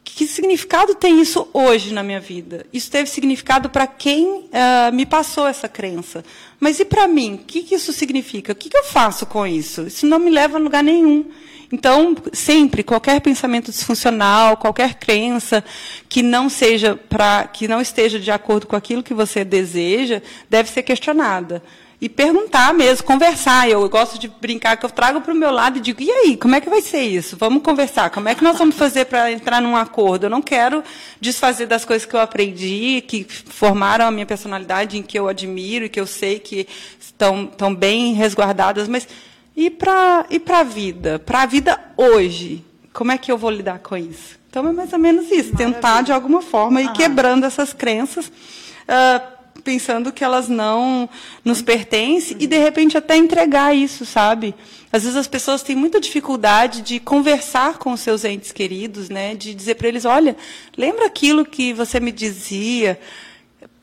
que 0.03 0.27
significado 0.27 0.93
tem 0.93 1.21
isso 1.21 1.47
hoje 1.53 1.93
na 1.93 2.03
minha 2.03 2.19
vida? 2.19 2.65
Isso 2.73 2.91
teve 2.91 3.09
significado 3.09 3.69
para 3.69 3.87
quem 3.87 4.25
uh, 4.25 4.93
me 4.93 5.05
passou 5.05 5.47
essa 5.47 5.69
crença. 5.69 6.23
Mas 6.59 6.79
e 6.79 6.85
para 6.85 7.07
mim? 7.07 7.35
O 7.35 7.37
que, 7.39 7.63
que, 7.63 7.75
isso 7.75 7.93
significa? 7.93 8.51
O 8.51 8.55
que, 8.55 8.69
que 8.69 8.77
eu 8.77 8.83
faço 8.83 9.25
com 9.25 9.47
isso? 9.47 9.83
Isso 9.87 10.05
não 10.05 10.19
me 10.19 10.29
leva 10.29 10.57
a 10.57 10.61
lugar 10.61 10.83
nenhum. 10.83 11.25
Então, 11.72 12.15
sempre, 12.34 12.84
qualquer 12.84 13.22
pensamento 13.22 13.72
disfuncional, 13.72 14.57
qualquer 14.57 14.95
crença 14.95 15.63
que 16.09 16.22
não 16.22 16.49
seja 16.49 16.95
para, 16.95 17.45
que 17.45 17.67
não 17.67 17.80
esteja 17.80 18.19
de 18.19 18.30
acordo 18.30 18.67
com 18.67 18.76
aquilo 18.76 19.01
que 19.01 19.13
você 19.13 19.45
deseja, 19.45 20.22
deve 20.49 20.69
ser 20.69 20.84
questionada 20.84 21.63
e 22.01 22.09
perguntar 22.09 22.74
mesmo, 22.74 23.05
conversar. 23.05 23.69
Eu 23.69 23.88
gosto 23.88 24.17
de 24.17 24.28
brincar 24.28 24.76
que 24.76 24.84
eu 24.84 24.89
trago 24.89 25.22
para 25.22 25.32
o 25.32 25.38
meu 25.38 25.51
lado 25.51 25.78
e 25.78 25.82
digo: 25.82 26.01
e 26.01 26.09
aí, 26.09 26.36
como 26.36 26.55
é 26.55 26.59
que 26.59 26.69
vai 26.69 26.82
ser 26.82 27.03
isso? 27.03 27.38
Vamos 27.38 27.61
conversar. 27.61 28.09
Como 28.09 28.28
é 28.28 28.34
que 28.34 28.43
nós 28.43 28.57
vamos 28.57 28.76
fazer 28.76 29.05
para 29.05 29.32
entrar 29.32 29.61
num 29.61 29.76
acordo? 29.78 30.26
Eu 30.26 30.30
não 30.30 30.41
quero 30.41 30.84
desfazer 31.22 31.67
das 31.67 31.86
coisas 31.86 32.05
que 32.05 32.15
eu 32.15 32.19
aprendi, 32.19 33.03
que 33.07 33.24
formaram 33.30 34.07
a 34.07 34.11
minha 34.11 34.26
personalidade, 34.26 34.97
em 34.97 35.03
que 35.03 35.17
eu 35.17 35.28
admiro 35.28 35.86
e 35.86 35.89
que 35.89 35.99
eu 35.99 36.07
sei 36.07 36.39
que 36.39 36.67
estão, 36.99 37.43
estão 37.43 37.74
bem 37.74 38.13
resguardadas, 38.13 38.88
mas 38.88 39.07
e 39.56 39.70
para 39.70 40.26
e 40.30 40.41
a 40.52 40.64
vida? 40.64 41.20
Para 41.20 41.43
a 41.43 41.45
vida 41.45 41.80
hoje, 41.97 42.64
como 42.93 43.12
é 43.12 43.18
que 43.18 43.32
eu 43.32 43.38
vou 43.38 43.49
lidar 43.49 43.80
com 43.80 43.97
isso? 43.97 44.39
Então, 44.49 44.68
é 44.68 44.72
mais 44.72 44.91
ou 44.91 44.99
menos 44.99 45.26
isso, 45.32 45.54
Maravilha. 45.54 45.74
tentar, 45.74 46.02
de 46.02 46.12
alguma 46.12 46.41
forma, 46.41 46.82
ir 46.82 46.89
ah. 46.89 46.93
quebrando 46.93 47.45
essas 47.45 47.72
crenças, 47.72 48.28
uh, 48.28 49.62
pensando 49.64 50.12
que 50.12 50.24
elas 50.24 50.49
não 50.49 51.10
nos 51.43 51.62
pertencem, 51.62 52.36
uhum. 52.36 52.43
e, 52.43 52.47
de 52.47 52.58
repente, 52.58 52.97
até 52.97 53.16
entregar 53.16 53.74
isso, 53.74 54.06
sabe? 54.06 54.54
Às 54.91 55.04
vezes 55.04 55.16
as 55.16 55.28
pessoas 55.28 55.64
têm 55.64 55.76
muita 55.76 56.02
dificuldade 56.02 56.82
de 56.82 56.99
conversar 56.99 57.78
com 57.78 57.93
os 57.93 58.02
seus 58.02 58.26
entes 58.26 58.52
queridos, 58.52 59.10
né? 59.10 59.36
de 59.36 59.54
dizer 59.54 59.76
para 59.76 59.88
eles, 59.88 60.04
olha, 60.04 60.36
lembra 60.78 61.06
aquilo 61.06 61.45
que 61.45 61.72
você 61.72 61.97
me 61.99 62.12
dizia? 62.12 62.99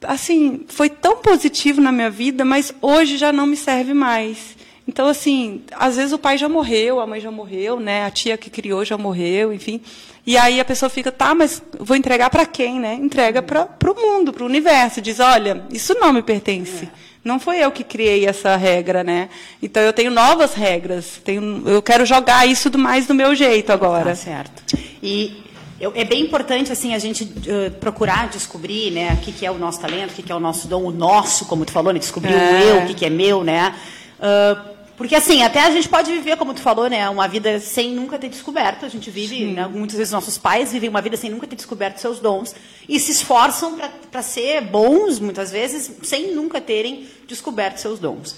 Assim, 0.03 0.67
foi 0.69 0.91
tão 0.91 1.17
positivo 1.17 1.81
na 1.81 1.91
minha 1.91 2.11
vida, 2.11 2.45
mas 2.45 2.75
hoje 2.83 3.17
já 3.17 3.33
não 3.33 3.47
me 3.47 3.57
serve 3.57 3.95
mais. 3.95 4.58
Então, 4.89 5.07
assim, 5.07 5.61
às 5.73 5.97
vezes 5.97 6.15
o 6.15 6.19
pai 6.19 6.39
já 6.39 6.49
morreu, 6.49 6.99
a 6.99 7.07
mãe 7.07 7.21
já 7.21 7.31
morreu, 7.31 7.79
né? 7.79 8.07
A 8.07 8.11
tia 8.11 8.39
que 8.39 8.49
criou 8.49 8.87
já 8.87 8.97
morreu, 8.97 9.53
enfim. 9.53 9.83
E 10.27 10.35
aí 10.35 10.59
a 10.59 10.65
pessoa 10.65 10.89
fica, 10.89 11.13
tá, 11.13 11.35
mas 11.35 11.63
vou 11.79 11.95
entregar 11.95 12.31
para 12.31 12.47
quem, 12.47 12.81
né? 12.81 12.95
Entrega 12.95 13.43
para 13.43 13.69
o 13.87 13.95
mundo, 13.95 14.33
para 14.33 14.43
o 14.43 14.47
universo. 14.47 15.03
Diz, 15.03 15.21
olha, 15.21 15.63
isso 15.71 15.95
não 16.01 16.11
me 16.11 16.23
pertence. 16.23 16.87
É. 16.87 16.89
Não 17.23 17.39
foi 17.39 17.59
eu 17.59 17.71
que 17.71 17.85
criei 17.85 18.25
essa 18.25 18.57
regra, 18.57 19.05
né? 19.05 19.29
Então 19.63 19.83
eu 19.83 19.93
tenho 19.93 20.11
novas 20.11 20.55
regras. 20.55 21.21
Tenho, 21.23 21.63
eu 21.67 21.83
quero 21.83 22.07
jogar 22.07 22.49
isso 22.49 22.71
do 22.71 22.79
mais 22.79 23.07
do 23.07 23.15
meu 23.15 23.35
jeito 23.35 23.71
agora. 23.71 24.07
Tá 24.07 24.15
certo. 24.15 24.63
E 25.03 25.45
eu, 25.79 25.93
é 25.95 26.05
bem 26.05 26.23
importante 26.23 26.73
assim 26.73 26.95
a 26.95 26.99
gente 26.99 27.25
uh, 27.25 27.71
procurar 27.73 28.29
descobrir, 28.29 28.91
né, 28.91 29.13
o 29.13 29.17
que, 29.19 29.33
que 29.33 29.45
é 29.45 29.51
o 29.51 29.59
nosso 29.59 29.81
talento, 29.81 30.13
o 30.13 30.15
que, 30.15 30.23
que 30.23 30.33
é 30.33 30.35
o 30.35 30.41
nosso 30.41 30.67
dom, 30.67 30.85
o 30.85 30.91
nosso, 30.91 31.45
como 31.45 31.67
tu 31.67 31.73
falou, 31.73 31.93
né, 31.93 31.99
descobrir 31.99 32.33
é. 32.33 32.37
o 32.37 32.59
eu, 32.59 32.83
o 32.85 32.87
que, 32.87 32.95
que 32.95 33.05
é 33.05 33.11
meu, 33.11 33.45
né? 33.45 33.75
Uh, 34.19 34.78
porque 34.99 35.15
assim, 35.15 35.45
até 35.45 35.63
a 35.63 35.71
gente 35.71 35.89
pode 35.89 36.11
viver, 36.11 36.37
como 36.37 36.53
tu 36.53 36.61
falou, 36.61 36.91
né, 36.91 37.09
uma 37.09 37.29
vida 37.29 37.61
sem 37.61 37.95
nunca 37.95 38.19
ter 38.19 38.29
descoberto. 38.29 38.85
A 38.85 38.89
gente 38.89 39.11
vive, 39.11 39.47
né, 39.47 39.65
muitas 39.69 39.97
vezes 39.97 40.13
nossos 40.13 40.37
pais 40.37 40.73
vivem 40.73 40.91
uma 40.91 41.01
vida 41.01 41.17
sem 41.17 41.31
nunca 41.31 41.47
ter 41.47 41.55
descoberto 41.55 41.99
seus 41.99 42.19
dons 42.19 42.53
e 42.89 42.99
se 42.99 43.13
esforçam 43.13 43.79
para 44.11 44.23
ser 44.23 44.61
bons, 44.63 45.21
muitas 45.21 45.53
vezes, 45.53 45.93
sem 46.03 46.35
nunca 46.35 46.61
terem 46.61 47.07
descoberto 47.29 47.79
seus 47.79 48.01
dons. 48.01 48.35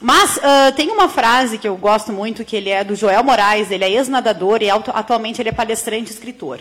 Mas 0.00 0.36
uh, 0.36 0.72
tem 0.76 0.90
uma 0.90 1.08
frase 1.08 1.58
que 1.58 1.66
eu 1.66 1.76
gosto 1.76 2.12
muito, 2.12 2.44
que 2.44 2.54
ele 2.54 2.70
é 2.70 2.84
do 2.84 2.94
Joel 2.94 3.24
Moraes, 3.24 3.72
ele 3.72 3.82
é 3.82 3.90
ex-nadador 3.90 4.62
e 4.62 4.70
atualmente 4.70 5.42
ele 5.42 5.48
é 5.48 5.52
palestrante 5.52 6.12
e 6.12 6.14
escritor. 6.14 6.60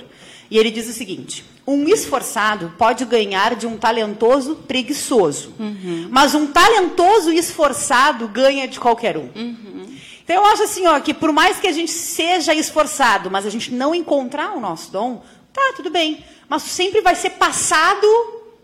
E 0.49 0.57
ele 0.57 0.71
diz 0.71 0.87
o 0.87 0.93
seguinte: 0.93 1.43
um 1.65 1.87
esforçado 1.87 2.73
pode 2.77 3.05
ganhar 3.05 3.55
de 3.55 3.65
um 3.65 3.77
talentoso 3.77 4.55
preguiçoso, 4.67 5.53
uhum. 5.59 6.07
mas 6.11 6.35
um 6.35 6.47
talentoso 6.47 7.31
esforçado 7.31 8.27
ganha 8.27 8.67
de 8.67 8.79
qualquer 8.79 9.17
um. 9.17 9.29
Uhum. 9.35 9.95
Então 10.23 10.35
eu 10.37 10.45
acho 10.45 10.63
assim, 10.63 10.87
ó, 10.87 10.99
que 10.99 11.13
por 11.13 11.31
mais 11.31 11.59
que 11.59 11.67
a 11.67 11.71
gente 11.71 11.91
seja 11.91 12.53
esforçado, 12.53 13.29
mas 13.29 13.45
a 13.45 13.49
gente 13.49 13.71
não 13.71 13.93
encontrar 13.93 14.55
o 14.55 14.59
nosso 14.59 14.91
dom, 14.91 15.23
tá, 15.53 15.73
tudo 15.75 15.89
bem. 15.89 16.23
Mas 16.49 16.63
sempre 16.63 17.01
vai 17.01 17.15
ser 17.15 17.31
passado 17.31 18.07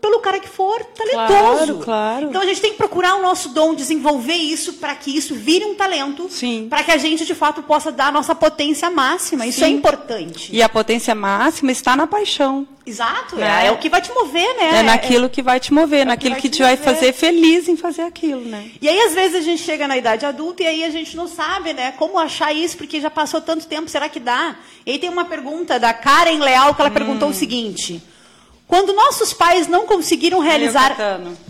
pelo 0.02 0.18
cara 0.18 0.40
que 0.40 0.48
for 0.48 0.84
talentoso. 0.84 1.28
Claro, 1.28 1.78
claro. 1.78 2.26
Então 2.28 2.42
a 2.42 2.44
gente 2.44 2.60
tem 2.60 2.72
que 2.72 2.76
procurar 2.76 3.14
o 3.14 3.22
nosso 3.22 3.50
dom, 3.50 3.72
desenvolver 3.72 4.34
isso 4.34 4.72
para 4.72 4.96
que 4.96 5.16
isso 5.16 5.32
vire 5.36 5.64
um 5.64 5.76
talento, 5.76 6.28
para 6.68 6.82
que 6.82 6.90
a 6.90 6.96
gente 6.96 7.24
de 7.24 7.34
fato 7.36 7.62
possa 7.62 7.92
dar 7.92 8.08
a 8.08 8.10
nossa 8.10 8.34
potência 8.34 8.90
máxima. 8.90 9.46
Isso 9.46 9.62
é 9.62 9.68
Sim. 9.68 9.74
é 9.74 9.76
importante. 9.76 10.50
E 10.52 10.60
a 10.60 10.68
potência 10.68 11.14
máxima 11.14 11.70
está 11.70 11.94
na 11.94 12.08
paixão. 12.08 12.66
Exato, 12.84 13.36
né? 13.36 13.62
é, 13.62 13.66
é 13.68 13.70
o 13.70 13.78
que 13.78 13.88
vai 13.88 14.02
te 14.02 14.12
mover, 14.12 14.56
né? 14.56 14.80
É 14.80 14.82
naquilo 14.82 15.30
que 15.30 15.40
vai 15.40 15.60
te 15.60 15.72
mover, 15.72 16.00
é 16.00 16.04
naquilo 16.04 16.34
que, 16.34 16.42
que 16.42 16.50
te, 16.50 16.62
vai 16.62 16.76
fazer 16.76 17.12
feliz 17.12 17.68
em 17.68 17.76
fazer 17.76 18.02
aquilo, 18.02 18.40
né? 18.40 18.72
E 18.80 18.88
aí 18.88 19.02
às 19.02 19.14
vezes 19.14 19.36
a 19.36 19.40
gente 19.40 19.62
chega 19.62 19.86
na 19.86 19.96
idade 19.96 20.26
adulta 20.26 20.64
e 20.64 20.66
aí 20.66 20.82
a 20.82 20.90
gente 20.90 21.16
não 21.16 21.28
sabe, 21.28 21.72
né, 21.72 21.92
como 21.92 22.18
achar 22.18 22.52
isso 22.52 22.76
porque 22.76 23.00
já 23.00 23.08
passou 23.08 23.40
tanto 23.40 23.68
tempo, 23.68 23.88
será 23.88 24.08
que 24.08 24.18
dá? 24.18 24.56
E 24.84 24.90
aí 24.90 24.98
tem 24.98 25.08
uma 25.08 25.24
pergunta 25.24 25.78
da 25.78 25.94
Karen 25.94 26.40
Leal 26.40 26.74
que 26.74 26.80
ela 26.80 26.90
hum. 26.90 26.92
perguntou 26.94 27.28
o 27.28 27.34
seguinte: 27.34 28.02
quando 28.72 28.94
nossos 28.94 29.34
pais 29.34 29.68
não 29.68 29.86
conseguiram 29.86 30.38
realizar 30.38 30.96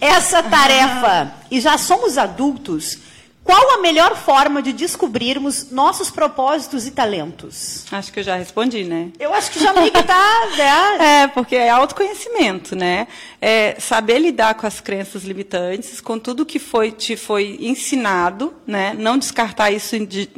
essa 0.01 0.43
tarefa 0.43 1.33
e 1.53 1.61
já 1.61 1.79
somos 1.79 2.19
adultos, 2.19 2.99
qual 3.45 3.75
a 3.75 3.81
melhor 3.81 4.17
forma 4.17 4.61
de 4.61 4.73
descobrirmos 4.73 5.71
nossos 5.71 6.11
propósitos 6.11 6.85
e 6.85 6.91
talentos? 6.91 7.85
Acho 7.93 8.13
que 8.13 8.19
eu 8.19 8.25
já 8.25 8.35
respondi, 8.35 8.83
né? 8.83 9.11
Eu 9.21 9.33
acho 9.33 9.53
que 9.53 9.61
já 9.61 9.73
meio 9.73 9.93
que 9.93 10.03
tá, 10.03 10.49
né? 10.57 10.83
É, 11.23 11.27
porque 11.29 11.55
é 11.55 11.71
autoconhecimento, 11.71 12.75
né? 12.75 13.07
É 13.41 13.77
saber 13.79 14.19
lidar 14.19 14.55
com 14.55 14.67
as 14.67 14.81
crenças 14.81 15.23
limitantes, 15.23 16.01
com 16.01 16.19
tudo 16.19 16.45
que 16.45 16.59
foi, 16.59 16.91
te 16.91 17.17
foi 17.17 17.57
ensinado, 17.61 18.53
né? 18.67 18.97
Não 18.99 19.17
descartar 19.17 19.71
isso 19.71 19.97
de, 20.05 20.29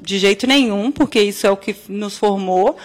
de 0.00 0.18
jeito 0.18 0.46
nenhum, 0.46 0.92
porque 0.92 1.20
isso 1.20 1.44
é 1.44 1.50
o 1.50 1.56
que 1.56 1.74
nos 1.88 2.16
formou, 2.16 2.76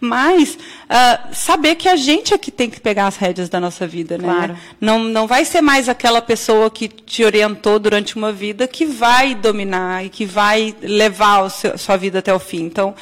mas 0.00 0.54
uh, 0.54 1.34
saber 1.34 1.74
que 1.74 1.88
a 1.88 1.94
gente 1.94 2.32
é 2.32 2.38
que 2.38 2.50
tem 2.50 2.70
que 2.70 2.80
pegar 2.80 3.06
as 3.06 3.16
rédeas 3.16 3.48
da 3.48 3.60
nossa 3.60 3.86
vida, 3.86 4.16
né? 4.16 4.24
Claro. 4.24 4.56
Não, 4.80 4.98
não 5.00 5.26
vai 5.26 5.44
ser 5.44 5.60
mais 5.60 5.88
aquela 5.88 6.22
pessoa 6.22 6.70
que 6.70 6.88
te 6.88 7.22
orientou 7.22 7.78
durante 7.78 8.16
uma 8.16 8.32
vida 8.32 8.66
que 8.66 8.86
vai 8.86 9.34
dominar 9.34 10.04
e 10.04 10.08
que 10.08 10.24
vai 10.24 10.74
levar 10.80 11.44
a 11.44 11.50
sua 11.50 11.96
vida 11.96 12.20
até 12.20 12.32
o 12.32 12.38
fim. 12.38 12.62
Então, 12.62 12.94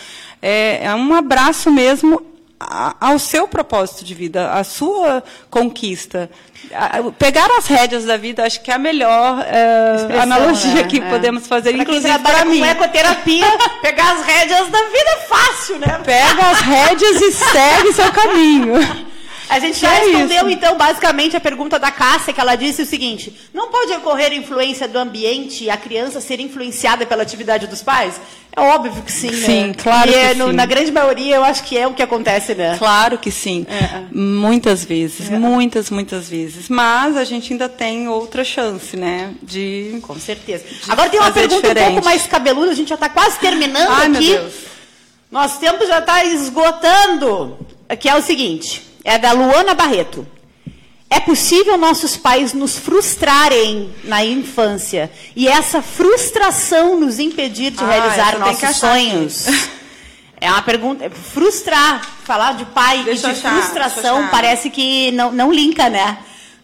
é, 0.42 0.84
é 0.86 0.94
um 0.94 1.14
abraço 1.14 1.70
mesmo 1.70 2.37
ao 2.60 3.18
seu 3.18 3.46
propósito 3.46 4.04
de 4.04 4.14
vida, 4.14 4.50
à 4.50 4.64
sua 4.64 5.22
conquista. 5.48 6.28
Pegar 7.18 7.48
as 7.56 7.66
rédeas 7.66 8.04
da 8.04 8.16
vida, 8.16 8.44
acho 8.44 8.60
que 8.60 8.70
é 8.70 8.74
a 8.74 8.78
melhor 8.78 9.38
uh, 9.38 10.20
analogia 10.20 10.74
né? 10.74 10.82
que 10.84 10.98
é. 10.98 11.08
podemos 11.08 11.46
fazer, 11.46 11.72
pra 11.72 11.82
inclusive 11.82 12.18
para 12.18 12.44
mim. 12.44 12.60
Com 12.60 12.66
ecoterapia, 12.66 13.46
pegar 13.80 14.12
as 14.12 14.26
rédeas 14.26 14.68
da 14.68 14.78
vida 14.78 15.10
é 15.10 15.20
fácil, 15.28 15.78
né? 15.78 16.00
Pega 16.04 16.50
as 16.50 16.60
rédeas 16.60 17.20
e 17.20 17.32
segue 17.32 17.92
seu 17.92 18.10
caminho. 18.12 18.74
A 19.48 19.58
gente 19.58 19.78
já 19.78 19.92
é 19.94 20.00
respondeu, 20.00 20.48
isso. 20.48 20.50
então, 20.50 20.76
basicamente, 20.76 21.36
a 21.36 21.40
pergunta 21.40 21.78
da 21.78 21.90
Cássia, 21.90 22.32
que 22.32 22.40
ela 22.40 22.54
disse 22.54 22.82
o 22.82 22.86
seguinte: 22.86 23.32
não 23.52 23.70
pode 23.70 23.92
ocorrer 23.92 24.32
influência 24.32 24.86
do 24.86 24.98
ambiente 24.98 25.64
e 25.64 25.70
a 25.70 25.76
criança 25.76 26.20
ser 26.20 26.38
influenciada 26.38 27.06
pela 27.06 27.22
atividade 27.22 27.66
dos 27.66 27.82
pais? 27.82 28.20
É 28.54 28.60
óbvio 28.60 29.02
que 29.02 29.12
sim, 29.12 29.32
sim 29.32 29.66
né? 29.68 29.74
claro 29.74 30.10
e 30.10 30.12
que 30.12 30.18
é, 30.18 30.34
no, 30.34 30.48
sim. 30.48 30.52
Na 30.52 30.66
grande 30.66 30.90
maioria, 30.90 31.36
eu 31.36 31.44
acho 31.44 31.62
que 31.62 31.78
é 31.78 31.86
o 31.86 31.94
que 31.94 32.02
acontece, 32.02 32.54
né? 32.54 32.76
Claro 32.76 33.16
que 33.16 33.30
sim. 33.30 33.66
É. 33.68 34.02
Muitas 34.12 34.84
vezes, 34.84 35.30
é. 35.30 35.38
muitas, 35.38 35.90
muitas 35.90 36.28
vezes. 36.28 36.68
Mas 36.68 37.16
a 37.16 37.24
gente 37.24 37.52
ainda 37.52 37.68
tem 37.68 38.08
outra 38.08 38.44
chance, 38.44 38.96
né? 38.96 39.32
De. 39.42 39.98
Com 40.02 40.18
certeza. 40.18 40.64
Agora 40.88 41.08
tem 41.08 41.20
uma 41.20 41.30
pergunta 41.30 41.62
diferente. 41.62 41.88
um 41.88 41.92
pouco 41.92 42.04
mais 42.04 42.26
cabeluda, 42.26 42.72
a 42.72 42.74
gente 42.74 42.88
já 42.88 42.96
está 42.96 43.08
quase 43.08 43.38
terminando 43.38 43.90
Ai, 43.90 44.08
aqui. 44.08 44.30
Meu 44.30 44.40
Deus. 44.40 44.54
Nosso 45.30 45.58
tempo 45.58 45.86
já 45.86 46.00
está 46.00 46.24
esgotando. 46.24 47.58
Que 47.98 48.08
é 48.08 48.14
o 48.14 48.22
seguinte: 48.22 48.87
é 49.08 49.18
da 49.18 49.32
Luana 49.32 49.74
Barreto. 49.74 50.26
É 51.10 51.18
possível 51.18 51.78
nossos 51.78 52.16
pais 52.18 52.52
nos 52.52 52.76
frustrarem 52.78 53.90
na 54.04 54.22
infância 54.22 55.10
e 55.34 55.48
essa 55.48 55.80
frustração 55.80 57.00
nos 57.00 57.18
impedir 57.18 57.70
de 57.70 57.82
ah, 57.82 57.86
realizar 57.86 58.38
nossos 58.38 58.76
sonhos? 58.76 59.46
É 60.40 60.48
uma 60.48 60.62
pergunta. 60.62 61.10
Frustrar, 61.10 62.00
falar 62.22 62.52
de 62.52 62.64
pai 62.66 63.02
deixa 63.02 63.28
e 63.28 63.32
de 63.32 63.40
achar, 63.40 63.60
frustração 63.60 64.28
parece 64.28 64.70
que 64.70 65.10
não, 65.10 65.32
não 65.32 65.52
linka, 65.52 65.90
né? 65.90 66.16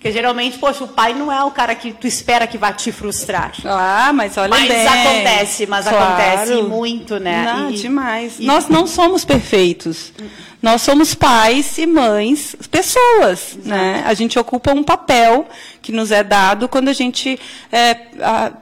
Porque 0.04 0.12
geralmente, 0.12 0.58
poxa, 0.58 0.84
o 0.84 0.88
pai 0.88 1.14
não 1.14 1.32
é 1.32 1.42
o 1.44 1.50
cara 1.50 1.74
que 1.74 1.90
tu 1.90 2.06
espera 2.06 2.46
que 2.46 2.58
vá 2.58 2.70
te 2.74 2.92
frustrar. 2.92 3.52
Ah, 3.64 4.12
mas 4.12 4.36
olha 4.36 4.50
mas 4.50 4.68
bem. 4.68 4.84
Mas 4.84 5.06
acontece, 5.06 5.66
mas 5.66 5.88
claro. 5.88 6.04
acontece 6.04 6.62
muito, 6.62 7.18
né? 7.18 7.42
Não, 7.42 7.70
e, 7.70 7.74
demais. 7.76 8.38
E... 8.38 8.44
Nós 8.44 8.68
não 8.68 8.86
somos 8.86 9.24
perfeitos. 9.24 10.12
Nós 10.60 10.82
somos 10.82 11.14
pais 11.14 11.78
e 11.78 11.86
mães, 11.86 12.54
pessoas, 12.70 13.56
Exato. 13.56 13.66
né? 13.66 14.04
A 14.06 14.12
gente 14.12 14.38
ocupa 14.38 14.72
um 14.72 14.82
papel 14.82 15.48
que 15.80 15.90
nos 15.90 16.10
é 16.10 16.22
dado 16.22 16.68
quando 16.68 16.90
a 16.90 16.92
gente 16.92 17.40
é, 17.72 17.96
a, 18.20 18.52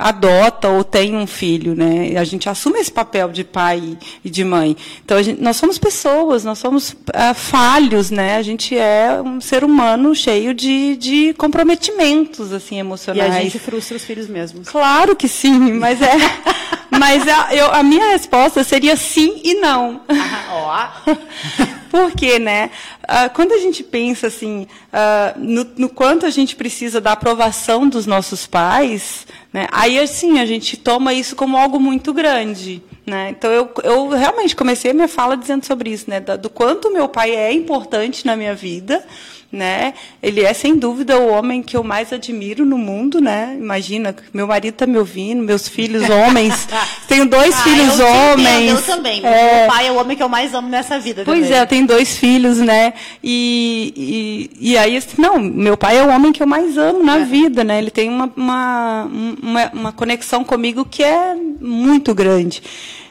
adota 0.00 0.68
ou 0.68 0.82
tem 0.82 1.14
um 1.14 1.26
filho, 1.26 1.74
né? 1.74 2.18
A 2.18 2.24
gente 2.24 2.48
assume 2.48 2.80
esse 2.80 2.90
papel 2.90 3.28
de 3.28 3.44
pai 3.44 3.98
e 4.24 4.30
de 4.30 4.42
mãe. 4.42 4.76
Então 5.04 5.22
gente, 5.22 5.40
nós 5.42 5.56
somos 5.56 5.78
pessoas, 5.78 6.42
nós 6.42 6.58
somos 6.58 6.90
uh, 6.92 7.34
falhos, 7.34 8.10
né? 8.10 8.36
A 8.36 8.42
gente 8.42 8.76
é 8.76 9.20
um 9.22 9.40
ser 9.40 9.62
humano 9.62 10.14
cheio 10.14 10.54
de, 10.54 10.96
de 10.96 11.34
comprometimentos 11.34 12.52
assim 12.52 12.78
emocionais. 12.78 13.34
E 13.34 13.38
a 13.38 13.42
gente 13.42 13.58
frustra 13.58 13.96
os 13.96 14.04
filhos 14.04 14.26
mesmos. 14.26 14.68
Claro 14.68 15.14
que 15.14 15.28
sim, 15.28 15.72
mas 15.74 16.00
é. 16.00 16.16
mas 16.90 17.26
a, 17.26 17.54
eu, 17.54 17.72
a 17.72 17.82
minha 17.82 18.10
resposta 18.10 18.64
seria 18.64 18.96
sim 18.96 19.40
e 19.44 19.54
não. 19.54 20.00
Ah, 20.08 20.92
ó. 21.06 21.12
Por 21.90 22.12
quê, 22.12 22.38
né? 22.38 22.70
Uh, 23.02 23.28
quando 23.34 23.52
a 23.52 23.58
gente 23.58 23.82
pensa 23.82 24.28
assim, 24.28 24.66
uh, 24.92 25.38
no, 25.38 25.66
no, 25.76 25.88
quanto 25.88 26.24
a 26.24 26.30
gente 26.30 26.54
precisa 26.54 27.00
da 27.00 27.12
aprovação 27.12 27.88
dos 27.88 28.06
nossos 28.06 28.46
pais, 28.46 29.26
né? 29.52 29.66
aí 29.72 29.98
assim 29.98 30.38
a 30.38 30.46
gente 30.46 30.76
toma 30.76 31.12
isso 31.12 31.34
como 31.34 31.56
algo 31.56 31.80
muito 31.80 32.12
grande. 32.12 32.80
Né? 33.04 33.30
Então 33.30 33.50
eu, 33.50 33.68
eu 33.82 34.08
realmente 34.10 34.54
comecei 34.54 34.92
a 34.92 34.94
minha 34.94 35.08
fala 35.08 35.36
dizendo 35.36 35.66
sobre 35.66 35.90
isso, 35.90 36.08
né? 36.08 36.20
do, 36.20 36.38
do 36.38 36.48
quanto 36.50 36.92
meu 36.92 37.08
pai 37.08 37.34
é 37.34 37.52
importante 37.52 38.24
na 38.24 38.36
minha 38.36 38.54
vida 38.54 39.04
né? 39.52 39.94
Ele 40.22 40.42
é 40.42 40.52
sem 40.52 40.76
dúvida 40.76 41.18
o 41.18 41.28
homem 41.28 41.62
que 41.62 41.76
eu 41.76 41.82
mais 41.82 42.12
admiro 42.12 42.64
no 42.64 42.78
mundo, 42.78 43.20
né? 43.20 43.56
Imagina, 43.58 44.14
meu 44.32 44.46
marido 44.46 44.74
está 44.74 44.86
me 44.86 44.96
ouvindo, 44.96 45.42
meus 45.42 45.68
filhos 45.68 46.08
homens, 46.08 46.68
tenho 47.08 47.26
dois 47.26 47.54
ah, 47.54 47.62
filhos 47.64 47.98
eu 47.98 48.06
homens. 48.06 48.70
eu 48.70 48.82
também. 48.82 49.20
É... 49.24 49.60
Meu 49.60 49.68
pai 49.68 49.88
é 49.88 49.92
o 49.92 49.96
homem 49.96 50.16
que 50.16 50.22
eu 50.22 50.28
mais 50.28 50.54
amo 50.54 50.68
nessa 50.68 51.00
vida. 51.00 51.22
Pois 51.24 51.40
também. 51.40 51.58
é, 51.58 51.62
eu 51.62 51.66
tenho 51.66 51.86
dois 51.86 52.16
filhos, 52.16 52.58
né? 52.58 52.92
E, 53.22 54.50
e, 54.60 54.70
e 54.72 54.78
aí, 54.78 54.96
assim, 54.96 55.20
não, 55.20 55.38
meu 55.38 55.76
pai 55.76 55.98
é 55.98 56.02
o 56.02 56.10
homem 56.10 56.30
que 56.30 56.42
eu 56.42 56.46
mais 56.46 56.78
amo 56.78 57.02
na 57.02 57.18
é. 57.18 57.24
vida, 57.24 57.64
né? 57.64 57.78
Ele 57.78 57.90
tem 57.90 58.08
uma, 58.08 58.30
uma, 58.36 59.10
uma, 59.42 59.70
uma 59.72 59.92
conexão 59.92 60.44
comigo 60.44 60.84
que 60.84 61.02
é 61.02 61.34
muito 61.60 62.14
grande. 62.14 62.62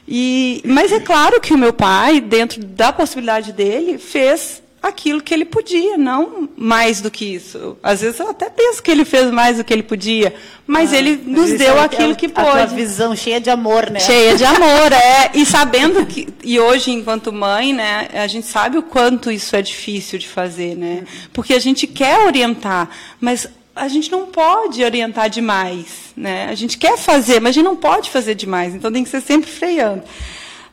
E, 0.07 0.63
mas 0.65 0.91
é 0.91 0.99
claro 0.99 1.39
que 1.39 1.53
o 1.53 1.57
meu 1.57 1.71
pai, 1.71 2.19
dentro 2.19 2.63
da 2.63 2.91
possibilidade 2.91 3.51
dele, 3.53 3.99
fez 3.99 4.63
aquilo 4.81 5.21
que 5.21 5.33
ele 5.33 5.45
podia, 5.45 5.97
não 5.97 6.49
mais 6.55 7.01
do 7.01 7.11
que 7.11 7.25
isso. 7.25 7.77
Às 7.83 8.01
vezes 8.01 8.19
eu 8.19 8.29
até 8.29 8.49
penso 8.49 8.81
que 8.81 8.89
ele 8.89 9.03
fez 9.03 9.29
mais 9.29 9.57
do 9.57 9.63
que 9.63 9.73
ele 9.73 9.83
podia, 9.83 10.33
mas 10.65 10.93
ah, 10.93 10.97
ele 10.97 11.21
nos 11.25 11.51
deu 11.53 11.77
é 11.77 11.83
aquilo 11.83 12.15
que 12.15 12.27
pôde. 12.27 12.59
A 12.59 12.65
visão 12.65 13.15
cheia 13.15 13.41
de 13.41 13.49
amor, 13.49 13.89
né? 13.89 13.99
Cheia 13.99 14.35
de 14.35 14.43
amor, 14.45 14.91
é. 14.91 15.31
E 15.33 15.45
sabendo 15.45 16.05
que 16.05 16.27
e 16.43 16.59
hoje 16.59 16.91
enquanto 16.91 17.31
mãe, 17.33 17.73
né, 17.73 18.07
a 18.13 18.27
gente 18.27 18.47
sabe 18.47 18.77
o 18.77 18.83
quanto 18.83 19.29
isso 19.29 19.55
é 19.55 19.61
difícil 19.61 20.17
de 20.17 20.27
fazer, 20.27 20.75
né? 20.75 21.03
Porque 21.33 21.53
a 21.53 21.59
gente 21.59 21.85
quer 21.85 22.19
orientar, 22.25 22.89
mas 23.19 23.47
a 23.75 23.87
gente 23.87 24.11
não 24.11 24.25
pode 24.25 24.83
orientar 24.83 25.29
demais, 25.29 26.13
né? 26.15 26.47
A 26.49 26.55
gente 26.55 26.77
quer 26.77 26.97
fazer, 26.97 27.39
mas 27.39 27.51
a 27.51 27.53
gente 27.53 27.65
não 27.65 27.75
pode 27.75 28.09
fazer 28.09 28.35
demais, 28.35 28.75
então 28.75 28.91
tem 28.91 29.03
que 29.03 29.09
ser 29.09 29.21
sempre 29.21 29.49
freando. 29.49 30.03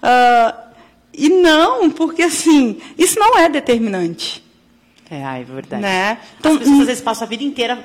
Uh, 0.03 0.66
e 1.17 1.29
não, 1.29 1.91
porque 1.91 2.23
assim, 2.23 2.79
isso 2.99 3.19
não 3.19 3.39
é 3.39 3.49
determinante. 3.49 4.45
É, 5.11 5.41
é 5.41 5.45
verdade. 5.45 5.83
Né? 5.83 6.19
Então, 6.39 6.53
As 6.53 6.59
pessoas 6.59 6.81
às 6.81 6.87
vezes 6.87 7.03
passam 7.03 7.27
a 7.27 7.29
vida 7.29 7.45
inteira, 7.45 7.79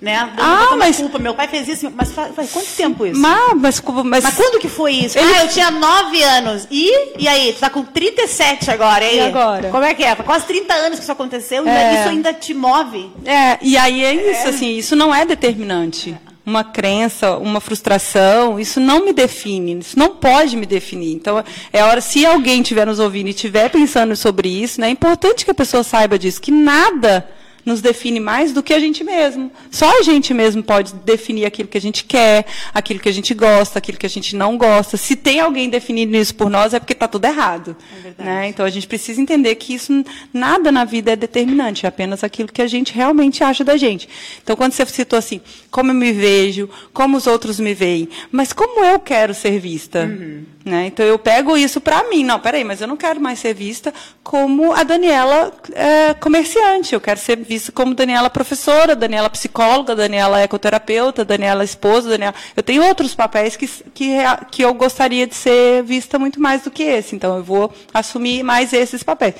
né? 0.00 0.32
ah, 0.38 0.74
mas 0.76 0.96
culpa. 0.96 1.18
Meu 1.18 1.34
pai 1.34 1.46
fez 1.46 1.68
isso, 1.68 1.92
mas 1.94 2.10
faz, 2.12 2.34
faz 2.34 2.50
quanto 2.50 2.68
tempo 2.68 3.06
isso? 3.06 3.20
Mas, 3.20 3.54
mas, 3.54 3.82
mas, 4.04 4.24
mas 4.24 4.34
quando 4.34 4.58
que 4.58 4.68
foi 4.68 4.92
isso? 4.92 5.18
Ele... 5.18 5.34
Ah, 5.34 5.44
eu 5.44 5.48
tinha 5.48 5.70
9 5.70 6.22
anos. 6.22 6.66
E, 6.70 7.18
e 7.18 7.28
aí? 7.28 7.52
Tu 7.52 7.60
tá 7.60 7.68
com 7.68 7.82
37 7.82 8.70
agora, 8.70 9.04
e? 9.04 9.16
E 9.16 9.20
agora? 9.20 9.68
Como 9.68 9.84
é 9.84 9.92
que 9.92 10.04
é? 10.04 10.14
Quase 10.16 10.46
30 10.46 10.74
anos 10.74 10.98
que 10.98 11.02
isso 11.02 11.12
aconteceu, 11.12 11.68
é. 11.68 12.00
isso 12.00 12.08
ainda 12.08 12.32
te 12.32 12.54
move. 12.54 13.10
É, 13.26 13.58
e 13.60 13.76
aí 13.76 14.02
é 14.02 14.14
isso, 14.14 14.46
é. 14.46 14.48
assim, 14.48 14.76
isso 14.76 14.96
não 14.96 15.14
é 15.14 15.26
determinante. 15.26 16.16
Uma 16.46 16.62
crença, 16.62 17.38
uma 17.38 17.60
frustração, 17.60 18.60
isso 18.60 18.78
não 18.78 19.04
me 19.04 19.12
define, 19.12 19.78
isso 19.78 19.98
não 19.98 20.16
pode 20.16 20.56
me 20.56 20.66
definir. 20.66 21.14
Então, 21.14 21.42
é 21.72 21.82
hora, 21.82 22.00
se 22.00 22.26
alguém 22.26 22.60
estiver 22.60 22.86
nos 22.86 22.98
ouvindo 22.98 23.28
e 23.28 23.30
estiver 23.30 23.70
pensando 23.70 24.14
sobre 24.14 24.48
isso, 24.48 24.80
né, 24.80 24.88
é 24.88 24.90
importante 24.90 25.44
que 25.44 25.50
a 25.50 25.54
pessoa 25.54 25.82
saiba 25.82 26.18
disso, 26.18 26.40
que 26.40 26.50
nada 26.50 27.26
nos 27.64 27.80
define 27.80 28.20
mais 28.20 28.52
do 28.52 28.62
que 28.62 28.72
a 28.72 28.78
gente 28.78 29.02
mesmo. 29.02 29.50
Só 29.70 30.00
a 30.00 30.02
gente 30.02 30.34
mesmo 30.34 30.62
pode 30.62 30.94
definir 30.94 31.46
aquilo 31.46 31.68
que 31.68 31.78
a 31.78 31.80
gente 31.80 32.04
quer, 32.04 32.46
aquilo 32.72 33.00
que 33.00 33.08
a 33.08 33.12
gente 33.12 33.32
gosta, 33.34 33.78
aquilo 33.78 33.98
que 33.98 34.06
a 34.06 34.10
gente 34.10 34.36
não 34.36 34.56
gosta. 34.56 34.96
Se 34.96 35.16
tem 35.16 35.40
alguém 35.40 35.68
definindo 35.68 36.16
isso 36.16 36.34
por 36.34 36.50
nós, 36.50 36.74
é 36.74 36.78
porque 36.78 36.92
está 36.92 37.08
tudo 37.08 37.24
errado. 37.24 37.76
É 38.18 38.22
né? 38.22 38.48
Então 38.48 38.64
a 38.64 38.70
gente 38.70 38.86
precisa 38.86 39.20
entender 39.20 39.54
que 39.54 39.74
isso 39.74 40.04
nada 40.32 40.70
na 40.70 40.84
vida 40.84 41.12
é 41.12 41.16
determinante, 41.16 41.86
é 41.86 41.88
apenas 41.88 42.22
aquilo 42.22 42.52
que 42.52 42.62
a 42.62 42.66
gente 42.66 42.92
realmente 42.92 43.42
acha 43.42 43.64
da 43.64 43.76
gente. 43.76 44.08
Então 44.42 44.56
quando 44.56 44.72
você 44.72 44.84
citou 44.86 45.18
assim, 45.18 45.40
como 45.70 45.90
eu 45.90 45.94
me 45.94 46.12
vejo, 46.12 46.68
como 46.92 47.16
os 47.16 47.26
outros 47.26 47.58
me 47.58 47.74
veem, 47.74 48.08
mas 48.30 48.52
como 48.52 48.84
eu 48.84 48.98
quero 48.98 49.34
ser 49.34 49.58
vista? 49.58 50.04
Uhum. 50.04 50.53
Né? 50.64 50.86
Então 50.86 51.04
eu 51.04 51.18
pego 51.18 51.58
isso 51.58 51.78
para 51.78 52.08
mim. 52.08 52.24
Não, 52.24 52.40
peraí, 52.40 52.64
mas 52.64 52.80
eu 52.80 52.86
não 52.86 52.96
quero 52.96 53.20
mais 53.20 53.38
ser 53.38 53.52
vista 53.52 53.92
como 54.22 54.72
a 54.72 54.82
Daniela 54.82 55.52
é, 55.74 56.14
comerciante. 56.14 56.94
Eu 56.94 57.02
quero 57.02 57.20
ser 57.20 57.36
vista 57.36 57.70
como 57.70 57.94
Daniela 57.94 58.30
professora, 58.30 58.96
Daniela 58.96 59.28
psicóloga, 59.28 59.94
Daniela 59.94 60.40
ecoterapeuta, 60.40 61.22
Daniela 61.22 61.62
esposa, 61.62 62.08
Daniela. 62.08 62.34
Eu 62.56 62.62
tenho 62.62 62.82
outros 62.82 63.14
papéis 63.14 63.56
que, 63.56 63.66
que, 63.92 64.16
que 64.50 64.62
eu 64.62 64.72
gostaria 64.72 65.26
de 65.26 65.34
ser 65.34 65.82
vista 65.82 66.18
muito 66.18 66.40
mais 66.40 66.62
do 66.62 66.70
que 66.70 66.82
esse. 66.82 67.14
Então 67.14 67.36
eu 67.36 67.44
vou 67.44 67.70
assumir 67.92 68.42
mais 68.42 68.72
esses 68.72 69.02
papéis. 69.02 69.34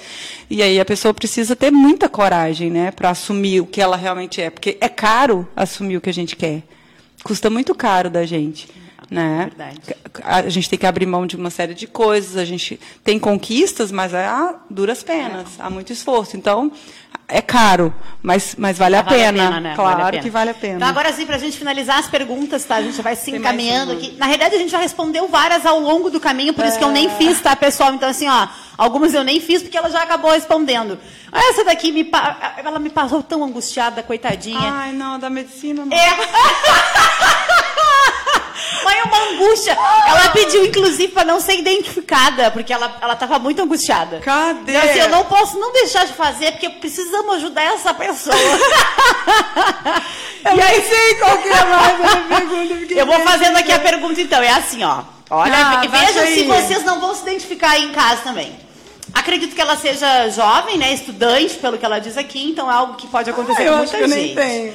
E 0.51 0.63
aí 0.63 0.79
a 0.79 0.85
pessoa 0.85 1.15
precisa 1.15 1.57
ter 1.57 1.71
muita 1.71 2.07
coragem, 2.07 2.71
né, 2.71 2.91
para 2.91 3.09
assumir 3.09 3.63
o 3.63 3.67
que 3.67 3.81
ela 3.81 3.97
realmente 3.97 4.43
é, 4.43 4.51
porque 4.51 4.77
é 4.79 4.91
caro 4.91 5.49
assumir 5.57 5.97
o 5.97 6.03
que 6.03 6.11
a 6.11 6.15
gente 6.15 6.37
quer. 6.37 6.63
Custa 7.23 7.49
muito 7.49 7.75
caro 7.75 8.11
da 8.11 8.27
gente. 8.27 8.84
Né? 9.11 9.51
Verdade. 9.57 9.81
A 10.25 10.49
gente 10.49 10.69
tem 10.71 10.79
que 10.79 10.87
abrir 10.87 11.07
mão 11.07 11.27
de 11.27 11.37
uma 11.37 11.51
série 11.51 11.75
de 11.75 11.87
coisas, 11.87 12.37
a 12.37 12.45
gente 12.45 12.79
tem 13.03 13.19
conquistas, 13.19 13.91
mas 13.93 14.15
há 14.15 14.55
duras 14.71 15.03
penas, 15.03 15.47
há 15.59 15.69
muito 15.69 15.93
esforço. 15.93 16.37
Então, 16.37 16.71
é 17.27 17.41
caro, 17.41 17.93
mas, 18.23 18.55
mas 18.59 18.77
vale, 18.79 18.97
a, 18.97 19.03
Vale 19.03 19.17
pena. 19.17 19.61
né? 19.61 19.73
Claro 19.75 19.97
Vale 19.97 20.03
a 20.03 20.11
pena. 20.13 20.23
que 20.23 20.31
vale 20.31 20.51
a 20.51 20.55
pena. 20.55 20.77
Então, 20.77 20.89
agora 20.89 21.13
sim, 21.13 21.27
para 21.27 21.37
a 21.37 21.39
gente 21.39 21.57
finalizar 21.57 21.99
as 21.99 22.07
perguntas, 22.07 22.65
tá? 22.65 22.77
A 22.77 22.83
gente 22.83 23.01
vai 23.03 23.17
se 23.17 23.31
Tem 23.31 23.41
encaminhando 23.41 23.93
aqui. 23.93 24.13
Na 24.19 24.27
realidade, 24.27 24.55
a 24.55 24.59
gente 24.59 24.71
já 24.71 24.79
respondeu 24.79 25.27
várias 25.29 25.65
ao 25.67 25.81
longo 25.81 26.11
do 26.11 26.21
caminho, 26.21 26.53
por 26.55 26.65
isso 26.65 26.79
que 26.79 26.85
eu 26.85 26.91
nem 26.91 27.07
É. 27.07 27.11
fiz, 27.11 27.41
tá, 27.41 27.55
pessoal? 27.57 27.95
Então, 27.95 28.09
assim, 28.09 28.29
ó, 28.29 28.49
algumas 28.77 29.15
eu 29.15 29.25
nem 29.25 29.41
fiz 29.41 29.63
porque 29.63 29.77
ela 29.77 29.91
já 29.91 30.03
acabou 30.03 30.31
respondendo. 30.33 30.99
Essa 31.33 31.65
daqui, 31.65 31.91
me 31.91 32.05
pa- 32.05 32.55
ela 32.59 32.79
me 32.79 32.91
passou 32.91 33.23
tão 33.23 33.43
angustiada, 33.43 34.03
coitadinha. 34.03 34.59
Ai, 34.73 34.93
não, 34.93 35.19
da 35.19 35.29
medicina 35.29 35.85
não. 35.85 35.97
É. 35.97 36.15
Mãe, 38.85 39.03
uma 39.03 39.19
angústia. 39.31 39.77
Ela 40.07 40.29
pediu, 40.31 40.65
inclusive, 40.67 41.09
para 41.13 41.25
não 41.25 41.41
ser 41.41 41.55
identificada, 41.59 42.51
porque 42.51 42.73
ela, 42.73 42.97
ela 43.01 43.17
tava 43.17 43.39
muito 43.39 43.61
angustiada. 43.63 44.21
Cadê? 44.21 44.73
Então, 44.73 44.91
assim, 44.91 44.99
eu 45.01 45.09
não 45.09 45.25
posso 45.25 45.59
não 45.59 45.73
deixar 45.73 46.07
de 46.07 46.13
fazer, 46.13 46.53
porque 46.53 46.71
precisamos 46.71 47.37
ajudar 47.37 47.63
essa 47.63 47.93
pessoa. 47.95 48.37
Eu 50.45 50.57
nem 50.57 50.83
sei 50.83 51.15
qual 51.15 51.39
que 51.39 51.49
é 51.49 51.65
mais 51.65 52.01
a 52.01 52.17
pergunta. 52.17 52.93
Eu 52.95 53.07
vou 53.07 53.21
fazendo 53.21 53.57
aqui 53.57 53.73
a 53.73 53.79
pergunta, 53.79 54.21
então. 54.21 54.43
É 54.43 54.51
assim, 54.51 54.85
ó. 54.85 55.03
Olha, 55.31 55.55
Ah, 55.57 55.81
vejam 55.87 56.13
se 56.13 56.41
aí. 56.41 56.47
vocês 56.47 56.85
não 56.85 57.01
vão 57.01 57.15
se 57.15 57.23
identificar 57.23 57.71
aí 57.71 57.85
em 57.85 57.93
casa 57.93 58.23
também. 58.23 58.55
Acredito 59.15 59.55
que 59.55 59.61
ela 59.61 59.77
seja 59.77 60.29
jovem, 60.29 60.77
né? 60.77 60.93
Estudante, 60.93 61.55
pelo 61.55 61.79
que 61.79 61.85
ela 61.85 61.99
diz 61.99 62.19
aqui, 62.19 62.51
então 62.51 62.71
é 62.71 62.75
algo 62.75 62.95
que 62.95 63.07
pode 63.07 63.31
acontecer 63.31 63.67
Ah, 63.69 63.71
com 63.71 63.77
muita 63.79 63.97
que 63.97 64.03
eu 64.03 64.09
gente. 64.09 64.19
nem 64.19 64.35
tenho. 64.35 64.75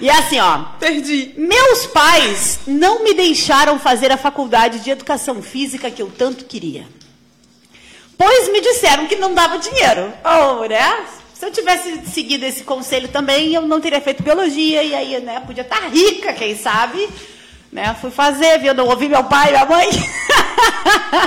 E 0.00 0.08
é 0.08 0.12
assim, 0.12 0.38
ó. 0.38 0.58
Perdi. 0.78 1.34
Meus 1.36 1.86
pais 1.86 2.60
não 2.66 3.02
me 3.02 3.14
deixaram 3.14 3.78
fazer 3.78 4.12
a 4.12 4.16
faculdade 4.16 4.80
de 4.80 4.90
educação 4.90 5.42
física 5.42 5.90
que 5.90 6.00
eu 6.00 6.10
tanto 6.16 6.44
queria. 6.44 6.86
Pois 8.16 8.48
me 8.50 8.60
disseram 8.60 9.06
que 9.06 9.16
não 9.16 9.34
dava 9.34 9.58
dinheiro. 9.58 10.12
Ou, 10.24 10.68
né? 10.68 11.04
Se 11.34 11.46
eu 11.46 11.52
tivesse 11.52 12.00
seguido 12.12 12.44
esse 12.44 12.64
conselho 12.64 13.08
também, 13.08 13.54
eu 13.54 13.62
não 13.62 13.80
teria 13.80 14.00
feito 14.00 14.24
biologia 14.24 14.82
e 14.82 14.92
aí, 14.92 15.20
né, 15.20 15.40
podia 15.46 15.62
estar 15.62 15.88
rica, 15.88 16.32
quem 16.32 16.56
sabe. 16.56 17.08
Né? 17.70 17.94
Fui 18.00 18.10
fazer, 18.10 18.58
viu? 18.58 18.74
Não 18.74 18.86
ouvi 18.86 19.08
meu 19.08 19.22
pai 19.22 19.48
e 19.48 19.52
minha 19.52 19.64
mãe. 19.64 19.88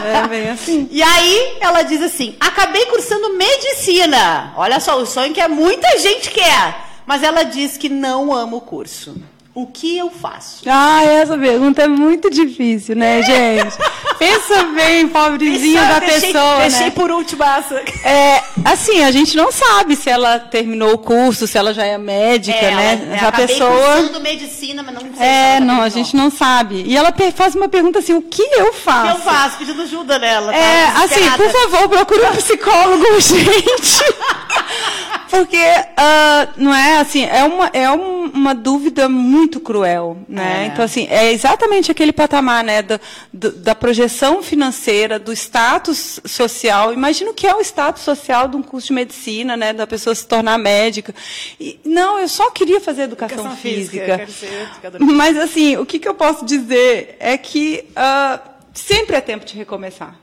É 0.03 0.27
bem 0.27 0.49
assim. 0.49 0.89
E 0.91 1.01
aí 1.01 1.57
ela 1.61 1.83
diz 1.83 2.01
assim: 2.01 2.35
acabei 2.39 2.85
cursando 2.87 3.37
medicina. 3.37 4.53
Olha 4.57 4.79
só, 4.79 4.99
o 4.99 5.05
sonho 5.05 5.33
que 5.33 5.39
é 5.39 5.47
muita 5.47 5.97
gente 5.99 6.29
quer. 6.29 6.90
Mas 7.11 7.23
ela 7.23 7.43
diz 7.43 7.75
que 7.75 7.89
não 7.89 8.33
ama 8.33 8.55
o 8.55 8.61
curso. 8.61 9.13
O 9.53 9.67
que 9.67 9.97
eu 9.97 10.09
faço? 10.09 10.63
Ah, 10.65 11.03
essa 11.03 11.37
pergunta 11.37 11.81
é 11.81 11.87
muito 11.89 12.29
difícil, 12.29 12.95
né, 12.95 13.21
gente? 13.21 13.75
Pensa 14.17 14.63
bem, 14.67 15.09
pobrezinha 15.09 15.81
da 15.83 15.99
deixei, 15.99 16.31
pessoa, 16.31 16.59
Deixei 16.61 16.85
né? 16.85 16.91
por 16.91 17.11
último 17.11 17.43
essa. 17.43 17.75
É, 18.05 18.41
assim, 18.63 19.03
a 19.03 19.11
gente 19.11 19.35
não 19.35 19.51
sabe 19.51 19.97
se 19.97 20.09
ela 20.09 20.39
terminou 20.39 20.93
o 20.93 20.97
curso, 20.97 21.45
se 21.47 21.57
ela 21.57 21.73
já 21.73 21.83
é 21.83 21.97
médica, 21.97 22.57
É, 22.57 22.71
né? 22.75 23.01
ela- 23.03 23.15
Essa 23.17 23.27
acabei 23.27 23.47
pessoa. 23.47 23.71
cursando 23.97 24.21
medicina, 24.21 24.81
mas 24.83 24.93
não 24.93 25.01
sei 25.01 25.11
se 25.11 25.21
É, 25.21 25.59
não, 25.59 25.81
a 25.81 25.89
gente 25.89 26.15
não 26.15 26.31
sabe. 26.31 26.83
E 26.87 26.95
ela 26.95 27.13
faz 27.35 27.53
uma 27.53 27.67
pergunta 27.67 27.99
assim: 27.99 28.13
o 28.13 28.21
que 28.21 28.41
eu 28.41 28.67
O 28.67 28.71
que 28.71 28.77
faço? 28.77 29.17
eu 29.17 29.21
faço? 29.21 29.57
Pedindo 29.57 29.81
ajuda 29.81 30.17
nela. 30.17 30.55
É, 30.55 30.85
assim, 30.95 31.29
por 31.31 31.49
favor, 31.49 31.89
procure 31.89 32.21
um 32.25 32.35
psicólogo, 32.37 33.03
gente. 33.19 34.01
Porque, 35.31 35.57
ah, 35.95 36.49
não 36.57 36.75
é 36.75 36.97
assim, 36.99 37.23
é 37.23 37.43
uma, 37.45 37.67
é 37.73 37.89
um- 37.89 38.25
uma 38.31 38.53
dúvida 38.53 39.07
muito 39.07 39.61
cruel, 39.61 40.17
né? 40.27 40.63
É. 40.63 40.67
Então, 40.67 40.83
assim, 40.83 41.07
é 41.09 41.31
exatamente 41.31 41.89
aquele 41.89 42.11
patamar, 42.11 42.63
né, 42.65 42.81
da, 42.81 42.99
do- 43.31 43.53
da 43.53 43.73
projeção 43.73 44.43
financeira, 44.43 45.17
do 45.17 45.31
status 45.31 46.19
social. 46.25 46.91
Imagina 46.93 47.31
o 47.31 47.33
que 47.33 47.47
é 47.47 47.55
o 47.55 47.61
status 47.61 48.03
social 48.03 48.49
de 48.49 48.57
um 48.57 48.61
curso 48.61 48.87
de 48.87 48.93
medicina, 48.93 49.55
né, 49.55 49.71
da 49.71 49.87
pessoa 49.87 50.13
se 50.13 50.27
tornar 50.27 50.57
médica. 50.57 51.15
E, 51.59 51.79
não, 51.85 52.19
eu 52.19 52.27
só 52.27 52.51
queria 52.51 52.81
fazer 52.81 53.03
educação, 53.03 53.37
Educação 53.39 53.57
física, 53.57 54.27
física. 54.27 54.97
Mas, 54.99 55.37
assim, 55.37 55.77
o 55.77 55.85
que, 55.85 55.97
que 55.97 56.07
eu 56.09 56.13
posso 56.13 56.45
dizer 56.45 57.15
é 57.21 57.37
que 57.37 57.85
ah, 57.95 58.37
sempre 58.73 59.15
é 59.15 59.21
tempo 59.21 59.45
de 59.45 59.55
recomeçar. 59.57 60.19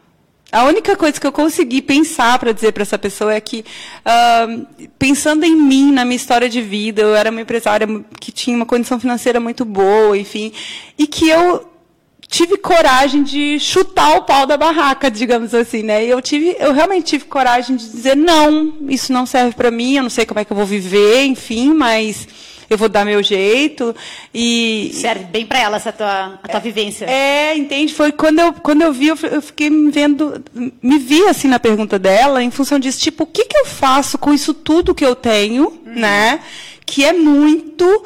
A 0.51 0.65
única 0.65 0.97
coisa 0.97 1.21
que 1.21 1.27
eu 1.27 1.33
consegui 1.33 1.83
pensar 1.83 2.39
para 2.39 2.53
dizer 2.53 2.73
para 2.73 2.83
essa 2.83 2.99
pessoa 2.99 3.35
é 3.35 3.41
que, 3.41 3.65
ah, 4.03 4.47
pensando 4.99 5.45
em 5.45 5.55
mim, 5.55 5.93
na 5.93 6.07
minha 6.07 6.17
história 6.17 6.49
de 6.49 6.63
vida, 6.63 7.03
eu 7.03 7.15
era 7.15 7.31
uma 7.31 7.43
empresária 7.43 7.87
que 8.19 8.33
tinha 8.33 8.57
uma 8.57 8.65
condição 8.65 8.99
financeira 8.99 9.39
muito 9.39 9.63
boa, 9.65 10.17
enfim, 10.17 10.51
e 10.97 11.07
que 11.07 11.29
eu 11.29 11.69
tive 12.27 12.57
coragem 12.57 13.23
de 13.23 13.59
chutar 13.59 14.17
o 14.17 14.23
pau 14.23 14.47
da 14.47 14.57
barraca, 14.57 15.11
digamos 15.11 15.53
assim, 15.55 15.83
né? 15.83 16.07
E 16.07 16.09
eu 16.09 16.21
tive, 16.23 16.57
eu 16.59 16.73
realmente 16.73 17.07
tive 17.07 17.25
coragem 17.27 17.77
de 17.77 17.87
dizer 17.87 18.17
não, 18.17 18.75
isso 18.89 19.13
não 19.13 19.27
serve 19.27 19.55
para 19.55 19.71
mim, 19.71 19.97
eu 19.97 20.03
não 20.03 20.11
sei 20.11 20.25
como 20.25 20.41
é 20.41 20.45
que 20.47 20.53
eu 20.53 20.57
vou 20.57 20.67
viver, 20.67 21.25
enfim, 21.25 21.75
mas 21.75 22.27
eu 22.71 22.77
vou 22.79 22.89
dar 22.89 23.05
meu 23.05 23.23
jeito 23.23 23.95
e 24.35 24.91
Serve 24.95 25.25
bem 25.25 25.47
pra 25.47 25.59
ela 25.61 25.77
essa 25.77 25.93
tua, 25.93 26.39
a 26.43 26.49
tua 26.49 26.61
vivência. 26.61 27.07
é, 27.07 27.57
entende? 27.57 27.95
Foi 27.95 28.13
quando 28.13 28.39
eu, 28.41 28.53
quando 28.53 28.83
eu 28.83 28.93
vi, 28.93 29.09
eu 29.09 29.17
fi- 29.17 29.27
eu 29.33 29.43
fiquei 29.43 29.71
me 29.71 29.91
vendo, 29.91 30.43
me 30.83 30.99
vi 30.99 31.23
assim 31.27 31.49
na 31.49 31.59
pergunta 31.59 31.99
dela, 31.99 32.43
em 32.43 32.51
função 32.51 32.79
disso, 32.79 33.01
tipo, 33.01 33.25
o 33.25 33.27
que, 33.27 33.45
que 33.45 33.57
eu 33.57 33.67
faço 33.67 34.19
com 34.19 34.33
isso 34.33 34.53
tudo 34.53 34.95
que 34.95 35.05
eu 35.05 35.15
tenho, 35.17 35.81
né? 35.85 36.41
Que 36.85 37.05
é 37.05 37.13
muito. 37.13 38.05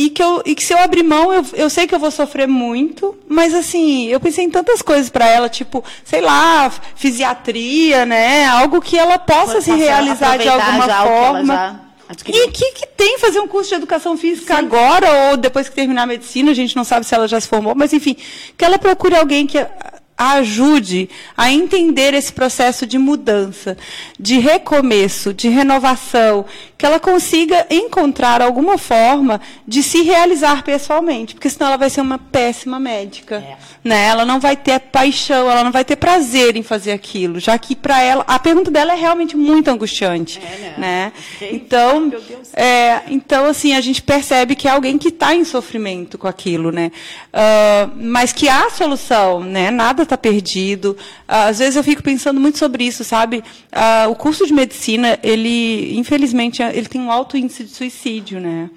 E 0.00 0.10
que, 0.10 0.22
eu, 0.22 0.40
e 0.46 0.54
que 0.54 0.62
se 0.64 0.72
eu 0.72 0.78
abrir 0.78 1.02
mão, 1.02 1.32
eu, 1.32 1.44
eu 1.54 1.68
sei 1.68 1.84
que 1.84 1.92
eu 1.92 1.98
vou 1.98 2.12
sofrer 2.12 2.46
muito, 2.46 3.18
mas 3.28 3.52
assim, 3.52 4.06
eu 4.06 4.20
pensei 4.20 4.44
em 4.44 4.50
tantas 4.50 4.80
coisas 4.80 5.10
para 5.10 5.26
ela, 5.26 5.48
tipo, 5.48 5.82
sei 6.04 6.20
lá, 6.20 6.70
fisiatria, 6.94 8.06
né? 8.06 8.46
Algo 8.46 8.80
que 8.80 8.96
ela 8.96 9.18
possa 9.18 9.60
se 9.60 9.70
realizar 9.76 10.36
de 10.38 10.48
alguma 10.48 10.86
forma. 11.08 11.87
Já 12.08 12.12
adquiriu. 12.12 12.44
E 12.44 12.48
o 12.48 12.52
que, 12.52 12.72
que 12.72 12.86
tem 12.86 13.18
fazer 13.18 13.40
um 13.40 13.48
curso 13.48 13.68
de 13.70 13.76
educação 13.76 14.16
física 14.16 14.56
agora 14.56 15.30
ou 15.30 15.36
depois 15.36 15.68
que 15.68 15.74
terminar 15.74 16.02
a 16.02 16.06
medicina? 16.06 16.50
A 16.50 16.54
gente 16.54 16.74
não 16.74 16.84
sabe 16.84 17.06
se 17.06 17.14
ela 17.14 17.28
já 17.28 17.40
se 17.40 17.48
formou, 17.48 17.74
mas 17.74 17.92
enfim, 17.92 18.16
que 18.56 18.64
ela 18.64 18.78
procure 18.78 19.14
alguém 19.14 19.46
que 19.46 19.58
a 19.58 20.32
ajude 20.32 21.08
a 21.36 21.52
entender 21.52 22.12
esse 22.12 22.32
processo 22.32 22.84
de 22.84 22.98
mudança, 22.98 23.78
de 24.18 24.40
recomeço, 24.40 25.32
de 25.32 25.48
renovação, 25.48 26.44
que 26.78 26.86
ela 26.86 27.00
consiga 27.00 27.66
encontrar 27.68 28.40
alguma 28.40 28.78
forma 28.78 29.40
de 29.66 29.82
se 29.82 30.02
realizar 30.02 30.62
pessoalmente, 30.62 31.34
porque 31.34 31.50
senão 31.50 31.66
ela 31.66 31.76
vai 31.76 31.90
ser 31.90 32.00
uma 32.00 32.18
péssima 32.18 32.78
médica. 32.78 33.36
É. 33.36 33.56
Né? 33.82 34.06
Ela 34.06 34.24
não 34.24 34.38
vai 34.38 34.56
ter 34.56 34.78
paixão, 34.78 35.50
ela 35.50 35.64
não 35.64 35.72
vai 35.72 35.84
ter 35.84 35.96
prazer 35.96 36.56
em 36.56 36.62
fazer 36.62 36.92
aquilo, 36.92 37.40
já 37.40 37.58
que 37.58 37.74
para 37.74 38.00
ela 38.00 38.24
a 38.28 38.38
pergunta 38.38 38.70
dela 38.70 38.92
é 38.92 38.96
realmente 38.96 39.36
muito 39.36 39.68
angustiante, 39.68 40.38
É, 40.38 40.58
né? 40.58 40.74
né? 40.78 41.12
Então, 41.52 42.12
é, 42.52 43.02
então, 43.08 43.46
assim, 43.46 43.74
a 43.74 43.80
gente 43.80 44.00
percebe 44.00 44.54
que 44.54 44.68
é 44.68 44.70
alguém 44.70 44.98
que 44.98 45.08
está 45.08 45.34
em 45.34 45.44
sofrimento 45.44 46.16
com 46.16 46.28
aquilo, 46.28 46.70
né? 46.70 46.92
Ah, 47.32 47.88
mas 47.96 48.32
que 48.32 48.48
há 48.48 48.70
solução, 48.70 49.40
né? 49.40 49.70
Nada 49.70 50.04
está 50.04 50.16
perdido. 50.16 50.96
Ah, 51.26 51.46
às 51.46 51.58
vezes 51.58 51.76
eu 51.76 51.82
fico 51.82 52.02
pensando 52.02 52.40
muito 52.40 52.58
sobre 52.58 52.84
isso, 52.84 53.02
sabe? 53.02 53.42
Ah, 53.72 54.06
o 54.08 54.14
curso 54.14 54.46
de 54.46 54.52
medicina, 54.52 55.18
ele, 55.22 55.96
infelizmente, 55.98 56.62
ele 56.74 56.86
tem 56.88 57.00
um 57.00 57.10
alto 57.10 57.36
índice 57.36 57.64
de 57.64 57.70
suicídio, 57.70 58.40
né? 58.40 58.70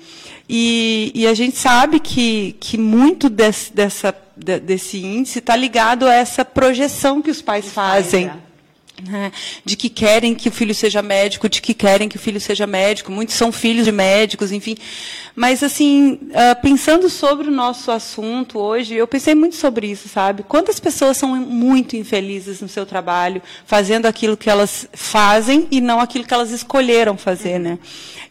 E, 0.50 1.12
e 1.16 1.26
a 1.28 1.34
gente 1.34 1.58
sabe 1.58 2.00
que, 2.00 2.56
que 2.60 2.78
muito 2.78 3.30
desse, 3.30 3.74
dessa, 3.74 4.14
de- 4.36 4.60
desse 4.60 4.98
índice 5.04 5.40
está 5.40 5.56
ligado 5.56 6.06
a 6.08 6.14
essa 6.14 6.44
projeção 6.44 7.22
que 7.22 7.32
os 7.32 7.42
pais 7.42 7.66
fazem 7.72 8.28
é. 8.28 8.51
De 9.66 9.76
que 9.76 9.90
querem 9.90 10.34
que 10.36 10.50
o 10.50 10.52
filho 10.52 10.74
seja 10.76 11.02
médico, 11.02 11.48
de 11.50 11.62
que 11.62 11.74
querem 11.74 12.08
que 12.10 12.16
o 12.16 12.20
filho 12.20 12.40
seja 12.40 12.66
médico, 12.68 13.12
muitos 13.12 13.36
são 13.36 13.52
filhos 13.52 13.86
de 13.86 13.92
médicos, 13.92 14.52
enfim. 14.52 14.76
Mas, 15.36 15.64
assim, 15.64 16.20
ah, 16.34 16.56
pensando 16.56 17.10
sobre 17.10 17.48
o 17.48 17.52
nosso 17.52 17.90
assunto 17.92 18.60
hoje, 18.60 18.96
eu 18.96 19.08
pensei 19.08 19.34
muito 19.34 19.56
sobre 19.56 19.88
isso, 19.88 20.10
sabe? 20.10 20.44
Quantas 20.44 20.80
pessoas 20.80 21.18
são 21.18 21.36
muito 21.36 21.96
infelizes 21.96 22.62
no 22.62 22.68
seu 22.68 22.86
trabalho, 22.86 23.42
fazendo 23.66 24.06
aquilo 24.06 24.36
que 24.36 24.50
elas 24.50 24.88
fazem 24.94 25.68
e 25.72 25.80
não 25.80 26.00
aquilo 26.00 26.26
que 26.26 26.34
elas 26.34 26.52
escolheram 26.52 27.18
fazer, 27.18 27.60
né? 27.60 27.80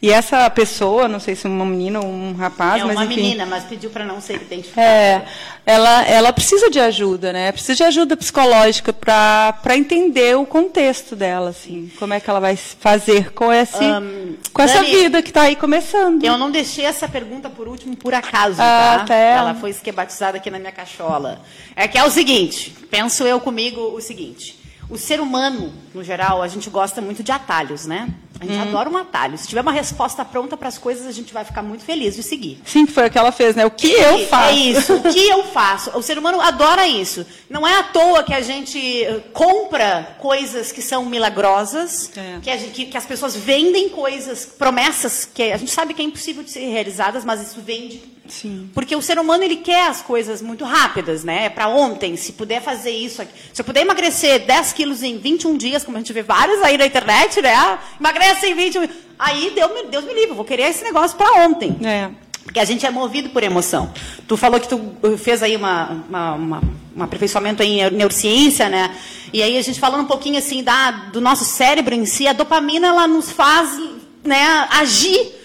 E 0.03 0.11
essa 0.11 0.49
pessoa, 0.49 1.07
não 1.09 1.21
sei 1.21 1.35
se 1.35 1.47
é 1.47 1.51
uma 1.51 1.65
menina 1.67 2.01
ou 2.01 2.07
um 2.07 2.33
rapaz, 2.35 2.83
É 2.83 2.85
mas 2.87 2.97
uma 2.97 3.05
enfim. 3.05 3.17
menina, 3.17 3.45
mas 3.45 3.65
pediu 3.65 3.91
pra 3.91 4.05
não 4.05 4.19
ser 4.21 4.37
identificada. 4.37 4.87
É, 4.87 5.27
ela, 5.71 6.03
ela 6.05 6.33
precisa 6.33 6.69
de 6.69 6.81
ajuda, 6.81 7.33
né? 7.33 7.53
Precisa 7.53 7.75
de 7.77 7.83
ajuda 7.85 8.17
psicológica 8.17 8.93
para 8.93 9.77
entender 9.77 10.37
o 10.37 10.45
contexto 10.45 11.15
dela, 11.15 11.51
assim. 11.51 11.91
Como 11.99 12.13
é 12.13 12.21
que 12.21 12.29
ela 12.29 12.41
vai 12.41 12.57
fazer 12.57 13.33
com, 13.33 13.53
esse, 13.53 13.83
Ahn, 13.85 14.35
com 14.53 14.63
essa 14.63 14.83
Dani, 14.83 14.91
vida 14.91 15.23
que 15.23 15.31
está 15.31 15.43
aí 15.43 15.57
começando. 15.57 16.25
Eu 16.25 16.37
não 16.37 16.51
deixei 16.51 16.85
essa 16.85 17.09
pergunta 17.09 17.49
por 17.49 17.69
último 17.69 17.97
por 17.97 18.13
acaso, 18.13 18.57
Ah, 18.61 18.99
tá? 19.01 19.05
tá, 19.07 19.15
é. 19.15 19.33
Ela 19.35 19.55
foi 19.55 19.71
esquematizada 19.71 20.39
aqui 20.39 20.51
na 20.51 20.59
minha 20.59 20.73
cachola. 20.73 21.41
É 21.77 21.87
que 21.89 21.97
é 21.97 22.05
o 22.05 22.11
seguinte, 22.11 22.75
penso 22.91 23.25
eu 23.25 23.41
comigo 23.41 23.81
o 23.81 24.01
seguinte. 24.01 24.60
O 24.91 24.99
ser 24.99 25.21
humano, 25.21 25.73
no 25.95 26.03
geral, 26.03 26.43
a 26.43 26.49
gente 26.49 26.69
gosta 26.69 27.01
muito 27.01 27.23
de 27.23 27.31
atalhos, 27.31 27.87
né? 27.87 28.09
A 28.41 28.45
gente 28.45 28.57
hum. 28.57 28.63
adora 28.63 28.89
um 28.89 28.97
atalho. 28.97 29.37
Se 29.37 29.47
tiver 29.47 29.61
uma 29.61 29.71
resposta 29.71 30.25
pronta 30.25 30.57
para 30.57 30.67
as 30.67 30.79
coisas, 30.79 31.07
a 31.07 31.13
gente 31.13 31.33
vai 31.33 31.45
ficar 31.45 31.63
muito 31.63 31.85
feliz 31.85 32.17
de 32.17 32.23
seguir. 32.23 32.61
Sim, 32.65 32.87
foi 32.87 33.07
o 33.07 33.11
que 33.11 33.19
ela 33.19 33.31
fez, 33.31 33.55
né? 33.55 33.67
O 33.67 33.71
que 33.71 33.93
eu 33.93 34.27
faço? 34.27 34.49
É 34.49 34.53
isso, 34.55 34.95
o 34.97 35.03
que 35.03 35.29
eu 35.29 35.45
faço. 35.53 35.97
O 35.97 36.03
ser 36.03 36.19
humano 36.19 36.41
adora 36.41 36.89
isso. 36.89 37.25
Não 37.51 37.69
é 37.69 37.79
à 37.79 37.83
toa 37.83 38.25
que 38.25 38.33
a 38.33 38.41
gente 38.41 39.05
eh, 39.05 39.21
compra 39.35 40.17
coisas 40.19 40.73
que 40.73 40.81
são 40.81 41.05
milagrosas, 41.05 42.11
é. 42.17 42.39
que, 42.41 42.59
gente, 42.59 42.73
que, 42.73 42.87
que, 42.87 42.97
as 42.97 43.05
pessoas 43.05 43.37
vendem 43.37 43.91
coisas, 43.91 44.47
promessas 44.47 45.27
que 45.27 45.53
a 45.53 45.59
gente 45.59 45.71
sabe 45.71 45.93
que 45.93 46.01
é 46.01 46.05
impossível 46.05 46.43
de 46.43 46.51
ser 46.51 46.67
realizadas, 46.71 47.25
mas 47.27 47.47
isso 47.47 47.61
vende. 47.61 48.03
Sim. 48.31 48.71
Porque 48.73 48.95
o 48.95 49.03
ser 49.03 49.19
humano 49.19 49.45
ele 49.45 49.57
quer 49.57 49.89
as 49.89 50.01
coisas 50.01 50.41
muito 50.41 50.65
rápidas, 50.65 51.25
né? 51.25 51.47
É 51.47 51.51
para 51.51 51.69
ontem. 51.69 52.17
Se 52.17 52.33
puder 52.33 52.63
fazer 52.63 52.91
isso, 52.91 53.21
aqui. 53.21 53.33
se 53.53 53.61
eu 53.61 53.65
puder 53.65 53.83
emagrecer 53.83 54.47
10 54.47 54.73
quilos 54.73 55.03
em 55.03 55.19
21 55.19 55.57
dias, 55.57 55.85
como 55.85 55.97
a 55.97 56.01
gente 56.01 56.13
vê 56.13 56.23
vários 56.23 56.63
aí 56.63 56.79
na 56.79 56.87
internet, 56.87 57.43
né? 57.43 57.79
Emagrece 57.99 58.47
em 58.47 58.55
21 58.55 58.89
Aí 59.19 59.53
Deus 59.55 59.73
me, 59.75 59.83
Deus 59.91 60.05
me 60.05 60.15
livre, 60.15 60.35
vou 60.35 60.45
querer 60.47 60.71
esse 60.71 60.83
negócio 60.83 61.17
para 61.17 61.45
ontem. 61.45 61.77
É. 61.85 62.09
Porque 62.43 62.59
a 62.59 62.65
gente 62.65 62.87
é 62.87 62.91
movido 62.91 63.29
por 63.29 63.43
emoção. 63.43 63.93
Tu 64.27 64.37
falou 64.37 64.59
que 64.59 64.67
tu 64.67 64.81
fez 65.19 65.43
aí 65.43 65.55
uma, 65.57 66.05
uma, 66.09 66.35
uma, 66.35 66.63
um 66.97 67.03
aperfeiçoamento 67.03 67.63
em 67.63 67.91
neurociência, 67.91 68.69
né? 68.69 68.97
E 69.33 69.43
aí 69.43 69.59
a 69.59 69.63
gente 69.63 69.79
falando 69.79 70.03
um 70.03 70.07
pouquinho 70.07 70.39
assim 70.39 70.63
da, 70.63 70.91
do 70.91 71.21
nosso 71.21 71.45
cérebro 71.45 71.95
em 71.95 72.07
si, 72.07 72.27
a 72.27 72.33
dopamina 72.33 72.89
ela 72.89 73.07
nos 73.07 73.31
faz 73.31 73.79
né, 74.25 74.67
agir 74.71 75.40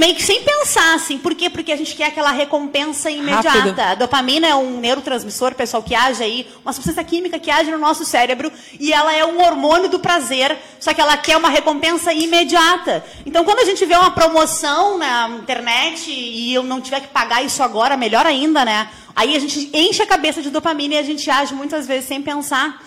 meio 0.00 0.14
que 0.14 0.22
sem 0.22 0.42
pensar, 0.42 0.94
assim. 0.94 1.18
Por 1.18 1.34
quê? 1.34 1.50
Porque 1.50 1.70
a 1.70 1.76
gente 1.76 1.94
quer 1.94 2.06
aquela 2.06 2.30
recompensa 2.30 3.10
imediata. 3.10 3.50
Rápido. 3.50 3.78
A 3.78 3.94
dopamina 3.94 4.46
é 4.48 4.54
um 4.54 4.80
neurotransmissor, 4.80 5.54
pessoal, 5.54 5.82
que 5.82 5.94
age 5.94 6.22
aí, 6.22 6.48
uma 6.64 6.72
substância 6.72 7.04
química 7.04 7.38
que 7.38 7.50
age 7.50 7.70
no 7.70 7.76
nosso 7.76 8.06
cérebro 8.06 8.50
e 8.78 8.94
ela 8.94 9.14
é 9.14 9.26
um 9.26 9.38
hormônio 9.42 9.90
do 9.90 9.98
prazer, 9.98 10.56
só 10.80 10.94
que 10.94 11.02
ela 11.02 11.18
quer 11.18 11.36
uma 11.36 11.50
recompensa 11.50 12.14
imediata. 12.14 13.04
Então, 13.26 13.44
quando 13.44 13.58
a 13.58 13.64
gente 13.66 13.84
vê 13.84 13.94
uma 13.94 14.10
promoção 14.10 14.96
na 14.96 15.28
internet 15.28 16.10
e 16.10 16.54
eu 16.54 16.62
não 16.62 16.80
tiver 16.80 17.00
que 17.00 17.08
pagar 17.08 17.44
isso 17.44 17.62
agora, 17.62 17.94
melhor 17.94 18.24
ainda, 18.24 18.64
né? 18.64 18.88
Aí 19.14 19.36
a 19.36 19.38
gente 19.38 19.68
enche 19.74 20.02
a 20.02 20.06
cabeça 20.06 20.40
de 20.40 20.48
dopamina 20.48 20.94
e 20.94 20.98
a 20.98 21.02
gente 21.02 21.30
age 21.30 21.54
muitas 21.54 21.86
vezes 21.86 22.06
sem 22.08 22.22
pensar. 22.22 22.82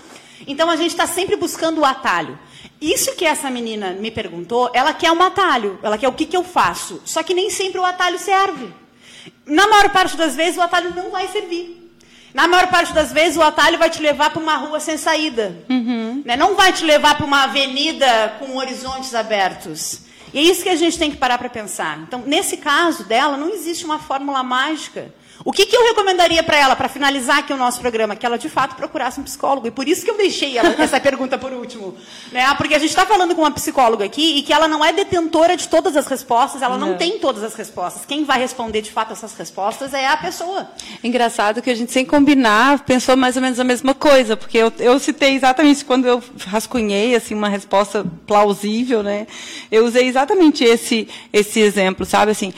Então, 0.47 0.68
a 0.68 0.76
gente 0.76 0.89
está 0.89 1.05
sempre 1.05 1.36
buscando 1.36 1.82
o 1.82 1.86
atalho. 1.86 2.39
Isso 2.82 3.15
que 3.15 3.26
essa 3.26 3.49
menina 3.49 3.91
me 3.93 4.11
perguntou, 4.11 4.69
ela 4.74 4.93
quer 4.93 5.11
um 5.11 5.21
atalho. 5.21 5.80
Ela 5.82 5.97
quer 5.97 6.07
o 6.07 6.13
que, 6.13 6.26
que 6.26 6.36
eu 6.36 6.43
faço. 6.43 7.01
Só 7.05 7.24
que 7.24 7.34
nem 7.34 7.49
sempre 7.49 7.80
o 7.80 7.86
atalho 7.86 8.19
serve. 8.19 8.69
Na 9.45 9.67
maior 9.67 9.89
parte 9.89 10.17
das 10.17 10.36
vezes, 10.36 10.57
o 10.57 10.61
atalho 10.61 10.93
não 10.95 11.11
vai 11.11 11.28
servir. 11.28 11.80
Na 12.34 12.47
maior 12.47 12.67
parte 12.67 12.93
das 12.93 13.11
vezes, 13.11 13.38
o 13.38 13.43
atalho 13.43 13.78
vai 13.78 13.89
te 13.89 14.01
levar 14.01 14.32
para 14.32 14.41
uma 14.41 14.57
rua 14.57 14.80
sem 14.80 14.97
saída. 14.97 15.55
Uhum. 15.69 16.24
Né? 16.26 16.36
Não 16.36 16.55
vai 16.55 16.74
te 16.74 16.84
levar 16.84 17.15
para 17.15 17.26
uma 17.26 17.43
avenida 17.43 18.36
com 18.39 18.57
horizontes 18.57 19.13
abertos. 19.13 20.01
E 20.34 20.39
é 20.39 20.41
isso 20.41 20.63
que 20.63 20.69
a 20.69 20.76
gente 20.76 20.97
tem 20.97 21.11
que 21.11 21.17
parar 21.17 21.38
para 21.38 21.49
pensar. 21.49 21.99
Então, 21.99 22.24
nesse 22.26 22.57
caso 22.57 23.03
dela, 23.03 23.38
não 23.38 23.49
existe 23.49 23.86
uma 23.86 23.99
fórmula 23.99 24.41
mágica. 24.41 25.13
O 25.46 25.52
que, 25.52 25.66
que 25.66 25.76
eu 25.76 25.84
recomendaria 25.84 26.42
para 26.44 26.58
ela, 26.58 26.76
para 26.76 26.88
finalizar 26.88 27.40
aqui 27.40 27.52
o 27.52 27.58
nosso 27.58 27.80
programa? 27.80 28.16
Que 28.16 28.26
ela, 28.26 28.38
de 28.38 28.50
fato, 28.50 28.76
procurasse 28.76 29.20
um 29.20 29.24
psicólogo. 29.24 29.68
E 29.68 29.72
por 29.72 29.88
isso 29.88 30.06
que 30.06 30.12
eu 30.12 30.18
deixei 30.18 30.58
ela, 30.58 30.70
essa 30.82 31.00
pergunta 31.02 31.38
por 31.38 31.52
último. 31.52 31.96
Né? 32.32 32.54
Porque 32.56 32.76
a 32.76 32.80
gente 32.80 32.90
está 32.90 33.06
falando 33.06 33.36
com 33.36 33.42
uma 33.42 33.52
psicóloga 33.52 34.06
aqui 34.06 34.38
e 34.38 34.42
que 34.42 34.54
ela 34.54 34.68
não 34.68 34.84
é 34.84 34.94
detentora 34.94 35.58
de 35.58 35.68
todas 35.68 35.98
as 35.98 36.08
respostas, 36.08 36.62
ela 36.62 36.78
não, 36.78 36.90
não 36.90 36.98
tem 36.98 37.20
todas 37.20 37.44
as 37.44 37.56
respostas. 37.56 38.06
Quem 38.06 38.24
vai 38.24 38.40
responder, 38.40 38.82
de 38.82 38.92
fato, 38.92 39.12
essas 39.12 39.36
respostas 39.36 39.94
é 39.94 40.08
a 40.08 40.16
pessoa. 40.18 40.70
Engraçado 41.04 41.62
que 41.62 41.70
a 41.70 41.76
gente, 41.76 41.92
sem 41.92 42.06
combinar, 42.06 42.80
pensou 42.86 43.18
mais 43.18 43.36
ou 43.36 43.42
menos 43.42 43.60
a 43.60 43.64
mesma 43.64 43.94
coisa. 43.94 44.38
Porque 44.38 44.58
eu, 44.58 44.72
eu 44.80 45.00
citei 45.00 45.36
exatamente, 45.36 45.84
quando 45.84 46.06
eu 46.06 46.24
rascunhei 46.48 47.16
assim, 47.16 47.34
uma 47.34 47.50
resposta 47.50 48.06
plausível, 48.26 49.04
né? 49.04 49.28
eu 49.74 49.86
usei 49.86 50.08
exatamente 50.08 50.64
esse, 50.64 51.08
esse 51.32 51.60
exemplo, 51.60 52.06
sabe? 52.06 52.32
Assim, 52.32 52.54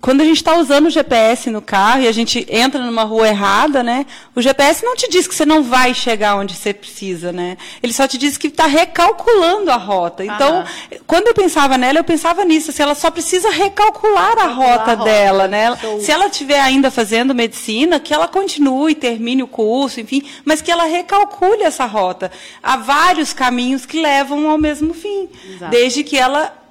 quando 0.00 0.20
a 0.20 0.24
gente 0.24 0.36
está 0.36 0.56
usando 0.56 0.86
o 0.86 0.90
GPS 0.90 1.50
no 1.50 1.60
carro 1.62 2.02
e 2.02 2.08
a 2.08 2.12
gente 2.12 2.46
entra 2.48 2.80
numa 2.80 3.04
rua 3.04 3.28
errada, 3.28 3.82
né? 3.82 4.06
O 4.34 4.42
GPS 4.42 4.84
não 4.84 4.94
te 4.94 5.08
diz 5.08 5.26
que 5.26 5.34
você 5.34 5.46
não 5.46 5.62
vai 5.62 5.94
chegar 5.94 6.36
onde 6.36 6.54
você 6.54 6.72
precisa, 6.72 7.32
né? 7.32 7.56
Ele 7.82 7.92
só 7.92 8.06
te 8.06 8.18
diz 8.18 8.36
que 8.36 8.48
está 8.48 8.66
recalculando 8.66 9.70
a 9.70 9.76
rota. 9.76 10.24
Então, 10.24 10.64
quando 11.06 11.28
eu 11.28 11.34
pensava 11.34 11.78
nela, 11.78 11.98
eu 11.98 12.04
pensava 12.04 12.44
nisso. 12.44 12.72
Se 12.72 12.82
ela 12.82 12.94
só 12.94 13.10
precisa 13.10 13.50
recalcular 13.50 14.38
a 14.38 14.46
rota, 14.48 14.92
a 14.92 14.94
rota 14.94 14.96
dela, 14.96 15.48
né? 15.48 15.76
Se 16.00 16.10
ela 16.10 16.26
estiver 16.26 16.60
ainda 16.60 16.90
fazendo 16.90 17.34
medicina, 17.34 18.00
que 18.00 18.12
ela 18.12 18.28
continue, 18.28 18.94
termine 18.94 19.42
o 19.42 19.48
curso, 19.48 20.00
enfim, 20.00 20.22
mas 20.44 20.60
que 20.60 20.70
ela 20.70 20.84
recalcule 20.84 21.62
essa 21.62 21.86
rota. 21.86 22.30
Há 22.62 22.76
vários 22.76 23.32
caminhos 23.32 23.86
que 23.86 24.00
levam 24.00 24.48
ao 24.50 24.58
mesmo 24.58 24.92
fim, 24.94 25.28
Exato. 25.54 25.70
desde 25.70 26.04
que 26.04 26.16
ela 26.16 26.65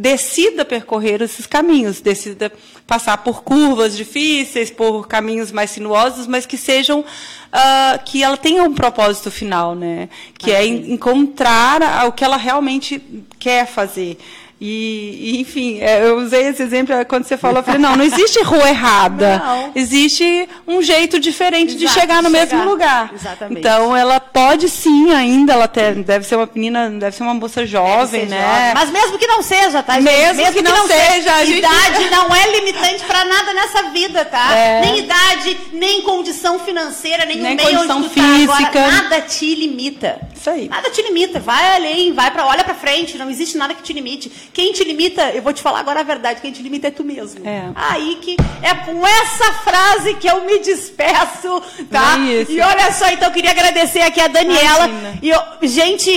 decida 0.00 0.64
percorrer 0.64 1.20
esses 1.22 1.44
caminhos, 1.44 2.00
decida 2.00 2.52
passar 2.86 3.18
por 3.18 3.42
curvas 3.42 3.96
difíceis, 3.96 4.70
por 4.70 5.08
caminhos 5.08 5.50
mais 5.50 5.72
sinuosos, 5.72 6.28
mas 6.28 6.46
que 6.46 6.56
sejam 6.56 7.00
uh, 7.00 8.04
que 8.04 8.22
ela 8.22 8.36
tenha 8.36 8.62
um 8.62 8.72
propósito 8.72 9.28
final, 9.28 9.74
né? 9.74 10.08
Que 10.38 10.52
é 10.52 10.64
encontrar 10.64 12.06
o 12.06 12.12
que 12.12 12.22
ela 12.22 12.36
realmente 12.36 13.02
quer 13.40 13.66
fazer. 13.66 14.18
E, 14.60 15.40
enfim, 15.40 15.78
é, 15.80 16.02
eu 16.04 16.16
usei 16.18 16.48
esse 16.48 16.62
exemplo 16.62 16.92
quando 17.06 17.24
você 17.24 17.36
falou, 17.36 17.58
eu 17.58 17.62
falei, 17.62 17.80
não, 17.80 17.94
não 17.94 18.04
existe 18.04 18.42
rua 18.42 18.68
errada. 18.68 19.38
Não. 19.48 19.72
Existe 19.74 20.48
um 20.66 20.82
jeito 20.82 21.20
diferente 21.20 21.76
Exato, 21.76 21.78
de 21.78 21.88
chegar 21.88 22.22
no 22.22 22.28
de 22.28 22.32
mesmo 22.32 22.50
chegar. 22.50 22.64
lugar. 22.64 23.10
Exatamente. 23.14 23.60
Então, 23.60 23.96
ela 23.96 24.18
pode 24.18 24.68
sim 24.68 25.12
ainda, 25.12 25.52
ela 25.52 25.70
deve 26.04 26.26
ser 26.26 26.36
uma 26.36 26.48
menina, 26.52 26.90
deve 26.90 27.14
ser 27.16 27.22
uma 27.22 27.34
moça 27.34 27.64
jovem, 27.64 28.26
né? 28.26 28.40
Jovem. 28.40 28.74
Mas 28.74 28.90
mesmo 28.90 29.18
que 29.18 29.26
não 29.26 29.42
seja, 29.42 29.82
tá? 29.82 30.00
Mesmo, 30.00 30.36
mesmo 30.36 30.52
que, 30.52 30.62
que, 30.62 30.68
não, 30.68 30.86
seja. 30.86 31.12
seja 31.12 31.46
gente... 31.46 31.58
Idade 31.58 32.10
não 32.10 32.34
é 32.34 32.50
limitante 32.58 33.04
para 33.04 33.24
nada 33.24 33.54
nessa 33.54 33.82
vida, 33.90 34.24
tá? 34.24 34.54
É. 34.54 34.80
Nem 34.80 34.98
idade, 34.98 35.56
nem 35.72 36.02
condição 36.02 36.58
financeira, 36.58 37.24
nem, 37.24 37.38
nem 37.38 37.54
o 37.54 37.56
meio 37.56 37.80
onde 37.80 38.08
tu 38.08 38.10
física. 38.10 38.52
tá 38.52 38.66
agora. 38.68 38.92
Nada 38.92 39.20
te 39.20 39.54
limita. 39.54 40.20
Isso 40.38 40.50
aí. 40.50 40.68
Nada 40.68 40.90
te 40.90 41.02
limita. 41.02 41.40
Vai 41.40 41.76
além, 41.76 42.12
vai 42.12 42.30
para 42.30 42.46
olha 42.46 42.62
para 42.62 42.74
frente, 42.74 43.18
não 43.18 43.28
existe 43.28 43.56
nada 43.56 43.74
que 43.74 43.82
te 43.82 43.92
limite. 43.92 44.30
Quem 44.52 44.72
te 44.72 44.84
limita, 44.84 45.30
eu 45.30 45.42
vou 45.42 45.52
te 45.52 45.62
falar 45.62 45.80
agora 45.80 46.00
a 46.00 46.04
verdade, 46.04 46.40
quem 46.40 46.52
te 46.52 46.62
limita 46.62 46.88
é 46.88 46.90
tu 46.90 47.04
mesmo. 47.04 47.46
É. 47.46 47.70
Aí 47.74 48.18
que 48.22 48.36
é 48.62 48.74
com 48.74 49.06
essa 49.06 49.52
frase 49.64 50.14
que 50.14 50.28
eu 50.28 50.44
me 50.44 50.60
despeço, 50.60 51.60
tá? 51.90 52.16
É 52.18 52.46
e 52.48 52.60
olha 52.60 52.92
só, 52.92 53.08
então 53.10 53.28
eu 53.28 53.34
queria 53.34 53.50
agradecer 53.50 54.00
aqui 54.00 54.20
a 54.20 54.28
Daniela. 54.28 54.88
E 55.20 55.28
eu, 55.28 55.40
gente, 55.62 56.10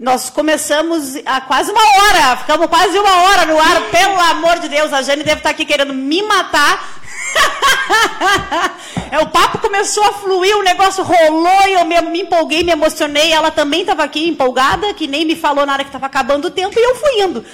nós 0.00 0.30
começamos 0.30 1.14
há 1.26 1.42
quase 1.42 1.70
uma 1.70 1.80
hora, 1.82 2.38
ficamos 2.38 2.66
quase 2.68 2.98
uma 2.98 3.22
hora 3.24 3.44
no 3.44 3.60
ar, 3.60 3.82
pelo 3.90 4.18
amor 4.18 4.58
de 4.58 4.70
Deus, 4.70 4.90
a 4.94 5.02
Jane 5.02 5.22
deve 5.22 5.40
estar 5.40 5.50
aqui 5.50 5.66
querendo 5.66 5.92
me 5.92 6.22
matar. 6.22 6.98
é, 9.12 9.18
o 9.18 9.26
papo 9.26 9.58
começou 9.58 10.02
a 10.02 10.12
fluir, 10.14 10.56
o 10.56 10.62
negócio 10.62 11.04
rolou 11.04 11.68
e 11.68 11.74
eu 11.74 11.84
me, 11.84 12.00
me 12.00 12.22
empolguei, 12.22 12.64
me 12.64 12.72
emocionei. 12.72 13.30
Ela 13.30 13.50
também 13.50 13.82
estava 13.82 14.02
aqui 14.02 14.26
empolgada, 14.26 14.94
que 14.94 15.06
nem 15.06 15.26
me 15.26 15.36
falou 15.36 15.66
na 15.66 15.74
hora 15.74 15.84
que 15.84 15.90
estava 15.90 16.06
acabando 16.06 16.46
o 16.46 16.50
tempo 16.50 16.78
e 16.78 16.82
eu 16.82 16.94
fui 16.94 17.20
indo. 17.20 17.44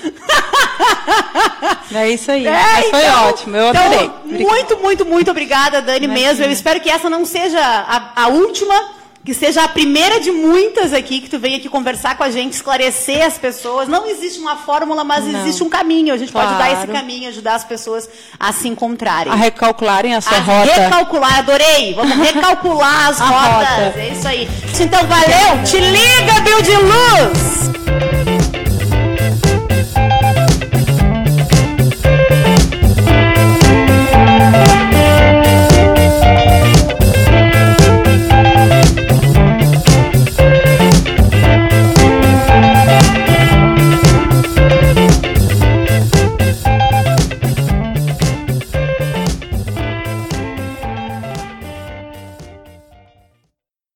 é 1.92 2.08
isso 2.08 2.30
aí. 2.30 2.46
É, 2.46 2.52
Mas 2.52 2.90
foi 2.90 3.00
então, 3.00 3.28
ótimo, 3.28 3.56
eu 3.56 3.68
adorei. 3.68 4.10
Então, 4.24 4.48
muito, 4.48 4.76
muito, 4.76 5.04
muito 5.04 5.30
obrigada, 5.32 5.82
Dani, 5.82 6.04
Imagina. 6.04 6.28
mesmo. 6.28 6.44
Eu 6.44 6.52
espero 6.52 6.80
que 6.80 6.88
essa 6.88 7.10
não 7.10 7.24
seja 7.24 7.60
a, 7.60 8.22
a 8.22 8.28
última 8.28 8.95
que 9.26 9.34
seja 9.34 9.64
a 9.64 9.68
primeira 9.68 10.20
de 10.20 10.30
muitas 10.30 10.92
aqui 10.92 11.20
que 11.20 11.28
tu 11.28 11.36
venha 11.36 11.56
aqui 11.56 11.68
conversar 11.68 12.16
com 12.16 12.22
a 12.22 12.30
gente, 12.30 12.52
esclarecer 12.52 13.26
as 13.26 13.36
pessoas. 13.36 13.88
Não 13.88 14.08
existe 14.08 14.38
uma 14.38 14.54
fórmula, 14.54 15.02
mas 15.02 15.24
Não. 15.24 15.40
existe 15.40 15.64
um 15.64 15.68
caminho. 15.68 16.14
A 16.14 16.16
gente 16.16 16.30
claro. 16.30 16.50
pode 16.50 16.60
dar 16.60 16.72
esse 16.72 16.86
caminho, 16.86 17.28
ajudar 17.28 17.56
as 17.56 17.64
pessoas 17.64 18.08
a 18.38 18.52
se 18.52 18.68
encontrarem. 18.68 19.32
A 19.32 19.34
recalcularem 19.34 20.14
a 20.14 20.20
sua 20.20 20.36
a 20.36 20.40
rota. 20.40 20.72
Recalcular, 20.72 21.38
adorei. 21.40 21.92
Vamos 21.94 22.16
recalcular 22.16 23.08
as 23.08 23.18
rotas. 23.18 23.86
Rota. 23.86 23.98
É 23.98 24.12
isso 24.16 24.28
aí. 24.28 24.48
Então, 24.78 25.04
valeu. 25.06 25.64
Te 25.64 25.80
liga, 25.80 26.40
Bill 26.42 26.62
de 26.62 26.76
Luz! 26.76 28.05